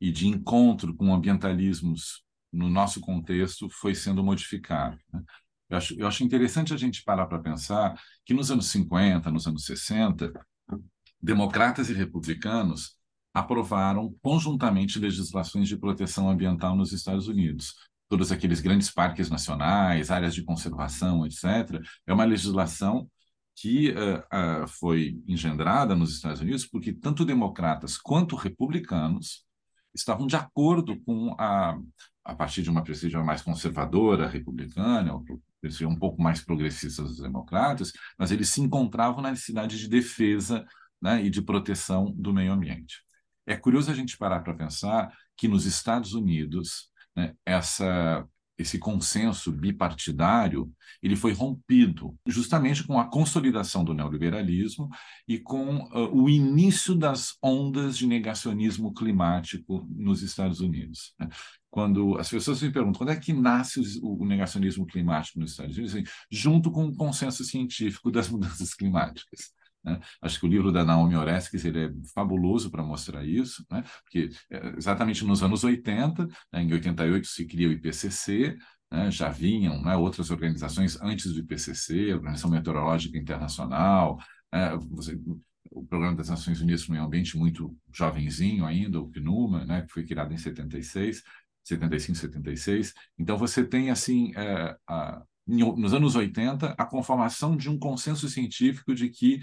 e 0.00 0.12
de 0.12 0.28
encontro 0.28 0.94
com 0.94 1.12
ambientalismos 1.12 2.22
no 2.52 2.70
nosso 2.70 3.00
contexto, 3.00 3.68
foi 3.68 3.96
sendo 3.96 4.22
modificado. 4.22 4.96
Né? 5.12 5.24
Eu 5.68 5.76
acho, 5.76 5.94
eu 6.00 6.06
acho 6.06 6.22
interessante 6.22 6.72
a 6.72 6.76
gente 6.76 7.02
parar 7.02 7.26
para 7.26 7.40
pensar 7.40 8.00
que 8.24 8.32
nos 8.32 8.52
anos 8.52 8.66
50, 8.68 9.28
nos 9.32 9.48
anos 9.48 9.64
60, 9.64 10.32
democratas 11.20 11.90
e 11.90 11.94
republicanos 11.94 12.96
aprovaram 13.34 14.14
conjuntamente 14.22 15.00
legislações 15.00 15.66
de 15.66 15.76
proteção 15.76 16.30
ambiental 16.30 16.76
nos 16.76 16.92
Estados 16.92 17.26
Unidos. 17.26 17.74
Todos 18.08 18.30
aqueles 18.30 18.60
grandes 18.60 18.90
parques 18.90 19.28
nacionais, 19.28 20.10
áreas 20.10 20.34
de 20.34 20.44
conservação, 20.44 21.26
etc. 21.26 21.80
É 22.06 22.12
uma 22.12 22.24
legislação 22.24 23.08
que 23.54 23.90
uh, 23.90 24.64
uh, 24.64 24.68
foi 24.68 25.18
engendrada 25.26 25.94
nos 25.94 26.14
Estados 26.14 26.40
Unidos 26.40 26.66
porque 26.66 26.92
tanto 26.92 27.24
democratas 27.24 27.96
quanto 27.96 28.36
republicanos 28.36 29.46
estavam 29.94 30.26
de 30.26 30.36
acordo 30.36 31.00
com 31.00 31.34
a, 31.38 31.76
a 32.22 32.34
partir 32.34 32.62
de 32.62 32.70
uma 32.70 32.84
perspectiva 32.84 33.24
mais 33.24 33.40
conservadora, 33.40 34.28
republicana, 34.28 35.14
um 35.14 35.96
pouco 35.98 36.22
mais 36.22 36.42
progressista 36.42 37.02
dos 37.02 37.18
democratas, 37.18 37.92
mas 38.18 38.30
eles 38.30 38.50
se 38.50 38.60
encontravam 38.60 39.22
na 39.22 39.30
necessidade 39.30 39.78
de 39.78 39.88
defesa 39.88 40.64
né, 41.00 41.24
e 41.24 41.30
de 41.30 41.42
proteção 41.42 42.12
do 42.16 42.32
meio 42.32 42.52
ambiente. 42.52 43.02
É 43.46 43.56
curioso 43.56 43.90
a 43.90 43.94
gente 43.94 44.18
parar 44.18 44.40
para 44.40 44.54
pensar 44.54 45.12
que 45.36 45.48
nos 45.48 45.66
Estados 45.66 46.14
Unidos, 46.14 46.90
né, 47.16 47.34
essa 47.44 48.26
esse 48.58 48.78
consenso 48.78 49.52
bipartidário 49.52 50.72
ele 51.02 51.14
foi 51.14 51.32
rompido 51.32 52.16
justamente 52.26 52.84
com 52.84 52.98
a 52.98 53.04
consolidação 53.04 53.84
do 53.84 53.92
neoliberalismo 53.92 54.88
e 55.28 55.38
com 55.38 55.76
uh, 55.76 56.10
o 56.12 56.28
início 56.28 56.94
das 56.94 57.36
ondas 57.42 57.98
de 57.98 58.06
negacionismo 58.06 58.94
climático 58.94 59.86
nos 59.90 60.22
Estados 60.22 60.60
Unidos. 60.60 61.14
Né? 61.18 61.28
Quando 61.70 62.16
as 62.18 62.30
pessoas 62.30 62.62
me 62.62 62.72
perguntam 62.72 62.98
quando 62.98 63.10
é 63.10 63.16
que 63.16 63.32
nasce 63.32 63.80
o, 64.00 64.22
o 64.22 64.24
negacionismo 64.24 64.86
climático 64.86 65.38
nos 65.38 65.50
Estados 65.50 65.76
Unidos, 65.76 65.94
assim, 65.94 66.04
junto 66.30 66.70
com 66.70 66.86
o 66.86 66.96
consenso 66.96 67.44
científico 67.44 68.10
das 68.10 68.28
mudanças 68.30 68.72
climáticas. 68.72 69.52
Né? 69.86 70.00
Acho 70.20 70.40
que 70.40 70.46
o 70.46 70.48
livro 70.48 70.72
da 70.72 70.84
Naomi 70.84 71.14
Oreskes 71.14 71.64
ele 71.64 71.86
é 71.86 71.92
fabuloso 72.12 72.70
para 72.70 72.82
mostrar 72.82 73.24
isso, 73.24 73.64
né? 73.70 73.84
porque 74.02 74.30
é, 74.50 74.74
exatamente 74.76 75.24
nos 75.24 75.44
anos 75.44 75.62
80, 75.62 76.26
né, 76.52 76.62
em 76.62 76.72
88 76.72 77.26
se 77.26 77.46
cria 77.46 77.68
o 77.68 77.72
IPCC, 77.72 78.58
né, 78.90 79.10
já 79.10 79.28
vinham 79.28 79.80
né, 79.82 79.96
outras 79.96 80.30
organizações 80.30 81.00
antes 81.00 81.32
do 81.32 81.40
IPCC, 81.40 82.10
a 82.10 82.16
Organização 82.16 82.50
Meteorológica 82.50 83.16
Internacional, 83.16 84.18
né, 84.52 84.76
você, 84.90 85.18
o 85.70 85.84
Programa 85.86 86.16
das 86.16 86.28
Nações 86.28 86.60
Unidas 86.60 86.84
para 86.84 86.90
o 86.90 86.92
Meio 86.94 87.04
Ambiente 87.04 87.36
muito 87.36 87.76
jovenzinho 87.92 88.64
ainda, 88.64 89.00
o 89.00 89.08
PNUMA, 89.08 89.64
né, 89.64 89.82
que 89.82 89.92
foi 89.92 90.04
criado 90.04 90.32
em 90.32 90.38
76, 90.38 91.22
75, 91.64 92.18
76. 92.18 92.94
Então 93.18 93.36
você 93.36 93.64
tem 93.64 93.90
assim 93.90 94.32
é, 94.36 94.76
a, 94.86 95.22
nos 95.46 95.94
anos 95.94 96.16
80 96.16 96.74
a 96.76 96.84
conformação 96.84 97.56
de 97.56 97.70
um 97.70 97.78
consenso 97.78 98.28
científico 98.28 98.94
de 98.94 99.08
que 99.08 99.40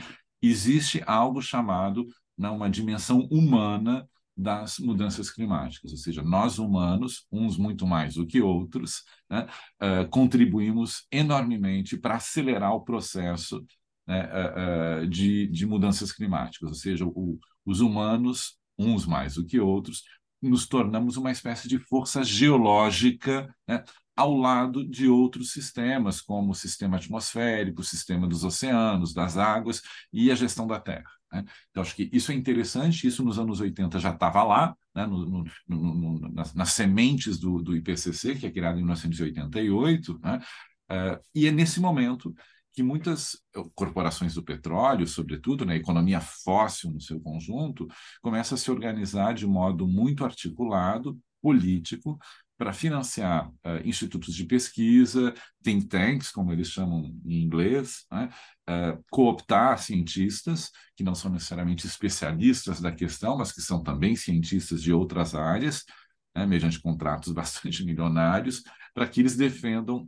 existe 0.47 1.01
algo 1.05 1.41
chamado 1.41 2.05
né, 2.37 2.49
uma 2.49 2.69
dimensão 2.69 3.27
humana 3.31 4.07
das 4.35 4.79
mudanças 4.79 5.29
climáticas, 5.29 5.91
ou 5.91 5.97
seja, 5.97 6.23
nós 6.23 6.57
humanos, 6.57 7.27
uns 7.31 7.55
muito 7.55 7.85
mais 7.85 8.15
do 8.15 8.25
que 8.25 8.41
outros, 8.41 9.03
né, 9.29 9.47
uh, 9.81 10.09
contribuímos 10.09 11.05
enormemente 11.11 11.95
para 11.95 12.15
acelerar 12.15 12.73
o 12.73 12.81
processo 12.81 13.63
né, 14.07 14.25
uh, 14.25 15.03
uh, 15.03 15.07
de, 15.07 15.47
de, 15.47 15.65
mudanças 15.67 16.11
climáticas, 16.11 16.67
ou 16.67 16.75
seja, 16.75 17.05
o, 17.05 17.39
os 17.63 17.79
humanos, 17.79 18.57
uns 18.77 19.05
mais 19.05 19.35
do 19.35 19.45
que 19.45 19.59
outros, 19.59 20.01
nos 20.41 20.67
tornamos 20.67 21.15
uma 21.15 21.31
espécie 21.31 21.67
de 21.67 21.77
força 21.77 22.23
geológica 22.23 23.53
né, 23.67 23.83
ao 24.15 24.35
lado 24.35 24.87
de 24.87 25.07
outros 25.07 25.51
sistemas, 25.51 26.21
como 26.21 26.51
o 26.51 26.55
sistema 26.55 26.97
atmosférico, 26.97 27.81
o 27.81 27.85
sistema 27.85 28.27
dos 28.27 28.43
oceanos, 28.43 29.13
das 29.13 29.37
águas 29.37 29.81
e 30.11 30.31
a 30.31 30.35
gestão 30.35 30.67
da 30.67 30.79
Terra. 30.79 31.09
Né? 31.31 31.43
Então, 31.71 31.81
acho 31.81 31.95
que 31.95 32.09
isso 32.13 32.31
é 32.31 32.35
interessante, 32.35 33.07
isso 33.07 33.23
nos 33.23 33.39
anos 33.39 33.59
80 33.59 33.99
já 33.99 34.11
estava 34.11 34.43
lá, 34.43 34.75
né? 34.95 35.05
no, 35.05 35.25
no, 35.25 35.45
no, 35.67 36.19
nas, 36.31 36.53
nas, 36.53 36.69
sementes 36.73 37.39
do, 37.39 37.61
do, 37.61 37.75
IPCC, 37.75 38.35
que 38.35 38.45
é 38.45 38.51
criado 38.51 38.75
em 38.75 38.83
1988, 38.83 40.19
né? 40.19 40.39
Uh, 40.91 41.19
e 41.33 41.47
é 41.47 41.51
nesse 41.51 41.79
momento 41.79 42.35
que 42.73 42.83
muitas 42.83 43.37
corporações 43.75 44.33
do 44.33 44.43
petróleo, 44.43 45.07
sobretudo, 45.07 45.65
na 45.65 45.73
né, 45.73 45.77
economia 45.77 46.19
fóssil 46.19 46.91
no 46.91 46.99
seu 46.99 47.19
conjunto, 47.19 47.87
começa 48.21 48.55
a 48.55 48.57
se 48.57 48.69
organizar 48.69 49.33
de 49.33 49.45
modo 49.45 49.87
muito 49.87 50.25
articulado 50.25 51.17
político 51.41 52.17
para 52.57 52.71
financiar 52.71 53.49
uh, 53.49 53.85
institutos 53.85 54.33
de 54.33 54.45
pesquisa, 54.45 55.33
think 55.63 55.87
tanks, 55.87 56.31
como 56.31 56.51
eles 56.51 56.69
chamam 56.69 57.03
em 57.25 57.41
inglês, 57.43 58.05
né? 58.11 58.29
uh, 58.69 59.03
cooptar 59.09 59.79
cientistas 59.79 60.69
que 60.95 61.03
não 61.03 61.15
são 61.15 61.31
necessariamente 61.31 61.87
especialistas 61.87 62.79
da 62.79 62.91
questão, 62.91 63.37
mas 63.37 63.51
que 63.51 63.61
são 63.61 63.81
também 63.81 64.15
cientistas 64.15 64.81
de 64.81 64.93
outras 64.93 65.33
áreas, 65.33 65.83
né? 66.35 66.45
mediante 66.45 66.79
contratos 66.79 67.31
bastante 67.33 67.83
milionários, 67.83 68.63
para 68.93 69.07
que 69.07 69.19
eles 69.19 69.35
defendam 69.35 70.07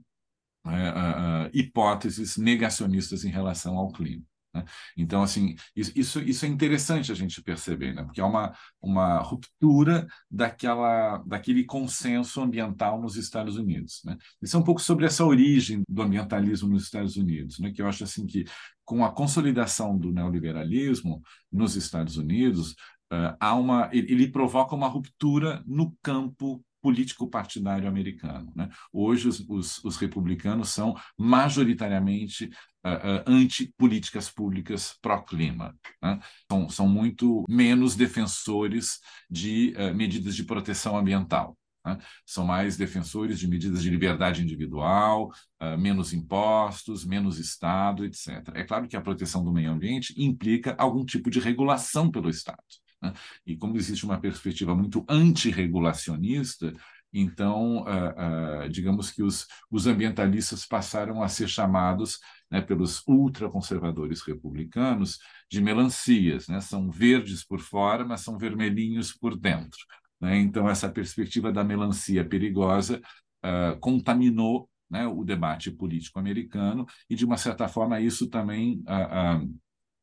uh, 0.66 1.50
hipóteses 1.54 2.38
negacionistas 2.38 3.26
em 3.26 3.30
relação 3.30 3.76
ao 3.78 3.92
clima. 3.92 4.24
Né? 4.56 4.64
Então, 4.98 5.22
assim, 5.22 5.56
isso, 5.76 6.20
isso 6.22 6.46
é 6.46 6.48
interessante 6.48 7.12
a 7.12 7.16
gente 7.16 7.44
perceber, 7.44 7.94
né? 7.94 8.04
porque 8.04 8.22
há 8.22 8.26
uma, 8.26 8.56
uma 8.82 9.20
ruptura 9.20 10.08
daquela, 10.32 11.18
daquele 11.26 11.66
consenso 11.66 12.42
ambiental 12.42 13.02
nos 13.02 13.18
Estados 13.18 13.58
Unidos. 13.58 14.02
Né? 14.06 14.18
Isso 14.42 14.56
é 14.56 14.60
um 14.60 14.64
pouco 14.64 14.82
sobre 14.82 15.06
essa 15.06 15.26
origem 15.26 15.84
do 15.88 16.02
ambientalismo 16.02 16.70
nos 16.70 16.84
Estados 16.84 17.18
Unidos, 17.18 17.60
né? 17.60 17.72
que 17.72 17.82
eu 17.82 17.88
acho 17.88 18.06
assim 18.06 18.26
que, 18.26 18.46
com 18.86 19.04
a 19.04 19.12
consolidação 19.12 19.98
do 19.98 20.12
neoliberalismo 20.12 21.22
nos 21.52 21.76
Estados 21.76 22.18
Unidos, 22.18 22.72
uh, 23.12 23.36
há 23.40 23.56
uma, 23.56 23.90
ele, 23.92 24.14
ele 24.14 24.32
provoca 24.32 24.76
uma 24.76 24.88
ruptura 24.88 25.62
no 25.66 25.94
campo 26.02 26.64
político 26.86 27.28
partidário 27.28 27.88
americano. 27.90 28.54
Né? 28.56 28.70
Hoje, 28.94 29.28
os, 29.28 29.40
os, 29.50 29.84
os, 29.84 29.98
republicanos 29.98 30.70
são 30.70 30.96
majoritariamente 31.18 32.46
uh, 32.86 32.90
uh, 32.90 33.24
anti-políticas 33.26 34.30
públicas 34.30 34.96
pró-clima. 35.02 35.76
Né? 36.00 36.20
São, 36.48 36.70
são 36.70 36.88
muito 36.88 37.44
menos 37.50 37.96
defensores 37.96 39.00
de 39.28 39.74
uh, 39.80 39.96
medidas 39.96 40.36
de 40.36 40.44
proteção 40.44 40.96
ambiental. 40.96 41.58
Né? 41.84 41.98
São 42.24 42.46
mais 42.46 42.78
defensores 42.78 43.40
de 43.40 43.48
medidas 43.48 43.82
de 43.82 43.90
liberdade 43.90 44.44
individual, 44.44 45.32
menos 45.80 46.14
impostos, 46.14 47.04
menos 47.04 47.40
Estado, 47.40 48.06
etc. 48.06 48.48
É 48.54 48.64
claro 48.64 48.88
que 48.88 48.96
a 48.96 49.02
proteção 49.02 49.44
do 49.44 49.52
meio 49.52 49.72
ambiente 49.72 50.14
implica 50.16 50.76
algum 50.78 51.04
tipo 51.04 51.32
de 51.32 51.40
regulação 51.40 52.12
pelo 52.12 52.30
Estado. 52.30 52.62
Né? 53.06 53.14
E 53.46 53.56
como 53.56 53.78
existe 53.78 54.06
uma 54.06 54.20
perspectiva 54.20 54.76
muito 54.76 55.06
antirregulacionista, 55.08 56.74
então, 57.18 57.84
uh, 57.84 58.66
uh, 58.66 58.70
digamos 58.70 59.10
que 59.10 59.24
os, 59.24 59.48
os, 59.72 59.88
ambientalistas 59.88 60.66
passaram 60.66 61.24
a 61.24 61.30
ser 61.30 61.48
chamados 61.48 62.20
né, 62.52 62.60
pelos 62.60 63.02
ultraconservadores 63.08 64.22
republicanos 64.22 65.20
de 65.50 65.62
melancias. 65.62 66.50
Né? 66.50 66.60
São 66.60 66.92
verdes 66.92 67.42
por 67.42 67.62
fora, 67.62 68.04
mas 68.04 68.20
são 68.20 68.38
vermelhinhos 68.38 69.14
por 69.14 69.38
dentro. 69.38 69.80
Né? 70.20 70.40
Então, 70.40 70.70
essa 70.70 70.90
perspectiva 70.90 71.54
da 71.54 71.64
melancia 71.64 72.26
perigosa 72.28 73.02
uh, 73.46 73.80
contaminou 73.80 74.70
né, 74.90 75.08
o 75.08 75.24
debate 75.24 75.72
político 75.72 76.20
americano 76.20 76.86
e, 77.10 77.16
de 77.16 77.24
uma 77.24 77.38
certa 77.38 77.70
forma, 77.70 78.02
isso 78.02 78.30
também 78.30 78.84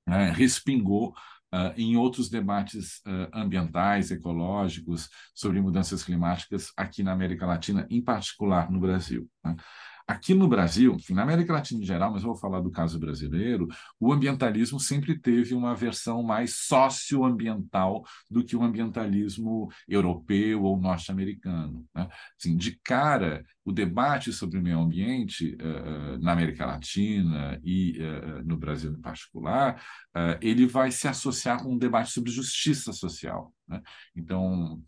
né, 0.07 0.31
respingou 0.31 1.15
Uh, 1.55 1.73
em 1.77 1.97
outros 1.97 2.31
debates 2.31 3.03
uh, 3.07 3.29
ambientais, 3.35 4.11
ecológicos, 4.11 5.11
sobre 5.35 5.61
mudanças 5.61 6.03
climáticas 6.03 6.73
aqui 6.75 7.03
na 7.03 7.13
América 7.13 7.45
Latina, 7.45 7.87
em 7.91 8.01
particular 8.01 8.71
no 8.71 8.81
Brasil. 8.81 9.29
Né? 9.45 9.55
Aqui 10.13 10.35
no 10.35 10.47
Brasil, 10.47 10.95
enfim, 10.95 11.15
na 11.15 11.23
América 11.23 11.55
Latina 11.55 11.81
em 11.81 11.87
geral, 11.87 12.13
mas 12.13 12.23
vou 12.23 12.37
falar 12.37 12.61
do 12.61 12.71
caso 12.71 13.01
brasileiro, 13.01 13.67
o 13.99 14.13
ambientalismo 14.13 14.79
sempre 14.79 15.19
teve 15.19 15.55
uma 15.55 15.75
versão 15.75 16.23
mais 16.23 16.55
socioambiental 16.55 18.05
do 18.31 18.45
que 18.45 18.55
o 18.55 18.63
ambientalismo 18.63 19.71
europeu 19.89 20.65
ou 20.65 20.79
norte-americano. 20.79 21.87
Né? 21.95 22.07
Assim, 22.39 22.55
de 22.55 22.79
cara, 22.85 23.43
o 23.65 23.73
debate 23.73 24.35
sobre 24.35 24.59
o 24.59 24.63
meio 24.63 24.81
ambiente 24.81 25.57
uh, 25.57 26.19
na 26.19 26.33
América 26.33 26.67
Latina 26.67 27.59
e 27.65 27.99
uh, 27.99 28.45
no 28.45 28.59
Brasil 28.59 28.93
em 28.93 29.01
particular, 29.01 29.83
uh, 30.15 30.37
ele 30.43 30.67
vai 30.67 30.91
se 30.91 31.09
associar 31.09 31.63
com 31.63 31.73
um 31.73 31.79
debate 31.79 32.11
sobre 32.11 32.31
justiça 32.31 32.93
social. 32.93 33.51
Né? 33.67 33.81
Então, 34.15 34.79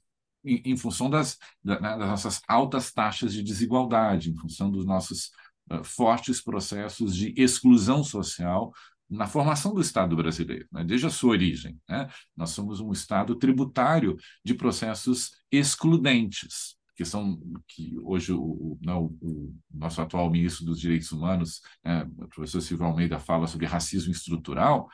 em, 0.45 0.63
em 0.65 0.77
função 0.77 1.09
das, 1.09 1.39
da, 1.63 1.81
né, 1.81 1.99
das, 1.99 2.09
nossas 2.09 2.43
altas 2.49 2.93
taxas 2.93 3.33
de 3.33 3.43
desigualdade, 3.43 4.31
em 4.31 4.37
função 4.37 4.71
dos 4.71 4.85
nossos 4.85 5.31
uh, 5.71 5.83
fortes 5.83 6.41
processos 6.41 7.17
de 7.17 7.35
exclusão 7.37 8.05
social 8.05 8.73
na 9.09 9.27
formação 9.27 9.75
do 9.75 9.81
Estado 9.81 10.17
brasileiro, 10.17 10.67
né, 10.73 10.85
desde 10.85 11.07
a 11.07 11.11
sua 11.11 11.31
origem. 11.31 11.79
Né? 11.89 12.09
Nós 12.37 12.51
somos 12.51 12.81
um 12.81 12.93
Estado 12.93 13.35
tributário 13.37 14.17
de 14.45 14.55
processos 14.55 15.33
excludentes, 15.51 16.77
que 16.97 17.05
são 17.05 17.41
que 17.67 17.99
hoje 18.03 18.33
o, 18.33 18.79
não, 18.81 19.03
né, 19.03 19.09
o 19.21 19.55
nosso 19.73 20.01
atual 20.01 20.31
ministro 20.31 20.65
dos 20.65 20.81
Direitos 20.81 21.11
Humanos, 21.13 21.61
né, 21.85 22.09
o 22.19 22.29
professor 22.29 22.61
Silvio 22.61 22.87
Almeida, 22.87 23.19
fala 23.19 23.47
sobre 23.47 23.67
racismo 23.67 24.13
estrutural. 24.13 24.89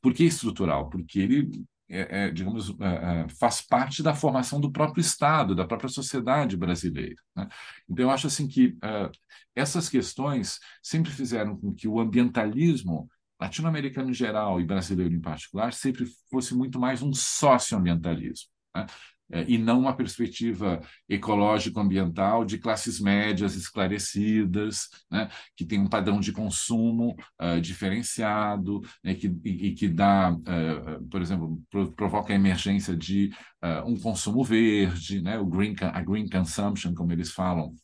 Por 0.00 0.14
que 0.14 0.24
estrutural? 0.24 0.88
Porque 0.88 1.18
ele 1.18 1.50
é, 1.90 2.26
é, 2.26 2.30
digamos, 2.30 2.70
é, 2.80 2.84
é, 2.84 3.28
faz 3.28 3.60
parte 3.60 4.02
da 4.02 4.14
formação 4.14 4.60
do 4.60 4.70
próprio 4.70 5.00
Estado, 5.00 5.54
da 5.54 5.66
própria 5.66 5.88
sociedade 5.88 6.56
brasileira. 6.56 7.16
Né? 7.36 7.48
Então, 7.88 8.04
eu 8.04 8.10
acho 8.10 8.28
assim 8.28 8.46
que 8.46 8.76
é, 8.82 9.10
essas 9.54 9.88
questões 9.88 10.60
sempre 10.82 11.10
fizeram 11.10 11.56
com 11.56 11.74
que 11.74 11.88
o 11.88 11.98
ambientalismo 11.98 13.10
latino-americano 13.40 14.10
em 14.10 14.14
geral 14.14 14.60
e 14.60 14.64
brasileiro 14.64 15.14
em 15.14 15.20
particular 15.20 15.72
sempre 15.72 16.06
fosse 16.30 16.54
muito 16.54 16.78
mais 16.78 17.02
um 17.02 17.12
socioambientalismo. 17.12 18.48
Né? 18.76 18.86
É, 19.32 19.44
e 19.48 19.56
não 19.56 19.80
uma 19.80 19.96
perspectiva 19.96 20.80
ecológico-ambiental 21.08 22.44
de 22.44 22.58
classes 22.58 23.00
médias 23.00 23.54
esclarecidas, 23.54 24.88
né, 25.10 25.28
que 25.56 25.64
tem 25.64 25.78
um 25.80 25.88
padrão 25.88 26.18
de 26.20 26.32
consumo 26.32 27.16
uh, 27.40 27.60
diferenciado, 27.60 28.80
né, 29.04 29.14
que, 29.14 29.28
e, 29.44 29.68
e, 29.68 29.74
que 29.74 29.88
dá, 29.88 30.32
uh, 30.32 31.08
por 31.08 31.22
exemplo, 31.22 31.62
pro, 31.70 31.92
provoca 31.92 32.32
a 32.32 32.36
emergência 32.36 32.96
de 32.96 33.30
uh, 33.62 33.88
um 33.88 33.98
consumo 33.98 34.42
verde, 34.42 35.22
né, 35.22 35.38
o 35.38 35.46
green, 35.46 35.76
a 35.80 36.02
green 36.02 36.28
consumption, 36.28 36.92
como 36.94 37.12
eles 37.12 37.30
falam, 37.30 37.74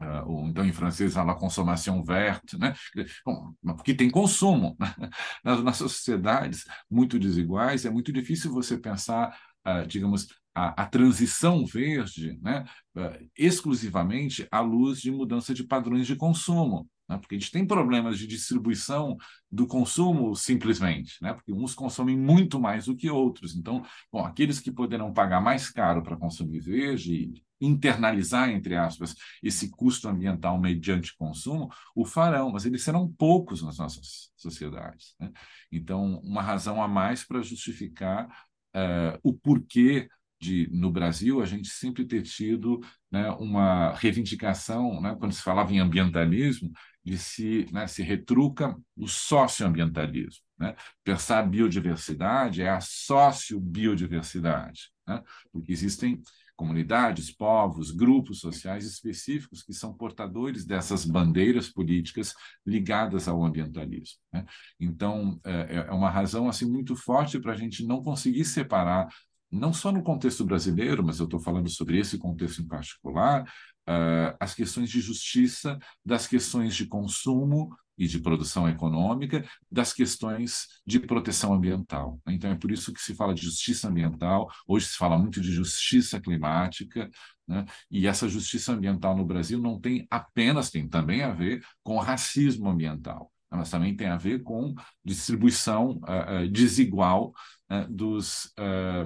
Uh, 0.00 0.26
ou 0.26 0.48
então 0.48 0.64
em 0.64 0.72
francês, 0.72 1.14
a 1.14 1.34
consommation 1.34 2.02
verte, 2.02 2.58
né? 2.58 2.74
Bom, 3.22 3.52
porque 3.76 3.94
tem 3.94 4.10
consumo. 4.10 4.74
Né? 4.80 4.86
Nas 5.44 5.62
nossas 5.62 5.92
sociedades 5.92 6.64
muito 6.90 7.18
desiguais, 7.18 7.84
é 7.84 7.90
muito 7.90 8.10
difícil 8.10 8.50
você 8.50 8.78
pensar, 8.78 9.38
uh, 9.66 9.86
digamos, 9.86 10.26
a, 10.54 10.82
a 10.82 10.86
transição 10.86 11.64
verde 11.64 12.38
né, 12.42 12.64
uh, 12.96 13.28
exclusivamente 13.36 14.46
à 14.50 14.60
luz 14.60 15.00
de 15.00 15.10
mudança 15.10 15.54
de 15.54 15.64
padrões 15.64 16.06
de 16.06 16.16
consumo. 16.16 16.88
Né, 17.08 17.18
porque 17.18 17.34
a 17.34 17.38
gente 17.38 17.50
tem 17.50 17.66
problemas 17.66 18.18
de 18.18 18.26
distribuição 18.26 19.16
do 19.50 19.66
consumo 19.66 20.34
simplesmente, 20.34 21.16
né, 21.20 21.32
porque 21.32 21.52
uns 21.52 21.74
consomem 21.74 22.16
muito 22.16 22.60
mais 22.60 22.86
do 22.86 22.96
que 22.96 23.10
outros. 23.10 23.56
Então, 23.56 23.84
bom, 24.12 24.24
aqueles 24.24 24.60
que 24.60 24.70
poderão 24.70 25.12
pagar 25.12 25.40
mais 25.40 25.70
caro 25.70 26.02
para 26.02 26.16
consumir 26.16 26.60
verde 26.60 27.32
internalizar, 27.60 28.48
entre 28.48 28.74
aspas, 28.74 29.14
esse 29.42 29.70
custo 29.70 30.08
ambiental 30.08 30.58
mediante 30.58 31.14
consumo, 31.16 31.68
o 31.94 32.06
farão, 32.06 32.50
mas 32.50 32.64
eles 32.64 32.82
serão 32.82 33.12
poucos 33.12 33.62
nas 33.62 33.78
nossas 33.78 34.30
sociedades. 34.36 35.14
Né? 35.20 35.30
Então, 35.70 36.20
uma 36.20 36.40
razão 36.40 36.82
a 36.82 36.88
mais 36.88 37.22
para 37.22 37.42
justificar 37.42 38.26
uh, 38.74 39.18
o 39.22 39.34
porquê 39.34 40.08
de, 40.40 40.68
no 40.72 40.90
Brasil, 40.90 41.42
a 41.42 41.46
gente 41.46 41.68
sempre 41.68 42.06
ter 42.06 42.22
tido 42.22 42.80
né, 43.10 43.30
uma 43.32 43.92
reivindicação, 43.92 44.98
né, 45.00 45.14
quando 45.18 45.32
se 45.32 45.42
falava 45.42 45.72
em 45.72 45.78
ambientalismo, 45.78 46.70
de 47.04 47.18
se, 47.18 47.66
né, 47.72 47.86
se 47.86 48.02
retruca 48.02 48.74
o 48.96 49.06
socioambientalismo. 49.06 50.42
Né? 50.58 50.74
Pensar 51.04 51.42
biodiversidade 51.42 52.62
é 52.62 52.70
a 52.70 52.80
sociobiodiversidade, 52.80 54.90
né? 55.06 55.22
porque 55.52 55.72
existem 55.72 56.22
comunidades, 56.56 57.30
povos, 57.34 57.90
grupos 57.90 58.40
sociais 58.40 58.84
específicos 58.84 59.62
que 59.62 59.72
são 59.72 59.94
portadores 59.94 60.66
dessas 60.66 61.06
bandeiras 61.06 61.70
políticas 61.70 62.34
ligadas 62.66 63.28
ao 63.28 63.42
ambientalismo. 63.42 64.18
Né? 64.30 64.44
Então, 64.78 65.40
é, 65.42 65.86
é 65.88 65.90
uma 65.90 66.10
razão 66.10 66.50
assim 66.50 66.70
muito 66.70 66.94
forte 66.94 67.40
para 67.40 67.54
a 67.54 67.56
gente 67.56 67.82
não 67.86 68.02
conseguir 68.02 68.44
separar 68.44 69.08
não 69.50 69.72
só 69.72 69.90
no 69.90 70.02
contexto 70.02 70.44
brasileiro, 70.44 71.04
mas 71.04 71.18
eu 71.18 71.24
estou 71.24 71.40
falando 71.40 71.68
sobre 71.68 71.98
esse 71.98 72.18
contexto 72.18 72.62
em 72.62 72.66
particular, 72.66 73.42
uh, 73.88 74.36
as 74.38 74.54
questões 74.54 74.88
de 74.88 75.00
justiça, 75.00 75.78
das 76.04 76.26
questões 76.26 76.74
de 76.74 76.86
consumo 76.86 77.74
e 77.98 78.06
de 78.06 78.18
produção 78.18 78.68
econômica, 78.68 79.44
das 79.70 79.92
questões 79.92 80.66
de 80.86 80.98
proteção 81.00 81.52
ambiental. 81.52 82.18
Então, 82.28 82.50
é 82.50 82.54
por 82.54 82.70
isso 82.70 82.92
que 82.92 83.00
se 83.00 83.14
fala 83.14 83.34
de 83.34 83.42
justiça 83.42 83.88
ambiental, 83.88 84.50
hoje 84.66 84.86
se 84.86 84.96
fala 84.96 85.18
muito 85.18 85.40
de 85.40 85.52
justiça 85.52 86.20
climática, 86.20 87.10
né? 87.46 87.66
e 87.90 88.06
essa 88.06 88.28
justiça 88.28 88.72
ambiental 88.72 89.16
no 89.16 89.24
Brasil 89.24 89.58
não 89.58 89.78
tem 89.78 90.06
apenas, 90.10 90.70
tem 90.70 90.88
também 90.88 91.22
a 91.22 91.32
ver 91.32 91.62
com 91.82 91.98
racismo 91.98 92.70
ambiental 92.70 93.30
mas 93.50 93.70
também 93.70 93.96
tem 93.96 94.06
a 94.08 94.16
ver 94.16 94.42
com 94.42 94.74
distribuição 95.04 96.00
uh, 96.04 96.44
uh, 96.44 96.48
desigual 96.48 97.32
uh, 97.70 97.92
dos 97.92 98.52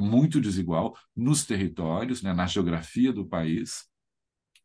muito 0.01 0.40
desigual 0.40 0.95
nos 1.16 1.45
territórios, 1.45 2.22
né, 2.22 2.32
na 2.32 2.47
geografia 2.47 3.12
do 3.12 3.26
país, 3.26 3.86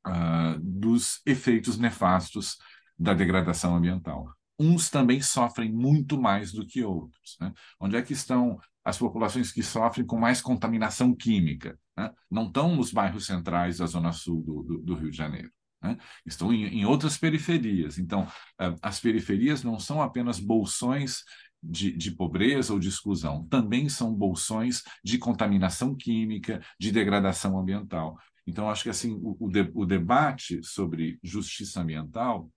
uh, 0.07 0.59
dos 0.59 1.21
efeitos 1.25 1.77
nefastos 1.77 2.57
da 2.97 3.13
degradação 3.13 3.75
ambiental. 3.75 4.33
Uns 4.59 4.89
também 4.89 5.21
sofrem 5.21 5.71
muito 5.71 6.19
mais 6.19 6.51
do 6.51 6.65
que 6.65 6.83
outros. 6.83 7.37
Né? 7.39 7.53
Onde 7.79 7.95
é 7.95 8.01
que 8.01 8.13
estão 8.13 8.59
as 8.83 8.97
populações 8.97 9.51
que 9.51 9.63
sofrem 9.63 10.05
com 10.05 10.17
mais 10.17 10.41
contaminação 10.41 11.15
química? 11.15 11.79
Né? 11.97 12.11
Não 12.29 12.47
estão 12.47 12.75
nos 12.75 12.91
bairros 12.91 13.25
centrais 13.25 13.77
da 13.77 13.85
zona 13.85 14.11
sul 14.11 14.43
do, 14.43 14.63
do, 14.63 14.77
do 14.79 14.95
Rio 14.95 15.11
de 15.11 15.17
Janeiro. 15.17 15.51
Né? 15.81 15.97
Estão 16.25 16.53
em, 16.53 16.65
em, 16.65 16.85
outras 16.85 17.17
periferias. 17.17 17.97
Então, 17.97 18.23
uh, 18.23 18.75
as 18.81 18.99
periferias 18.99 19.63
não 19.63 19.79
são 19.79 20.01
apenas 20.01 20.39
bolsões 20.39 21.23
de, 21.61 21.91
de, 21.91 22.11
pobreza 22.11 22.73
ou 22.73 22.79
de 22.79 22.87
exclusão, 22.87 23.45
também 23.47 23.89
são 23.89 24.13
bolsões 24.13 24.83
de 25.03 25.17
contaminação 25.17 25.93
química, 25.95 26.61
de 26.79 26.91
degradação 26.91 27.59
ambiental. 27.59 28.17
Então, 28.47 28.69
acho 28.69 28.83
que 28.83 28.89
assim 28.89 29.13
o, 29.21 29.35
o, 29.39 29.49
de, 29.49 29.69
o 29.73 29.85
debate 29.85 30.63
sobre 30.63 31.19
justiça 31.21 31.81
ambiental 31.81 32.49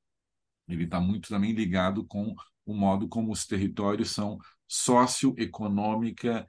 ele 0.68 0.84
está 0.84 1.00
muito 1.00 1.28
também 1.28 1.52
ligado 1.52 2.04
com 2.06 2.34
o 2.64 2.74
modo 2.74 3.08
como 3.08 3.32
os 3.32 3.46
territórios 3.46 4.10
são 4.10 4.38
socioeconômica 4.68 6.46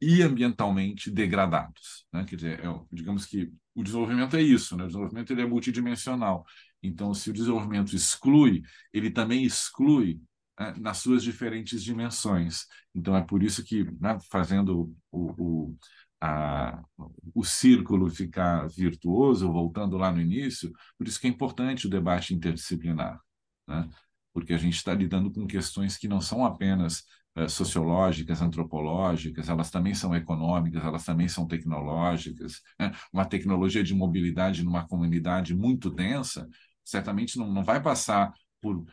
e 0.00 0.22
ambientalmente 0.22 1.10
degradados. 1.10 2.06
Né? 2.12 2.24
Quer 2.24 2.36
dizer, 2.36 2.64
é, 2.64 2.80
digamos 2.92 3.26
que 3.26 3.52
o 3.78 3.82
desenvolvimento 3.84 4.36
é 4.36 4.42
isso, 4.42 4.76
né? 4.76 4.84
o 4.84 4.86
desenvolvimento 4.88 5.32
ele 5.32 5.42
é 5.42 5.46
multidimensional. 5.46 6.44
Então, 6.82 7.14
se 7.14 7.30
o 7.30 7.32
desenvolvimento 7.32 7.94
exclui, 7.94 8.62
ele 8.92 9.08
também 9.08 9.44
exclui 9.44 10.20
né, 10.58 10.74
nas 10.78 10.98
suas 10.98 11.22
diferentes 11.22 11.84
dimensões. 11.84 12.66
Então, 12.92 13.16
é 13.16 13.22
por 13.22 13.40
isso 13.40 13.64
que, 13.64 13.84
né, 14.00 14.18
fazendo 14.32 14.92
o, 15.12 15.70
o, 15.70 15.76
a, 16.20 16.82
o 17.32 17.44
círculo 17.44 18.10
ficar 18.10 18.66
virtuoso, 18.68 19.52
voltando 19.52 19.96
lá 19.96 20.10
no 20.10 20.20
início, 20.20 20.72
por 20.98 21.06
isso 21.06 21.20
que 21.20 21.28
é 21.28 21.30
importante 21.30 21.86
o 21.86 21.90
debate 21.90 22.34
interdisciplinar, 22.34 23.20
né? 23.68 23.88
porque 24.32 24.52
a 24.52 24.58
gente 24.58 24.74
está 24.74 24.92
lidando 24.92 25.30
com 25.30 25.46
questões 25.46 25.96
que 25.96 26.08
não 26.08 26.20
são 26.20 26.44
apenas 26.44 27.04
sociológicas, 27.46 28.40
antropológicas, 28.40 29.48
elas 29.48 29.70
também 29.70 29.94
são 29.94 30.14
econômicas, 30.16 30.82
elas 30.82 31.04
também 31.04 31.28
são 31.28 31.46
tecnológicas. 31.46 32.62
Né? 32.80 32.90
Uma 33.12 33.24
tecnologia 33.24 33.84
de 33.84 33.94
mobilidade 33.94 34.64
numa 34.64 34.86
comunidade 34.86 35.54
muito 35.54 35.90
densa 35.90 36.48
certamente 36.84 37.36
não, 37.36 37.52
não 37.52 37.62
vai 37.62 37.82
passar 37.82 38.32
por 38.60 38.84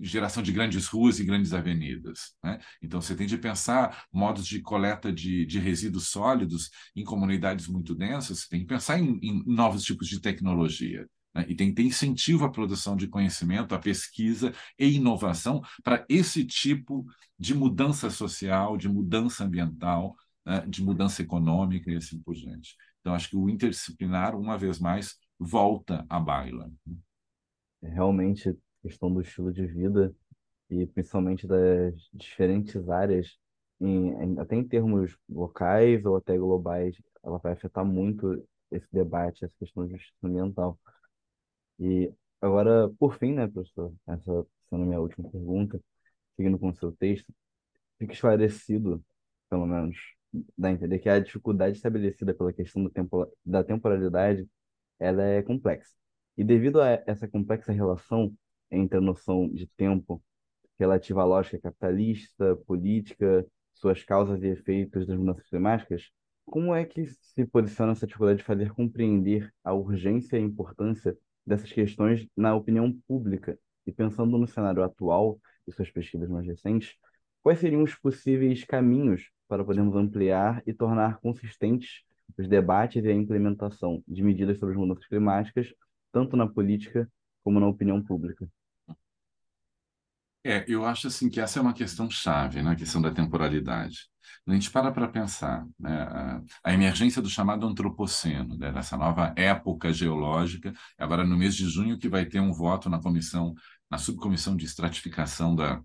geração 0.00 0.42
de 0.42 0.52
grandes 0.52 0.86
ruas 0.86 1.18
e 1.18 1.24
grandes 1.24 1.52
avenidas. 1.52 2.34
Né? 2.42 2.58
Então, 2.82 3.00
você 3.00 3.14
tem 3.14 3.26
de 3.26 3.38
pensar 3.38 4.04
modos 4.12 4.46
de 4.46 4.60
coleta 4.60 5.12
de, 5.12 5.46
de 5.46 5.58
resíduos 5.58 6.08
sólidos 6.08 6.70
em 6.94 7.04
comunidades 7.04 7.66
muito 7.66 7.94
densas, 7.94 8.40
você 8.40 8.48
tem 8.50 8.60
que 8.60 8.66
pensar 8.66 8.98
em, 8.98 9.18
em 9.22 9.42
novos 9.46 9.82
tipos 9.82 10.08
de 10.08 10.20
tecnologia. 10.20 11.06
Né? 11.36 11.44
E 11.48 11.54
tem 11.54 11.68
que 11.68 11.74
ter 11.74 11.82
incentivo 11.82 12.46
à 12.46 12.50
produção 12.50 12.96
de 12.96 13.06
conhecimento, 13.06 13.74
à 13.74 13.78
pesquisa 13.78 14.54
e 14.78 14.96
inovação 14.96 15.60
para 15.84 16.04
esse 16.08 16.44
tipo 16.46 17.04
de 17.38 17.54
mudança 17.54 18.08
social, 18.08 18.76
de 18.78 18.88
mudança 18.88 19.44
ambiental, 19.44 20.16
né? 20.44 20.64
de 20.66 20.82
mudança 20.82 21.20
econômica 21.20 21.90
e 21.90 21.96
assim 21.96 22.18
por 22.22 22.34
diante. 22.34 22.74
Então, 23.00 23.14
acho 23.14 23.28
que 23.28 23.36
o 23.36 23.50
interdisciplinar, 23.50 24.34
uma 24.34 24.56
vez 24.56 24.80
mais, 24.80 25.16
volta 25.38 26.06
à 26.08 26.18
baila. 26.18 26.72
Realmente 27.82 28.56
questão 28.82 29.12
do 29.12 29.20
estilo 29.20 29.52
de 29.52 29.66
vida 29.66 30.14
e 30.70 30.86
principalmente 30.86 31.46
das 31.46 31.94
diferentes 32.12 32.88
áreas, 32.88 33.36
em, 33.80 34.38
até 34.38 34.56
em 34.56 34.64
termos 34.66 35.16
locais 35.28 36.04
ou 36.04 36.16
até 36.16 36.36
globais, 36.38 36.96
ela 37.22 37.38
vai 37.38 37.52
afetar 37.52 37.84
muito 37.84 38.42
esse 38.70 38.86
debate, 38.90 39.44
essa 39.44 39.54
questão 39.58 39.86
de 39.86 39.92
justiça 39.92 40.16
ambiental. 40.24 40.78
E 41.78 42.12
agora, 42.40 42.88
por 42.98 43.18
fim, 43.18 43.32
né, 43.32 43.46
professor, 43.46 43.92
essa 44.06 44.46
sendo 44.68 44.82
a 44.82 44.86
minha 44.86 45.00
última 45.00 45.28
pergunta, 45.30 45.80
seguindo 46.36 46.58
com 46.58 46.70
o 46.70 46.74
seu 46.74 46.92
texto, 46.92 47.32
fica 47.98 48.12
esclarecido, 48.12 49.04
pelo 49.48 49.66
menos, 49.66 49.96
dá 50.56 50.68
a 50.68 50.72
entender 50.72 50.98
que 50.98 51.08
a 51.08 51.20
dificuldade 51.20 51.76
estabelecida 51.76 52.34
pela 52.34 52.52
questão 52.52 52.82
do 52.82 52.90
tempo, 52.90 53.26
da 53.44 53.64
temporalidade, 53.64 54.48
ela 54.98 55.22
é 55.22 55.42
complexa. 55.42 55.94
E 56.36 56.44
devido 56.44 56.80
a 56.80 57.02
essa 57.06 57.28
complexa 57.28 57.72
relação 57.72 58.34
entre 58.70 58.98
a 58.98 59.00
noção 59.00 59.48
de 59.48 59.66
tempo 59.68 60.22
relativa 60.78 61.22
à 61.22 61.24
lógica 61.24 61.60
capitalista, 61.60 62.56
política, 62.66 63.46
suas 63.74 64.02
causas 64.02 64.42
e 64.42 64.48
efeitos 64.48 65.06
das 65.06 65.16
mudanças 65.16 65.48
climáticas, 65.48 66.10
como 66.44 66.74
é 66.74 66.84
que 66.84 67.06
se 67.06 67.44
posiciona 67.46 67.92
essa 67.92 68.06
dificuldade 68.06 68.38
de 68.38 68.44
fazer 68.44 68.72
compreender 68.72 69.52
a 69.64 69.72
urgência 69.72 70.36
e 70.36 70.40
a 70.40 70.42
importância 70.42 71.16
dessas 71.46 71.72
questões 71.72 72.26
na 72.36 72.54
opinião 72.54 72.92
pública? 73.06 73.58
E 73.86 73.92
pensando 73.92 74.36
no 74.36 74.46
cenário 74.48 74.82
atual 74.82 75.38
e 75.66 75.72
suas 75.72 75.90
pesquisas 75.90 76.28
mais 76.28 76.46
recentes, 76.46 76.94
quais 77.42 77.60
seriam 77.60 77.82
os 77.82 77.94
possíveis 77.94 78.64
caminhos 78.64 79.30
para 79.48 79.64
podermos 79.64 79.94
ampliar 79.94 80.62
e 80.66 80.72
tornar 80.74 81.18
consistentes 81.20 82.02
os 82.36 82.48
debates 82.48 83.04
e 83.04 83.08
a 83.08 83.14
implementação 83.14 84.02
de 84.06 84.22
medidas 84.22 84.58
sobre 84.58 84.74
as 84.74 84.80
mudanças 84.80 85.06
climáticas, 85.06 85.72
tanto 86.12 86.36
na 86.36 86.46
política 86.46 87.10
como 87.44 87.60
na 87.60 87.68
opinião 87.68 88.02
pública? 88.02 88.48
É, 90.44 90.64
eu 90.68 90.84
acho 90.84 91.08
assim 91.08 91.28
que 91.28 91.40
essa 91.40 91.58
é 91.58 91.62
uma 91.62 91.74
questão 91.74 92.08
chave, 92.08 92.62
né, 92.62 92.70
a 92.70 92.76
questão 92.76 93.02
da 93.02 93.10
temporalidade. 93.10 94.08
A 94.46 94.52
gente 94.52 94.70
para 94.70 94.92
para 94.92 95.08
pensar, 95.08 95.66
né, 95.78 96.02
a, 96.02 96.42
a, 96.64 96.72
emergência 96.72 97.20
do 97.20 97.28
chamado 97.28 97.66
antropoceno, 97.66 98.56
né, 98.56 98.72
dessa 98.72 98.96
nova 98.96 99.32
época 99.36 99.92
geológica, 99.92 100.72
agora 100.98 101.24
no 101.24 101.36
mês 101.36 101.54
de 101.54 101.68
junho 101.68 101.98
que 101.98 102.08
vai 102.08 102.26
ter 102.26 102.40
um 102.40 102.52
voto 102.52 102.88
na 102.88 103.00
comissão, 103.00 103.54
na 103.90 103.98
subcomissão 103.98 104.56
de 104.56 104.64
estratificação 104.64 105.54
da, 105.54 105.80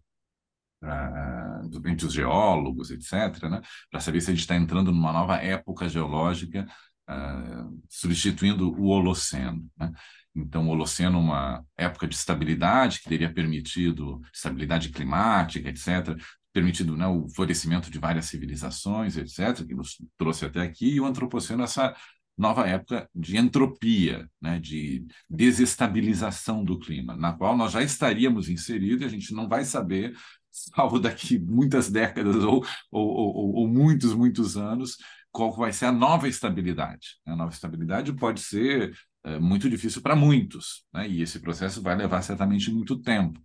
entre 1.86 2.06
os 2.06 2.14
geólogos, 2.14 2.90
etc., 2.92 3.50
né, 3.50 3.62
para 3.90 4.00
saber 4.00 4.22
se 4.22 4.32
a 4.32 4.34
gente 4.34 4.42
está 4.42 4.56
entrando 4.56 4.92
numa 4.92 5.14
nova 5.14 5.38
época 5.38 5.88
geológica, 5.88 6.68
uh, 7.10 7.82
substituindo 7.90 8.72
o 8.80 8.88
Holoceno. 8.88 9.70
Né? 9.78 9.92
Então, 10.36 10.68
o 10.68 10.72
Holoceno, 10.72 11.20
uma 11.20 11.64
época 11.78 12.08
de 12.08 12.16
estabilidade 12.16 13.00
que 13.00 13.10
teria 13.10 13.32
permitido 13.32 14.22
estabilidade 14.34 14.90
climática, 14.90 15.70
etc., 15.70 16.16
permitido 16.54 16.98
né, 16.98 17.08
o 17.08 17.28
florescimento 17.30 17.90
de 17.90 18.00
várias 18.00 18.26
civilizações, 18.26 19.18
etc., 19.18 19.66
que 19.66 19.76
nos 19.76 19.98
trouxe 20.18 20.46
até 20.46 20.62
aqui, 20.62 20.96
e 20.96 21.00
o 21.00 21.06
Antropoceno, 21.06 21.64
essa 21.64 21.96
nova 22.38 22.68
época 22.68 23.10
de 23.14 23.38
entropia, 23.38 24.30
né, 24.42 24.60
de 24.60 25.06
desestabilização 25.30 26.64
do 26.64 26.80
clima, 26.80 27.16
na 27.16 27.34
qual 27.34 27.56
nós 27.56 27.72
já 27.72 27.84
estaríamos 27.84 28.50
inseridos 28.50 29.02
e 29.02 29.06
a 29.06 29.10
gente 29.10 29.34
não 29.34 29.48
vai 29.48 29.64
saber, 29.64 30.14
salvo 30.52 31.00
daqui 31.00 31.40
muitas 31.40 31.90
décadas 31.90 32.38
ou, 32.38 32.66
ou, 32.92 33.08
ou, 33.08 33.56
ou 33.56 33.68
muitos, 33.68 34.14
muitos 34.14 34.58
anos, 34.58 34.98
qual 35.32 35.56
vai 35.56 35.72
ser 35.72 35.86
a 35.86 35.92
nova 35.92 36.28
estabilidade. 36.28 37.20
A 37.26 37.36
nova 37.36 37.54
estabilidade 37.54 38.12
pode 38.14 38.42
ser 38.42 38.94
é, 39.24 39.40
muito 39.40 39.70
difícil 39.70 40.02
para 40.02 40.16
muitos, 40.16 40.84
né? 40.94 41.08
e 41.08 41.22
esse 41.22 41.40
processo 41.40 41.82
vai 41.82 41.96
levar 41.96 42.22
certamente 42.22 42.72
muito 42.72 43.00
tempo. 43.00 43.40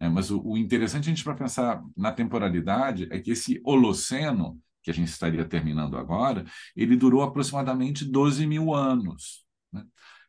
É, 0.00 0.08
mas 0.08 0.30
o, 0.30 0.40
o, 0.42 0.56
interessante 0.56 1.04
a 1.04 1.12
gente 1.12 1.22
para 1.22 1.34
pensar 1.34 1.82
na 1.94 2.10
temporalidade 2.10 3.06
é 3.10 3.20
que 3.20 3.32
esse 3.32 3.60
Holoceno, 3.62 4.58
que 4.82 4.90
a 4.90 4.94
gente 4.94 5.08
estaria 5.08 5.44
terminando 5.44 5.98
agora, 5.98 6.44
ele 6.74 6.96
durou 6.96 7.22
aproximadamente 7.22 8.04
12 8.04 8.46
mil 8.46 8.74
anos. 8.74 9.44
Né? 9.70 9.84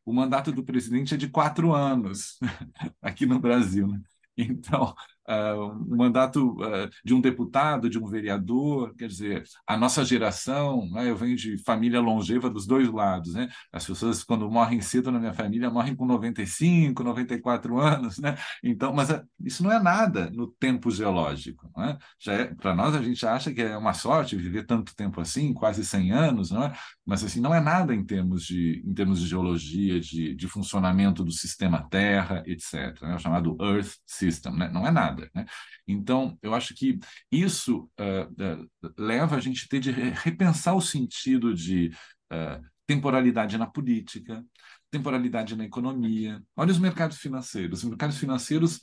O 0.06 0.12
mandato 0.12 0.52
do 0.52 0.64
presidente 0.64 1.14
é 1.14 1.18
de 1.18 1.30
quatro 1.30 1.74
anos 1.74 2.38
aqui 3.02 3.26
no 3.26 3.40
Brasil. 3.40 3.88
Né? 3.88 4.02
Então, 4.38 4.94
uh, 5.32 5.94
o 5.94 5.98
mandato 5.98 6.52
uh, 6.62 6.90
de 7.04 7.14
um 7.14 7.22
deputado, 7.22 7.90
de 7.90 7.98
um 7.98 8.06
vereador, 8.06 8.94
quer 8.96 9.08
dizer, 9.08 9.44
a 9.66 9.78
nossa 9.78 10.04
geração, 10.04 10.90
né, 10.92 11.10
eu 11.10 11.16
venho 11.16 11.36
de 11.36 11.58
família 11.64 12.02
longeva 12.02 12.50
dos 12.50 12.68
dois 12.68 12.90
lados, 12.90 13.34
né? 13.34 13.50
As 13.72 13.86
pessoas, 13.86 14.24
quando 14.24 14.50
morrem 14.50 14.82
cedo 14.82 15.12
na 15.12 15.20
minha 15.20 15.34
família, 15.34 15.70
morrem 15.70 15.96
com 15.96 16.06
95, 16.06 17.04
94 17.04 17.80
anos, 17.80 18.18
né? 18.20 18.36
Então, 18.64 18.94
mas 18.94 19.10
uh, 19.10 19.22
isso 19.44 19.64
não 19.64 19.72
é 19.72 19.82
nada 19.82 20.30
no 20.32 20.48
tempo 20.48 20.92
geológico, 20.92 21.72
né? 21.78 21.98
Já 22.20 22.34
é, 22.34 22.46
para 22.54 22.76
nós, 22.76 22.96
a 22.96 23.02
gente 23.02 23.26
acha 23.26 23.54
que 23.54 23.62
é 23.62 23.78
uma 23.78 23.94
sorte 23.94 24.36
viver 24.36 24.66
tanto 24.66 24.96
tempo 24.96 25.22
assim, 25.22 25.54
quase 25.54 25.86
100 25.86 26.12
anos, 26.12 26.52
não 26.52 26.64
é? 26.64 26.74
Mas, 27.06 27.24
assim, 27.24 27.40
não 27.40 27.54
é 27.54 27.60
nada 27.60 27.94
em 27.94 28.04
termos 28.04 28.44
de, 28.44 28.84
em 28.86 28.94
termos 28.94 29.20
de 29.20 29.28
geologia, 29.28 30.00
de, 30.00 30.36
de 30.36 30.48
funcionamento 30.48 31.24
do 31.24 31.32
sistema 31.32 31.88
Terra, 31.90 32.44
etc. 32.46 33.02
Né? 33.02 33.16
O 33.16 33.20
chamado 33.20 33.58
Earth 33.62 33.96
System, 34.06 34.56
né? 34.56 34.70
Não 34.70 34.86
é 34.86 34.92
nada 34.92 35.21
nada. 35.22 35.30
Né? 35.36 35.46
Então, 35.88 36.38
eu 36.42 36.54
acho 36.54 36.74
que 36.74 37.00
isso 37.32 37.90
uh, 38.00 38.58
uh, 38.84 38.94
leva 38.98 39.36
a 39.36 39.40
gente 39.40 39.66
a 39.66 39.68
ter 39.70 39.80
de 39.80 39.92
repensar 39.92 40.76
o 40.76 40.82
sentido 40.82 41.54
de 41.54 41.92
uh, 42.32 42.64
temporalidade 42.88 43.58
na 43.58 43.68
política, 43.68 44.44
temporalidade 44.90 45.56
na 45.56 45.66
economia. 45.66 46.42
Olha 46.56 46.72
os 46.72 46.80
mercados 46.80 47.18
financeiros. 47.18 47.84
Os 47.84 47.90
mercados 47.90 48.18
financeiros 48.18 48.80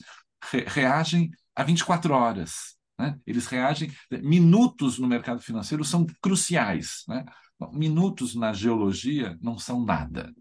re 0.51 0.63
reagem 0.67 1.29
a 1.55 1.63
24 1.63 2.13
horas. 2.13 2.77
Né? 2.97 3.17
Eles 3.25 3.47
reagem. 3.47 3.91
Minutos 4.23 4.97
no 4.97 5.07
mercado 5.07 5.41
financeiro 5.41 5.83
são 5.83 6.05
cruciais. 6.21 7.03
Né? 7.07 7.25
Minutos 7.73 8.35
na 8.35 8.53
geologia 8.53 9.37
não 9.41 9.57
são 9.57 9.83
nada. 9.83 10.33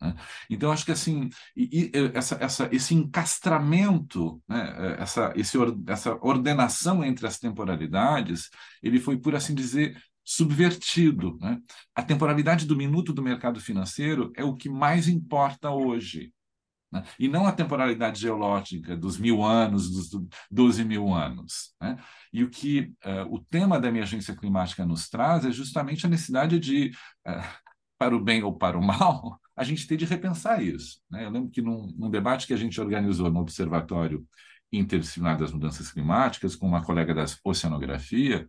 Né? 0.00 0.14
Então, 0.48 0.70
acho 0.70 0.84
que 0.84 0.92
assim, 0.92 1.28
e, 1.56 1.90
e, 1.94 2.10
essa, 2.14 2.36
essa, 2.40 2.68
esse 2.72 2.94
encastramento, 2.94 4.42
né, 4.48 4.96
essa, 4.98 5.32
esse, 5.36 5.56
essa 5.86 6.14
ordenação 6.22 7.04
entre 7.04 7.26
as 7.26 7.38
temporalidades, 7.38 8.50
ele 8.82 9.00
foi, 9.00 9.18
por 9.18 9.34
assim 9.34 9.54
dizer, 9.54 9.96
subvertido. 10.24 11.38
Né? 11.40 11.58
A 11.94 12.02
temporalidade 12.02 12.66
do 12.66 12.76
minuto 12.76 13.14
do 13.14 13.22
mercado 13.22 13.60
financeiro 13.60 14.30
é 14.36 14.44
o 14.44 14.54
que 14.54 14.68
mais 14.68 15.08
importa 15.08 15.70
hoje. 15.70 16.32
Né? 16.92 17.02
E 17.18 17.28
não 17.28 17.46
a 17.46 17.52
temporalidade 17.52 18.20
geológica 18.20 18.94
dos 18.94 19.18
mil 19.18 19.42
anos, 19.42 19.90
dos 19.90 20.26
doze 20.50 20.84
mil 20.84 21.14
anos. 21.14 21.74
Né? 21.80 21.98
E 22.32 22.44
o 22.44 22.50
que 22.50 22.92
uh, 23.04 23.34
o 23.34 23.40
tema 23.40 23.80
da 23.80 23.88
emergência 23.88 24.36
climática 24.36 24.84
nos 24.84 25.08
traz 25.08 25.46
é 25.46 25.50
justamente 25.50 26.04
a 26.04 26.08
necessidade 26.10 26.58
de, 26.58 26.90
uh, 27.26 27.42
para 27.98 28.14
o 28.14 28.22
bem 28.22 28.42
ou 28.42 28.56
para 28.56 28.78
o 28.78 28.84
mal, 28.84 29.40
a 29.58 29.64
gente 29.64 29.86
ter 29.86 29.96
de 29.96 30.04
repensar 30.04 30.62
isso. 30.62 31.00
Né? 31.10 31.24
Eu 31.24 31.30
lembro 31.30 31.50
que 31.50 31.60
num, 31.60 31.92
num, 31.98 32.08
debate 32.08 32.46
que 32.46 32.54
a 32.54 32.56
gente 32.56 32.80
organizou 32.80 33.28
no 33.30 33.40
Observatório 33.40 34.24
Interdisciplinar 34.72 35.36
das 35.36 35.52
Mudanças 35.52 35.90
Climáticas, 35.90 36.54
com 36.54 36.66
uma 36.66 36.84
colega 36.84 37.12
da 37.12 37.24
Oceanografia, 37.42 38.48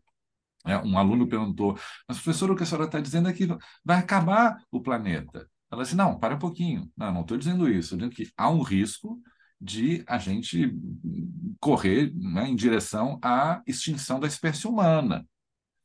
né, 0.65 0.77
um 0.83 0.97
aluno 0.99 1.27
perguntou, 1.27 1.77
mas 2.07 2.19
professor, 2.19 2.51
o 2.51 2.55
que 2.55 2.61
a 2.61 2.65
senhora 2.65 2.85
está 2.85 2.99
dizendo 2.99 3.27
é 3.27 3.33
que 3.33 3.47
vai 3.83 3.97
acabar 3.97 4.61
o 4.69 4.81
planeta. 4.81 5.49
Ela 5.71 5.83
disse, 5.83 5.95
não, 5.95 6.19
para 6.19 6.35
um 6.35 6.39
pouquinho. 6.39 6.91
Não, 6.95 7.11
não 7.11 7.21
estou 7.21 7.37
dizendo 7.37 7.67
isso. 7.67 7.95
Estou 7.95 7.97
dizendo 7.97 8.15
que 8.15 8.31
há 8.37 8.49
um 8.49 8.61
risco 8.61 9.19
de 9.59 10.03
a 10.07 10.17
gente 10.19 10.75
correr 11.59 12.13
né, 12.15 12.47
em 12.47 12.55
direção 12.55 13.19
à 13.23 13.61
extinção 13.65 14.19
da 14.19 14.27
espécie 14.27 14.67
humana. 14.67 15.25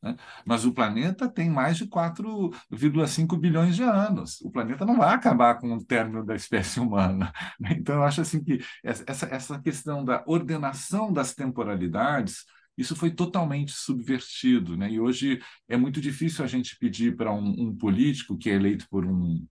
Né? 0.04 0.16
Mas 0.44 0.66
o 0.66 0.72
planeta 0.72 1.26
tem 1.26 1.48
mais 1.48 1.78
de 1.78 1.86
4,5 1.86 3.38
bilhões 3.38 3.74
de 3.74 3.82
anos. 3.82 4.38
O 4.42 4.50
planeta 4.50 4.84
não 4.84 4.98
vai 4.98 5.14
acabar 5.14 5.54
com 5.58 5.72
o 5.72 5.82
término 5.82 6.24
da 6.24 6.34
espécie 6.34 6.78
humana. 6.78 7.32
Né? 7.58 7.70
Então, 7.78 7.96
eu 7.96 8.04
acho 8.04 8.20
assim 8.20 8.44
que 8.44 8.62
essa, 8.84 9.26
essa 9.26 9.58
questão 9.58 10.04
da 10.04 10.22
ordenação 10.26 11.10
das 11.10 11.34
temporalidades 11.34 12.44
isso 12.76 12.96
foi 12.96 13.10
totalmente 13.10 13.72
subvertido. 13.72 14.76
Né? 14.76 14.90
E 14.90 15.00
hoje 15.00 15.40
é 15.68 15.76
muito 15.76 16.00
difícil 16.00 16.44
a 16.44 16.48
gente 16.48 16.76
pedir 16.78 17.16
para 17.16 17.32
um, 17.32 17.68
um, 17.68 17.76
político 17.76 18.36
que 18.36 18.50
é 18.50 18.54
eleito 18.54 18.86
por 18.90 19.06
um, 19.06 19.46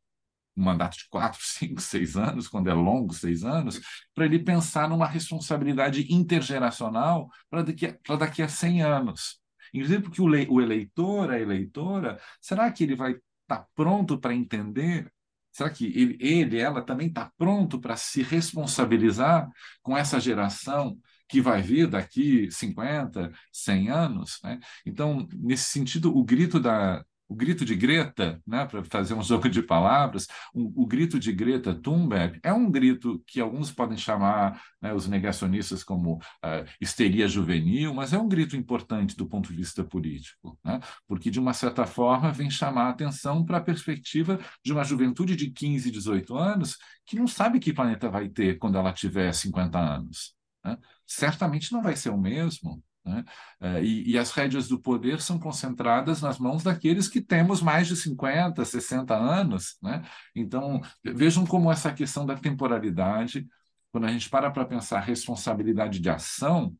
um 0.57 0.63
mandato 0.63 0.97
de 0.97 1.07
quatro, 1.09 1.39
cinco, 1.41 1.81
seis 1.81 2.15
anos, 2.17 2.47
quando 2.47 2.69
é 2.69 2.73
longo, 2.73 3.13
seis 3.13 3.43
anos, 3.43 3.79
para 4.13 4.25
ele 4.25 4.39
pensar 4.39 4.89
numa 4.89 5.07
responsabilidade 5.07 6.05
intergeracional 6.13 7.29
para 7.49 7.63
daqui, 7.63 7.97
daqui 8.19 8.41
a 8.41 8.47
100 8.49 8.83
anos. 8.83 9.42
Inclusive 9.73 10.03
porque 10.03 10.21
o, 10.21 10.27
le, 10.27 10.47
o 10.49 10.61
eleitor, 10.61 11.31
a 11.31 11.39
eleitora, 11.39 12.19
será 12.39 12.71
que 12.71 12.83
ele 12.83 12.95
vai 12.95 13.11
estar 13.11 13.21
tá 13.47 13.67
pronto 13.75 14.17
para 14.19 14.33
entender? 14.33 15.11
Será 15.51 15.69
que 15.69 15.85
ele, 15.85 16.17
ele 16.19 16.59
ela 16.59 16.81
também 16.81 17.07
está 17.07 17.31
pronto 17.37 17.79
para 17.79 17.95
se 17.95 18.23
responsabilizar 18.23 19.49
com 19.81 19.97
essa 19.97 20.19
geração 20.19 20.97
que 21.27 21.41
vai 21.41 21.61
vir 21.61 21.87
daqui 21.87 22.49
50, 22.51 23.31
100 23.51 23.89
anos? 23.89 24.39
Né? 24.43 24.59
Então, 24.85 25.27
nesse 25.33 25.69
sentido, 25.69 26.15
o 26.15 26.23
grito 26.23 26.59
da, 26.59 27.03
o 27.27 27.35
grito 27.35 27.65
de 27.65 27.75
Greta, 27.75 28.41
né, 28.45 28.65
para 28.65 28.83
fazer 28.83 29.13
um 29.13 29.21
jogo 29.23 29.49
de 29.49 29.61
palavras, 29.61 30.27
o, 30.53 30.83
o, 30.83 30.85
grito 30.85 31.19
de 31.19 31.31
Greta 31.31 31.73
Thunberg 31.73 32.39
é 32.43 32.53
um 32.53 32.69
grito 32.69 33.23
que 33.25 33.39
alguns 33.39 33.71
podem 33.71 33.97
chamar, 33.97 34.61
né, 34.81 34.93
os 34.93 35.07
negacionistas, 35.07 35.83
como 35.83 36.15
uh, 36.15 36.69
histeria 36.79 37.27
juvenil, 37.27 37.93
mas 37.93 38.13
é 38.13 38.17
um 38.17 38.27
grito 38.27 38.55
importante 38.55 39.15
do 39.15 39.27
ponto 39.27 39.49
de 39.49 39.55
vista 39.55 39.83
político, 39.83 40.57
né, 40.63 40.79
porque, 41.07 41.31
de 41.31 41.39
uma 41.39 41.53
certa 41.53 41.85
forma, 41.85 42.31
vem 42.31 42.49
chamar 42.49 42.87
a 42.87 42.89
atenção 42.89 43.43
para 43.45 43.57
a 43.57 43.61
perspectiva 43.61 44.39
de 44.63 44.71
uma 44.71 44.83
juventude 44.83 45.35
de 45.35 45.49
15, 45.49 45.91
18 45.91 46.37
anos 46.37 46.77
que 47.05 47.17
não 47.17 47.27
sabe 47.27 47.59
que 47.59 47.73
planeta 47.73 48.09
vai 48.09 48.29
ter 48.29 48.57
quando 48.57 48.77
ela 48.77 48.93
tiver 48.93 49.33
50 49.33 49.77
anos. 49.77 50.35
Né? 50.63 50.77
Certamente 51.05 51.71
não 51.71 51.81
vai 51.81 51.95
ser 51.95 52.09
o 52.09 52.17
mesmo. 52.17 52.81
Né? 53.05 53.23
É, 53.59 53.83
e, 53.83 54.11
e, 54.11 54.17
as 54.17 54.31
rédeas 54.31 54.67
do 54.67 54.79
poder 54.79 55.19
são 55.19 55.37
concentradas 55.37 56.21
nas 56.21 56.39
mãos 56.39 56.63
daqueles 56.63 57.07
que 57.07 57.21
temos 57.21 57.61
mais 57.61 57.87
de 57.87 57.95
50, 57.97 58.63
60 58.63 59.13
anos. 59.13 59.77
Né? 59.81 60.01
Então, 60.33 60.81
vejam 61.03 61.45
como 61.45 61.71
essa 61.71 61.91
questão 61.91 62.25
da 62.25 62.35
temporalidade, 62.35 63.45
quando 63.91 64.05
a 64.05 64.11
gente 64.11 64.29
para 64.29 64.49
para 64.49 64.65
pensar 64.65 65.01
responsabilidade 65.01 65.99
de 65.99 66.09
ação, 66.09 66.75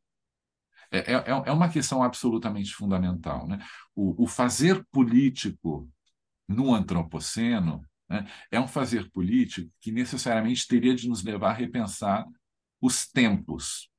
é, 0.92 1.14
é, 1.14 1.24
é 1.46 1.52
uma 1.52 1.70
questão 1.70 2.02
absolutamente 2.02 2.74
fundamental. 2.74 3.48
Né? 3.48 3.60
O, 3.96 4.24
o 4.24 4.28
fazer 4.28 4.86
político 4.92 5.90
no 6.48 6.74
antropoceno 6.74 7.84
né, 8.10 8.26
é 8.52 8.60
um 8.60 8.68
fazer 8.68 9.10
político 9.12 9.70
que 9.82 9.92
necessariamente 9.92 10.68
teria 10.68 10.96
de 10.96 11.10
nos 11.10 11.24
levar 11.24 11.50
a 11.50 11.54
repensar 11.54 12.26
os 12.80 13.08
tempos, 13.08 13.90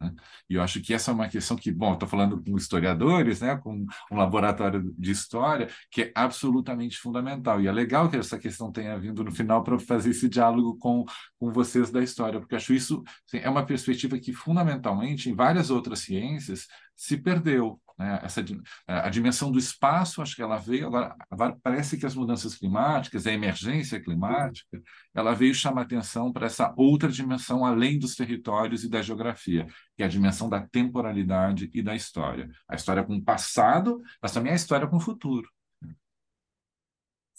né? 0.00 0.12
E 0.48 0.54
eu 0.54 0.62
acho 0.62 0.80
que 0.80 0.94
essa 0.94 1.10
é 1.10 1.14
uma 1.14 1.28
questão 1.28 1.56
que, 1.56 1.72
bom, 1.72 1.94
estou 1.94 2.08
falando 2.08 2.42
com 2.42 2.56
historiadores, 2.56 3.40
né, 3.40 3.56
com 3.56 3.86
um 4.10 4.16
laboratório 4.16 4.94
de 4.96 5.10
história, 5.10 5.68
que 5.90 6.02
é 6.02 6.12
absolutamente 6.14 6.98
fundamental. 6.98 7.60
E 7.60 7.66
é 7.66 7.72
legal 7.72 8.08
que 8.08 8.16
essa 8.16 8.38
questão 8.38 8.70
tenha 8.70 8.98
vindo 8.98 9.24
no 9.24 9.32
final 9.32 9.62
para 9.62 9.78
fazer 9.78 10.10
esse 10.10 10.28
diálogo 10.28 10.76
com, 10.78 11.04
com 11.38 11.50
vocês 11.50 11.90
da 11.90 12.02
história, 12.02 12.40
porque 12.40 12.54
acho 12.54 12.72
isso 12.72 13.02
assim, 13.26 13.38
é 13.38 13.50
uma 13.50 13.66
perspectiva 13.66 14.18
que, 14.18 14.32
fundamentalmente, 14.32 15.28
em 15.30 15.34
várias 15.34 15.70
outras 15.70 16.00
ciências, 16.00 16.66
se 16.96 17.16
perdeu. 17.16 17.80
Né? 17.98 18.20
Essa, 18.22 18.44
a 18.86 19.08
dimensão 19.08 19.50
do 19.50 19.58
espaço, 19.58 20.22
acho 20.22 20.36
que 20.36 20.42
ela 20.42 20.56
veio, 20.56 20.86
agora, 20.86 21.16
agora 21.30 21.56
parece 21.62 21.98
que 21.98 22.06
as 22.06 22.14
mudanças 22.14 22.54
climáticas, 22.54 23.26
a 23.26 23.32
emergência 23.32 24.00
climática, 24.00 24.80
ela 25.14 25.34
veio 25.34 25.54
chamar 25.54 25.82
atenção 25.82 26.32
para 26.32 26.46
essa 26.46 26.72
outra 26.76 27.10
dimensão 27.10 27.64
além 27.64 27.98
dos 27.98 28.14
territórios 28.14 28.84
e 28.84 28.88
da 28.88 29.02
geografia, 29.02 29.66
que 29.96 30.02
é 30.02 30.06
a 30.06 30.08
dimensão 30.08 30.48
da 30.48 30.60
temporalidade 30.60 31.70
e 31.74 31.82
da 31.82 31.94
história. 31.94 32.48
A 32.68 32.76
história 32.76 33.02
com 33.02 33.16
o 33.16 33.24
passado, 33.24 34.00
mas 34.22 34.32
também 34.32 34.52
a 34.52 34.56
história 34.56 34.86
com 34.86 34.96
o 34.96 35.00
futuro. 35.00 35.48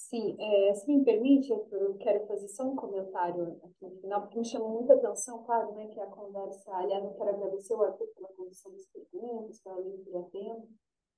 Sim, 0.10 0.36
é, 0.39 0.74
se 0.74 0.88
me 0.88 1.05
permite, 1.05 1.51
eu 1.51 1.95
quero 1.99 2.26
fazer 2.26 2.47
só 2.47 2.64
um 2.64 2.76
comentário 2.76 3.60
aqui 3.64 3.86
no 3.86 4.01
final, 4.01 4.22
porque 4.22 4.39
me 4.39 4.45
chamou 4.45 4.70
muita 4.70 4.95
atenção, 4.95 5.43
claro, 5.43 5.72
né, 5.76 5.88
que 5.89 5.99
a 5.99 6.07
conversa, 6.07 6.76
aliás, 6.78 7.03
eu 7.03 7.14
quero 7.14 7.30
agradecer 7.30 7.76
o 7.76 7.84
Arthur 7.84 8.07
pela 8.16 8.34
condição 8.34 8.72
das 8.72 8.88
perguntas, 8.88 9.62
pela 9.62 9.78
leitura 9.78 10.24
tempo, 10.32 10.68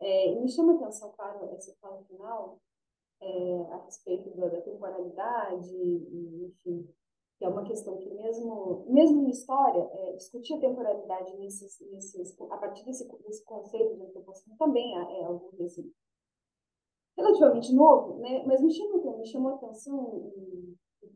é, 0.02 0.34
e 0.34 0.42
me 0.42 0.50
chama 0.52 0.76
atenção, 0.76 1.10
claro, 1.16 1.50
essa 1.56 1.74
fala 1.80 2.04
final, 2.04 2.60
é, 3.22 3.62
a 3.72 3.78
respeito 3.86 4.30
da, 4.32 4.50
da 4.50 4.60
temporalidade, 4.60 5.74
e, 5.74 6.48
enfim, 6.48 6.94
que 7.38 7.46
é 7.46 7.48
uma 7.48 7.64
questão 7.64 7.98
que 7.98 8.14
mesmo, 8.14 8.86
mesmo 8.90 9.26
em 9.26 9.30
história, 9.30 9.90
é, 9.94 10.14
discutir 10.18 10.56
a 10.56 10.60
temporalidade 10.60 11.34
nesses, 11.38 11.80
nesses, 11.92 12.38
a 12.42 12.58
partir 12.58 12.84
desse, 12.84 13.08
desse 13.22 13.46
conceito 13.46 13.96
de 13.96 14.04
antropoceno 14.04 14.58
também 14.58 14.98
é, 14.98 15.22
é 15.22 15.24
algo 15.24 15.50
desse, 15.54 15.82
relativamente 17.22 17.74
novo, 17.74 18.20
né? 18.20 18.44
mas 18.46 18.62
me 18.62 18.72
chamou, 18.72 19.18
me 19.18 19.26
chamou 19.26 19.52
a 19.52 19.56
atenção 19.56 20.32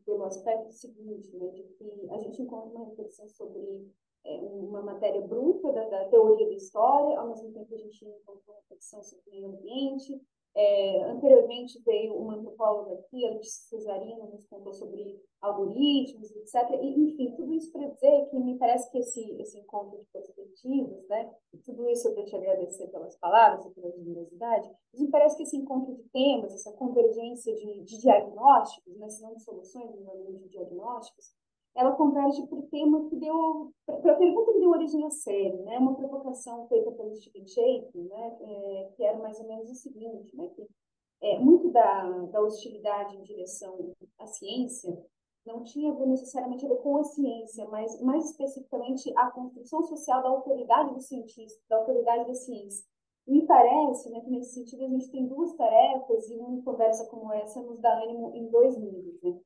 pelo 0.06 0.24
aspecto 0.24 0.72
seguinte, 0.72 1.36
né? 1.36 1.50
de 1.50 1.64
que 1.64 2.08
a 2.12 2.18
gente 2.20 2.42
encontra 2.42 2.70
uma 2.70 2.86
reflexão 2.86 3.28
sobre 3.28 3.88
é, 4.26 4.42
uma 4.42 4.82
matéria 4.82 5.22
bruta 5.22 5.72
da, 5.72 5.88
da, 5.88 6.06
teoria 6.10 6.48
da 6.48 6.54
história, 6.54 7.20
ao 7.20 7.28
mesmo 7.28 7.52
tempo 7.52 7.74
a 7.74 7.78
gente 7.78 8.06
encontra 8.06 8.44
uma 8.48 8.58
reflexão 8.58 9.04
sobre 9.04 9.24
o 9.28 9.32
meio 9.32 9.48
ambiente, 9.48 10.22
é, 10.56 11.04
anteriormente 11.04 11.82
veio 11.84 12.16
uma 12.16 12.36
antropóloga 12.36 12.94
aqui, 12.94 13.26
a 13.26 13.32
Letícia 13.32 13.78
Cesarino, 13.78 14.32
nos 14.32 14.46
contou 14.48 14.74
sobre 14.74 15.22
algoritmos, 15.42 16.32
etc. 16.32 16.80
E, 16.82 17.12
enfim, 17.12 17.36
tudo 17.36 17.54
isso 17.54 17.72
para 17.74 17.90
dizer 17.90 18.26
que 18.30 18.40
me 18.40 18.58
parece 18.58 18.90
que 18.90 19.00
esse, 19.00 19.22
esse 19.42 19.60
encontro 19.60 20.00
de 20.00 20.06
perspectivas, 20.06 21.06
né, 21.10 21.30
tudo 21.66 21.90
isso 21.90 22.08
eu 22.08 22.26
te 22.26 22.36
agradecer 22.36 22.88
pelas 22.88 23.18
palavras 23.18 23.66
e 23.66 23.70
pela 23.72 23.92
generosidade, 23.92 24.72
mas 24.94 25.02
me 25.02 25.10
parece 25.10 25.36
que 25.36 25.44
esse 25.44 25.58
encontro 25.58 25.94
de 25.94 26.04
temas, 26.10 26.54
essa 26.54 26.72
convergência 26.72 27.54
de, 27.54 27.84
de 27.84 28.00
diagnósticos, 28.00 28.98
né, 28.98 29.10
se 29.10 29.22
não 29.22 29.36
de 29.36 29.44
soluções, 29.44 30.00
mas 30.00 30.40
de 30.40 30.50
diagnósticos, 30.50 31.36
ela 31.76 31.96
converge 31.96 32.46
para 32.48 32.58
o 32.58 32.68
tema 32.68 33.10
que 33.10 33.16
deu, 33.18 33.72
para 33.86 34.14
a 34.14 34.18
pergunta 34.18 34.54
que 34.54 34.60
deu 34.60 34.70
origem 34.70 35.06
à 35.06 35.10
série, 35.10 35.58
né? 35.64 35.78
Uma 35.78 35.96
provocação 35.96 36.68
feita 36.68 36.92
pelo 36.92 37.14
Stephen 37.16 37.46
Shape, 37.46 37.98
né? 37.98 38.38
É, 38.42 38.92
que 38.96 39.04
era 39.04 39.18
mais 39.20 39.40
ou 39.40 39.48
menos 39.48 39.70
o 39.70 39.76
seguinte, 39.76 40.36
né? 40.36 40.48
Que 40.56 40.68
é, 41.22 41.40
muito 41.40 41.70
da, 41.72 42.04
da 42.28 42.42
hostilidade 42.42 43.18
em 43.18 43.24
direção 43.24 43.94
à 44.20 44.26
ciência 44.26 44.98
não 45.46 45.64
tinha 45.64 45.94
necessariamente 46.06 46.66
a 46.66 46.70
ver 46.70 46.78
com 46.78 46.98
a 46.98 47.04
ciência, 47.04 47.68
mas 47.68 48.02
mais 48.02 48.32
especificamente 48.32 49.14
a 49.16 49.30
construção 49.30 49.84
social 49.84 50.24
da 50.24 50.30
autoridade 50.30 50.94
do 50.94 51.02
cientista, 51.02 51.62
da 51.70 51.78
autoridade 51.78 52.26
da 52.28 52.34
ciência. 52.34 52.84
Me 53.28 53.46
parece 53.46 54.10
né, 54.10 54.22
que, 54.22 54.30
nesse 54.30 54.54
sentido, 54.54 54.86
a 54.86 54.90
gente 54.90 55.10
tem 55.12 55.28
duas 55.28 55.54
tarefas 55.54 56.30
e 56.30 56.38
uma 56.38 56.62
conversa 56.64 57.08
como 57.10 57.32
essa 57.34 57.62
nos 57.62 57.80
dá 57.80 58.04
ânimo 58.04 58.32
em 58.36 58.50
dois 58.50 58.78
níveis. 58.78 59.22
Né? 59.22 59.40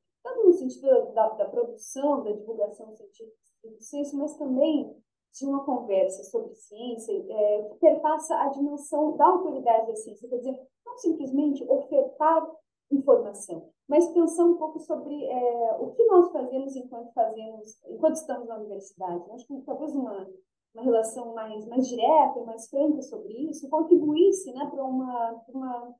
No 0.50 0.54
sentido 0.54 1.12
da, 1.12 1.28
da 1.30 1.44
produção, 1.46 2.22
da 2.22 2.32
divulgação 2.32 2.92
científica 2.94 3.36
de 3.64 3.84
ciência, 3.84 4.18
mas 4.18 4.36
também 4.36 4.94
de 5.32 5.46
uma 5.46 5.64
conversa 5.64 6.24
sobre 6.24 6.54
ciência 6.54 7.12
é, 7.12 7.62
que 7.68 7.76
perpassa 7.76 8.34
a 8.34 8.48
dimensão 8.48 9.16
da 9.16 9.26
autoridade 9.26 9.86
da 9.86 9.94
ciência, 9.94 10.28
quer 10.28 10.38
dizer, 10.38 10.60
não 10.84 10.96
simplesmente 10.98 11.64
ofertar 11.68 12.50
informação, 12.90 13.68
mas 13.88 14.08
pensar 14.08 14.44
um 14.44 14.56
pouco 14.56 14.80
sobre 14.80 15.24
é, 15.24 15.76
o 15.78 15.92
que 15.92 16.04
nós 16.06 16.32
fazemos 16.32 16.74
enquanto 16.74 17.12
fazemos, 17.12 17.80
enquanto 17.88 18.16
estamos 18.16 18.48
na 18.48 18.56
universidade. 18.56 19.30
Acho 19.30 19.46
que 19.46 19.60
talvez 19.62 19.94
uma, 19.94 20.28
uma 20.74 20.82
relação 20.82 21.32
mais, 21.32 21.64
mais 21.68 21.86
direta, 21.86 22.42
mais 22.44 22.68
franca 22.68 23.00
sobre 23.02 23.32
isso, 23.48 23.70
contribuísse 23.70 24.52
né, 24.52 24.68
para 24.68 24.84
uma, 24.84 25.44
uma, 25.48 25.94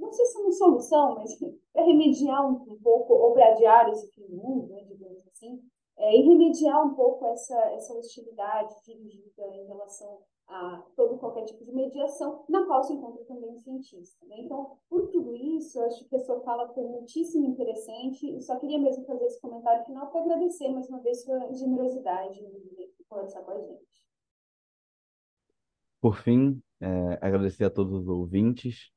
não 0.00 0.12
sei 0.12 0.24
se 0.24 0.38
é 0.38 0.40
uma 0.40 0.52
solução, 0.52 1.14
mas 1.16 1.38
para 1.72 1.84
remediar 1.84 2.46
um, 2.46 2.72
um, 2.72 2.78
pouco, 2.82 3.12
ou 3.12 3.32
para 3.32 3.52
adiar 3.52 3.88
esse 3.90 4.10
fim 4.12 4.26
do 4.26 4.36
mundo, 4.36 4.68
né, 4.68 4.82
digamos 4.84 5.26
assim, 5.28 5.62
é, 5.98 6.16
e 6.16 6.22
remediar 6.22 6.84
um 6.84 6.94
pouco 6.94 7.26
essa, 7.26 7.56
essa 7.72 7.94
hostilidade 7.94 8.74
dirigida 8.84 9.46
em 9.54 9.66
relação 9.66 10.20
a 10.48 10.82
todo 10.96 11.18
qualquer 11.18 11.44
tipo 11.44 11.64
de 11.64 11.72
mediação, 11.72 12.44
na 12.48 12.66
qual 12.66 12.82
se 12.82 12.92
encontra 12.92 13.24
também 13.24 13.52
o 13.52 13.58
cientista. 13.58 14.26
Né? 14.26 14.40
Então, 14.40 14.78
por 14.88 15.08
tudo 15.08 15.36
isso, 15.36 15.78
eu 15.78 15.86
acho 15.86 16.08
que 16.08 16.16
a 16.16 16.20
sua 16.20 16.40
fala 16.40 16.72
foi 16.74 16.82
muitíssimo 16.84 17.46
interessante 17.46 18.26
e 18.26 18.40
só 18.40 18.56
queria 18.58 18.78
mesmo 18.78 19.04
fazer 19.04 19.26
esse 19.26 19.40
comentário 19.40 19.84
final 19.84 20.10
para 20.10 20.22
agradecer 20.22 20.68
mais 20.68 20.88
uma 20.88 20.98
vez 21.00 21.22
sua 21.22 21.52
generosidade 21.52 22.40
em 22.40 22.88
conversar 23.08 23.42
com 23.42 23.52
a 23.52 23.60
gente. 23.60 24.00
Por 26.00 26.16
fim, 26.16 26.60
é, 26.80 27.18
agradecer 27.20 27.64
a 27.64 27.70
todos 27.70 27.92
os 27.92 28.08
ouvintes 28.08 28.90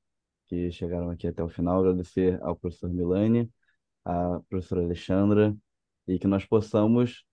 que 0.54 0.72
chegaram 0.72 1.10
aqui 1.10 1.28
até 1.28 1.44
o 1.44 1.50
final, 1.50 1.80
agradecer 1.80 2.40
ao 2.44 2.56
professor 2.56 2.90
Milani, 2.90 3.52
à 4.06 4.40
professora 4.50 4.84
Alexandra, 4.84 5.56
e 6.08 6.20
que 6.20 6.28
nós 6.28 6.46
possamos, 6.46 7.26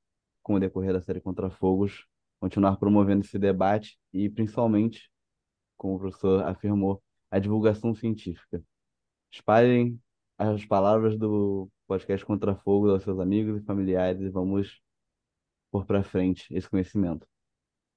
com 0.43 0.55
o 0.55 0.61
decorrer 0.61 0.93
da 0.93 1.03
série 1.03 1.21
Contra 1.21 1.51
Fogos, 1.51 2.07
continuar 2.41 2.77
promovendo 2.79 3.23
esse 3.23 3.39
debate 3.39 3.99
e, 4.13 4.31
principalmente, 4.31 5.11
como 5.77 5.97
o 5.97 5.99
professor 5.99 6.45
afirmou, 6.45 7.03
a 7.31 7.39
divulgação 7.39 7.95
científica. 7.95 8.63
Espalhem 9.31 10.01
as 10.39 10.65
palavras 10.65 11.19
do 11.19 11.71
podcast 11.87 12.25
Contra 12.25 12.55
Fogo 12.57 12.91
aos 12.91 13.03
seus 13.03 13.19
amigos 13.21 13.61
e 13.61 13.65
familiares 13.65 14.23
e 14.23 14.31
vamos 14.31 14.81
pôr 15.71 15.85
para 15.85 16.03
frente 16.03 16.47
esse 16.55 16.69
conhecimento. 16.71 17.27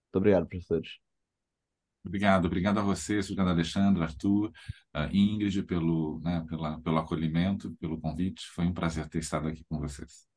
Muito 0.07 0.17
obrigado, 0.17 0.47
professores. 0.47 1.02
Obrigado, 2.05 2.45
obrigado 2.45 2.79
a 2.79 2.83
vocês, 2.83 3.25
obrigado 3.25 3.49
Alexandre, 3.49 4.03
Arthur, 4.03 4.51
Ingrid 5.11 5.63
pelo, 5.63 6.19
né, 6.21 6.45
pela, 6.47 6.79
pelo 6.81 6.97
acolhimento, 6.97 7.71
pelo 7.79 7.99
convite. 7.99 8.45
Foi 8.53 8.65
um 8.65 8.73
prazer 8.73 9.07
ter 9.07 9.19
estado 9.19 9.47
aqui 9.47 9.63
com 9.69 9.79
vocês. 9.79 10.32